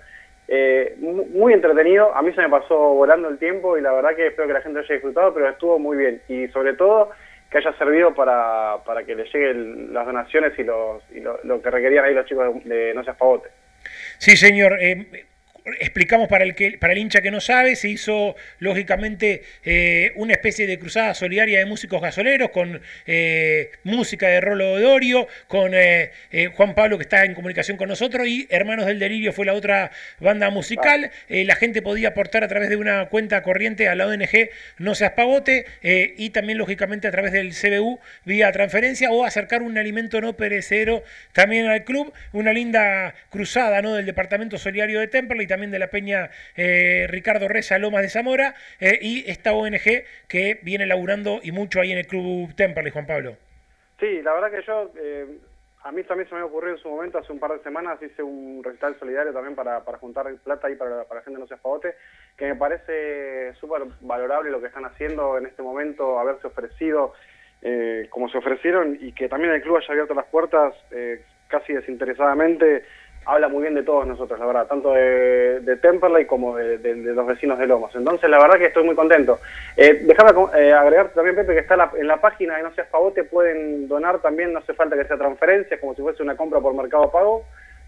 [0.48, 4.14] eh, mu- muy entretenido, a mí se me pasó volando el tiempo y la verdad
[4.16, 6.22] que espero que la gente lo haya disfrutado, pero estuvo muy bien.
[6.28, 7.10] Y sobre todo
[7.50, 11.62] que haya servido para, para que le lleguen las donaciones y, los, y lo, lo
[11.62, 13.48] que requerían ahí los chicos de, No Seas Pavote.
[14.18, 14.76] Sí, señor.
[14.80, 15.26] eh,
[15.80, 20.32] explicamos para el que para el hincha que no sabe, se hizo lógicamente eh, una
[20.32, 26.12] especie de cruzada solidaria de músicos gasoleros con eh, música de Rolo Dorio, con eh,
[26.54, 29.90] Juan Pablo que está en comunicación con nosotros y Hermanos del Delirio fue la otra
[30.20, 31.10] banda musical.
[31.28, 35.12] La gente podía aportar a través de una cuenta corriente a la ONG No Seas
[35.12, 40.36] Pavote y también lógicamente a través del CBU vía transferencia o acercar un alimento no
[40.36, 41.02] perecedero
[41.32, 42.12] también al club.
[42.32, 43.94] Una linda cruzada ¿no?
[43.94, 48.10] del Departamento Solidario de Temperley y también de la Peña eh, Ricardo Reza Lomas de
[48.10, 52.92] Zamora eh, y esta ONG que viene laburando y mucho ahí en el Club Temperley,
[52.92, 53.36] Juan Pablo.
[53.98, 55.38] Sí, la verdad que yo, eh,
[55.82, 58.22] a mí también se me ocurrió en su momento, hace un par de semanas, hice
[58.22, 61.60] un recital solidario también para, para juntar plata ahí para, para la gente No Seas
[61.60, 61.94] Pavote,
[62.36, 67.14] que me parece súper valorable lo que están haciendo en este momento, haberse ofrecido
[67.62, 71.72] eh, como se ofrecieron y que también el club haya abierto las puertas eh, casi
[71.72, 72.84] desinteresadamente,
[73.26, 76.94] habla muy bien de todos nosotros, la verdad, tanto de, de Temperley como de, de-
[76.94, 77.94] de los vecinos de Lomas.
[77.94, 79.40] Entonces, la verdad que estoy muy contento.
[79.76, 82.86] Eh, déjame eh, agregar también, Pepe, que está la- en la página de No Seas
[82.88, 86.60] Pavote, pueden donar también, no hace falta que sea transferencia, como si fuese una compra
[86.60, 87.44] por Mercado Pago,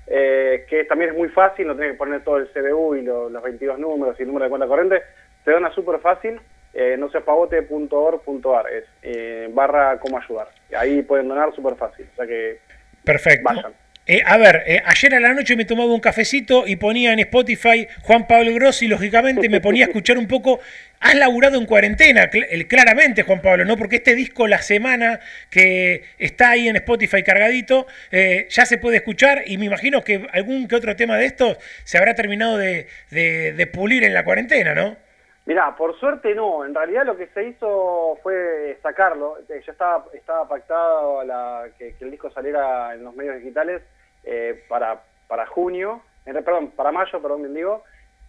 [0.09, 3.29] eh, que también es muy fácil, no tenés que poner todo el CBU y lo-
[3.31, 5.03] los 22 números y el número de cuenta corriente,
[5.45, 6.41] se dona súper fácil
[6.75, 10.49] eh, nosespavote.org.ar, es eh, barra cómo ayudar.
[10.77, 12.59] Ahí pueden donar súper fácil, o sea que
[13.05, 13.45] Perfecto.
[13.45, 13.73] vayan.
[14.11, 17.19] Eh, a ver, eh, ayer a la noche me tomaba un cafecito y ponía en
[17.19, 20.61] Spotify Juan Pablo Grossi, lógicamente me ponía a escuchar un poco.
[21.01, 22.31] Has laburado en cuarentena,
[22.67, 23.77] claramente, Juan Pablo, ¿no?
[23.77, 25.21] Porque este disco, La Semana,
[25.51, 30.27] que está ahí en Spotify cargadito, eh, ya se puede escuchar y me imagino que
[30.33, 34.25] algún que otro tema de estos se habrá terminado de, de- de pulir en la
[34.25, 34.97] cuarentena, ¿no?
[35.45, 36.65] Mirá, por suerte no.
[36.65, 39.37] En realidad lo que se hizo fue sacarlo.
[39.51, 43.83] Eh, Ya estaba, estaba pactado la, que el disco saliera en los medios digitales
[44.31, 47.83] eh, para, para junio, perdón, para mayo, perdón, bien digo.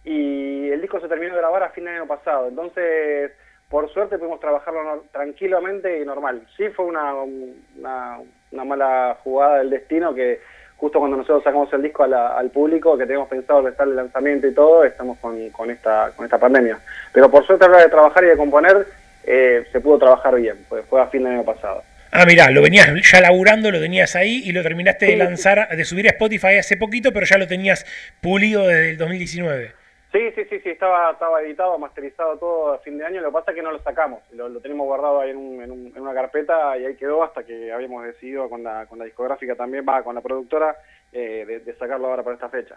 [0.04, 2.48] Y el disco se terminó de grabar a fin de año pasado.
[2.48, 3.32] Entonces,
[3.68, 6.42] por suerte pudimos trabajarlo tranquilamente y normal.
[6.56, 8.18] Sí fue una, una,
[8.50, 10.40] una mala jugada del destino que
[10.76, 13.96] justo cuando nosotros sacamos el disco a la- al público, que teníamos pensado estar el
[13.96, 16.78] lanzamiento y todo, estamos con, con, esta, con esta pandemia.
[17.12, 18.86] Pero por suerte a la hora de trabajar y de componer,
[19.24, 21.82] eh, se pudo trabajar bien, pues fue a fin de año pasado.
[22.12, 25.84] Ah, mirá, lo venías ya laburando, lo tenías ahí y lo terminaste de lanzar, de
[25.84, 27.86] subir a Spotify hace poquito, pero ya lo tenías
[28.20, 29.72] pulido desde el 2019.
[30.12, 33.34] Sí, sí, sí, sí, estaba, estaba editado, masterizado todo a fin de año, lo que
[33.34, 35.92] pasa es que no lo sacamos, lo, lo tenemos guardado ahí en, un- en, un-
[35.94, 39.54] en una carpeta y ahí quedó hasta que habíamos decidido con la, con la discográfica
[39.54, 40.74] también, va, con la productora,
[41.12, 42.74] eh, de, de sacarlo ahora para esta fecha.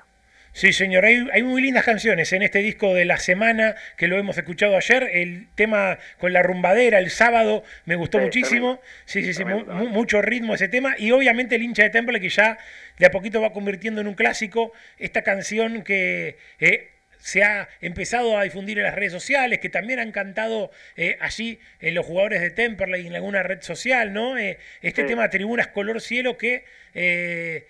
[0.56, 4.20] Sí, señor, hay, hay muy lindas canciones en este disco de la semana que lo
[4.20, 5.10] hemos escuchado ayer.
[5.12, 8.80] El tema con la rumbadera el sábado me gustó Sí, muchísimo.
[9.06, 10.94] Sí, sí, sí, mu- mu- mucho ritmo ese tema.
[11.00, 12.60] Y obviamente el hincha de Temple que ya
[13.00, 18.38] de a poquito va convirtiendo en un clásico esta canción que eh, se ha empezado
[18.38, 22.42] a difundir en las redes sociales, que también han cantado eh, allí eh, los jugadores
[22.42, 24.38] de Temperley en alguna red social, ¿no?
[24.38, 25.08] Eh, este Sí.
[25.08, 26.64] tema Tribunas Color Cielo que
[26.94, 27.66] eh,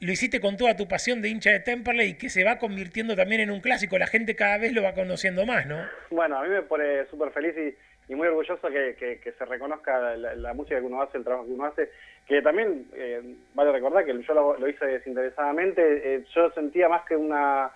[0.00, 3.14] lo hiciste con toda tu pasión de hincha de Temperley y que se va convirtiendo
[3.14, 3.98] también en un clásico.
[3.98, 5.76] La gente cada vez lo va conociendo más, ¿no?
[6.10, 10.54] Bueno, a mí me pone súper feliz y, y muy orgulloso que, se reconozca la,
[10.54, 11.90] música que uno hace, el trabajo que uno hace,
[12.26, 17.02] que también eh, vale recordar que yo lo, lo hice desinteresadamente, eh, yo sentía más
[17.04, 17.70] que una,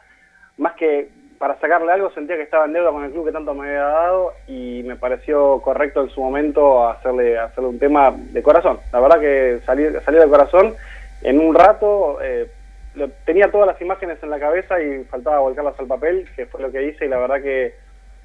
[0.56, 3.52] más que para sacarle algo, sentía que estaba en deuda con el club que tanto
[3.54, 8.42] me había dado y me pareció correcto en su momento hacerle, hacerle un tema de
[8.42, 8.78] corazón.
[8.92, 10.74] La verdad que salí, salió de corazón
[11.24, 12.48] en un rato, eh,
[12.94, 16.60] lo- tenía todas las imágenes en la cabeza y faltaba volcarlas al papel, que fue
[16.60, 17.74] lo que hice y la verdad que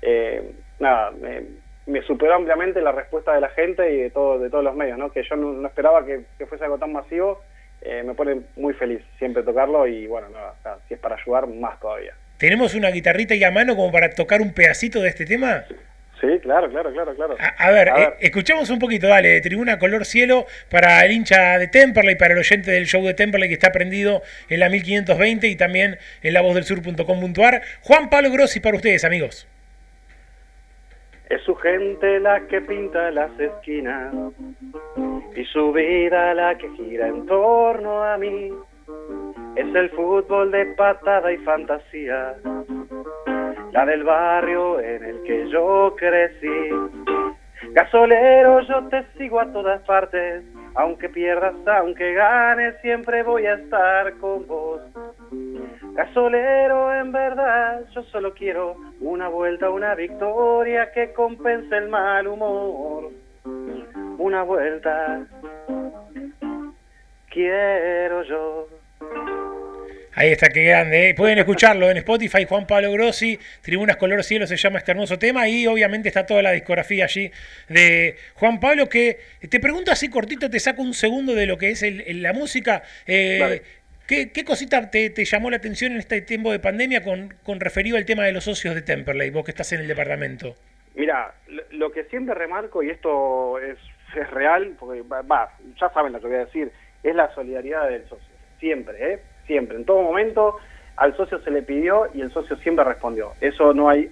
[0.01, 4.63] eh, nada, me, superó ampliamente la respuesta de la gente y de, todo, de todos
[4.63, 5.11] los medios, ¿no?
[5.11, 7.41] que yo no, esperaba que, fuese algo tan masivo,
[7.81, 11.79] eh, me pone muy feliz siempre tocarlo y bueno, nada, si es para ayudar, más
[11.79, 12.13] todavía.
[12.37, 15.65] ¿Tenemos una guitarrita y a mano como para tocar un pedacito de este tema?
[16.21, 17.35] Sí, claro, claro, claro, claro.
[17.39, 21.57] A, a ver, eh, escuchamos un poquito, dale, de Tribuna Color Cielo para el hincha
[21.57, 25.47] de Temperley, para el oyente del show de Temperley que está prendido en la 1520
[25.47, 27.61] y también en lavozdelsur.com.ar.
[27.81, 29.47] Juan Pablo Grossi para ustedes, amigos.
[31.29, 34.13] Es su gente la que pinta las esquinas
[35.35, 38.51] y su vida la que gira en torno a mí.
[39.55, 42.35] Es el fútbol de patada y fantasía,
[43.85, 46.69] del barrio en el que yo crecí.
[47.71, 50.43] Gasolero, yo te sigo a todas partes,
[50.75, 54.81] aunque pierdas, aunque ganes, siempre voy a estar con vos.
[55.93, 63.11] Gasolero, en verdad, yo solo quiero una vuelta, una victoria que compense el mal humor.
[64.17, 65.25] Una vuelta,
[67.29, 68.67] quiero yo.
[70.15, 71.09] Ahí está, qué grande.
[71.09, 71.13] ¿eh?
[71.13, 75.47] Pueden escucharlo en Spotify, Juan Pablo Grossi, Tribunas Color Cielo se llama este hermoso tema
[75.47, 77.31] y obviamente está toda la discografía allí
[77.69, 79.19] de Juan Pablo que
[79.49, 82.33] te pregunto así cortito, te saco un segundo de lo que es el- el- la
[82.33, 82.81] música.
[83.05, 83.61] Eh, Vale.
[84.07, 87.59] ¿qué, qué cosita te, te llamó la atención en este tiempo de pandemia con, con
[87.59, 90.55] referido al tema de los socios de Temperley, vos que estás en el departamento?
[90.95, 91.33] Mira,
[91.71, 93.77] lo, que siempre remarco, y esto es,
[94.19, 96.71] es real, porque va, ya saben lo que voy a decir,
[97.03, 98.27] es la solidaridad del socio.
[98.59, 99.19] Siempre, ¿eh?
[99.49, 99.77] Siempre.
[99.77, 100.57] En todo momento
[100.95, 103.31] al socio se le pidió y el socio siempre respondió.
[103.41, 104.11] Eso no hay,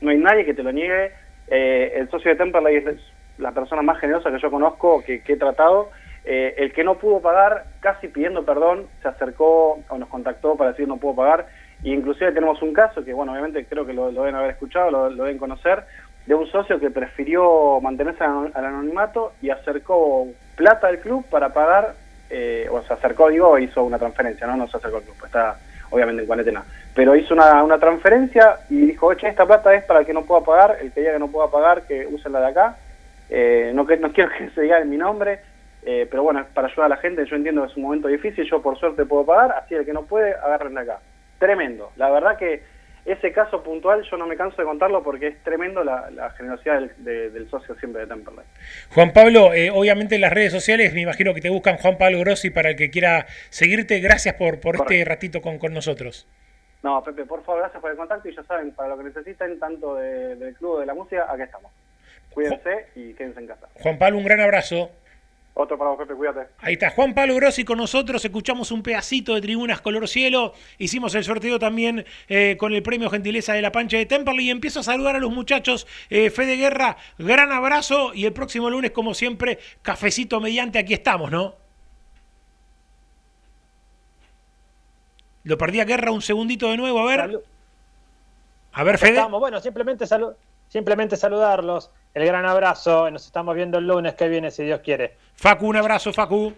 [0.00, 1.12] no hay nadie que te lo niegue.
[1.46, 2.96] Eh, el socio de Temperley es
[3.38, 5.90] la persona más generosa que yo conozco, que, he tratado.
[6.24, 10.70] Eh, el que no pudo pagar, casi pidiendo perdón, se acercó o nos contactó para
[10.70, 11.46] decir no puedo pagar.
[11.84, 15.10] E inclusive tenemos un caso que, bueno, obviamente creo que lo, deben haber escuchado, lo,
[15.10, 15.84] lo deben conocer,
[16.26, 20.26] de un socio que prefirió mantenerse al anonimato y acercó
[20.56, 21.94] plata al club para pagar,
[22.34, 24.56] eh, o se acercó, digo, hizo una transferencia, ¿no?
[24.56, 25.56] No se acercó al club, está
[25.90, 26.64] obviamente en cuarentena.
[26.94, 30.24] Pero hizo una, una transferencia y dijo, che, esta plata es para el que no
[30.24, 32.76] pueda pagar, el que diga que no pueda pagar, que use la de acá.
[33.28, 35.40] Eh, no, que, no quiero que se diga en mi nombre,
[35.84, 38.44] eh, pero bueno, para ayudar a la gente, yo entiendo que es un momento difícil,
[38.44, 40.98] yo por suerte puedo pagar, así el que no puede, agárrenla acá.
[41.38, 42.62] Tremendo, la verdad que
[43.04, 46.74] ese caso puntual yo no me canso de contarlo porque es tremendo la, la generosidad
[46.80, 48.44] del, de- del socio siempre de Temperley.
[48.90, 52.20] Juan Pablo, eh, obviamente en las redes sociales me imagino que te buscan Juan Pablo
[52.20, 53.98] Grossi para el que quiera seguirte.
[54.00, 56.28] Gracias por, por este ratito con, con nosotros.
[56.82, 59.58] No, Pepe, por favor, gracias por el contacto y ya saben, para lo que necesiten,
[59.58, 61.70] tanto de- del club de la música, aquí estamos.
[62.30, 63.68] Cuídense y quédense en casa.
[63.74, 64.90] Juan Pablo, un gran abrazo.
[65.54, 66.48] Otro para vos, Pepe, cuídate.
[66.60, 71.14] Ahí está Juan Pablo Grossi con nosotros, escuchamos un pedacito de Tribunas Color Cielo, hicimos
[71.14, 74.80] el sorteo también eh, con el premio Gentileza de la Pancha de Temperley y empiezo
[74.80, 75.86] a saludar a los muchachos.
[76.08, 81.30] Eh, Fede Guerra, gran abrazo y el próximo lunes, como siempre, cafecito mediante, aquí estamos,
[81.30, 81.54] ¿no?
[85.44, 87.40] Lo perdí a Guerra un segundito de nuevo, a ver.
[88.72, 89.10] A ver, Fede.
[89.16, 90.34] Estamos, bueno, simplemente, salu-
[90.72, 91.90] simplemente saludarlos.
[92.14, 93.10] El gran abrazo.
[93.10, 95.16] Nos estamos viendo el lunes que viene, si Dios quiere.
[95.34, 96.54] Facu, un abrazo, Facu.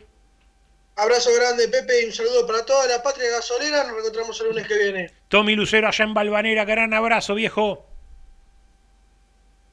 [0.97, 3.79] Abrazo grande, Pepe, y un saludo para toda la patria gasolera.
[3.83, 5.11] Nos reencontramos el lunes que viene.
[5.27, 7.87] Tommy Lucero allá en Balvanera, gran abrazo, viejo.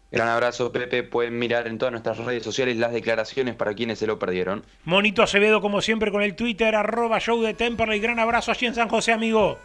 [0.09, 1.03] Gran abrazo, Pepe.
[1.03, 4.65] Pueden mirar en todas nuestras redes sociales las declaraciones para quienes se lo perdieron.
[4.83, 7.99] Monito Acevedo, como siempre, con el Twitter, arroba show de Temperley.
[7.99, 9.59] Gran abrazo allí en San José, amigo.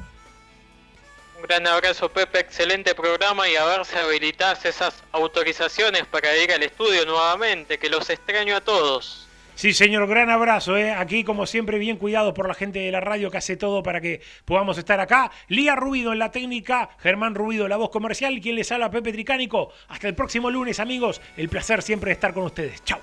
[1.48, 2.40] Gran abrazo, Pepe.
[2.40, 7.88] Excelente programa y a ver si habilitas esas autorizaciones para ir al estudio nuevamente, que
[7.88, 9.28] los extraño a todos.
[9.54, 10.76] Sí, señor, gran abrazo.
[10.76, 10.90] ¿eh?
[10.90, 14.00] Aquí, como siempre, bien cuidado por la gente de la radio que hace todo para
[14.00, 15.30] que podamos estar acá.
[15.46, 18.40] Lía Rubido en la técnica, Germán Rubido, la voz comercial.
[18.42, 19.72] Quien les habla, Pepe Tricánico.
[19.88, 21.20] Hasta el próximo lunes, amigos.
[21.36, 22.84] El placer siempre de estar con ustedes.
[22.84, 23.00] Chao.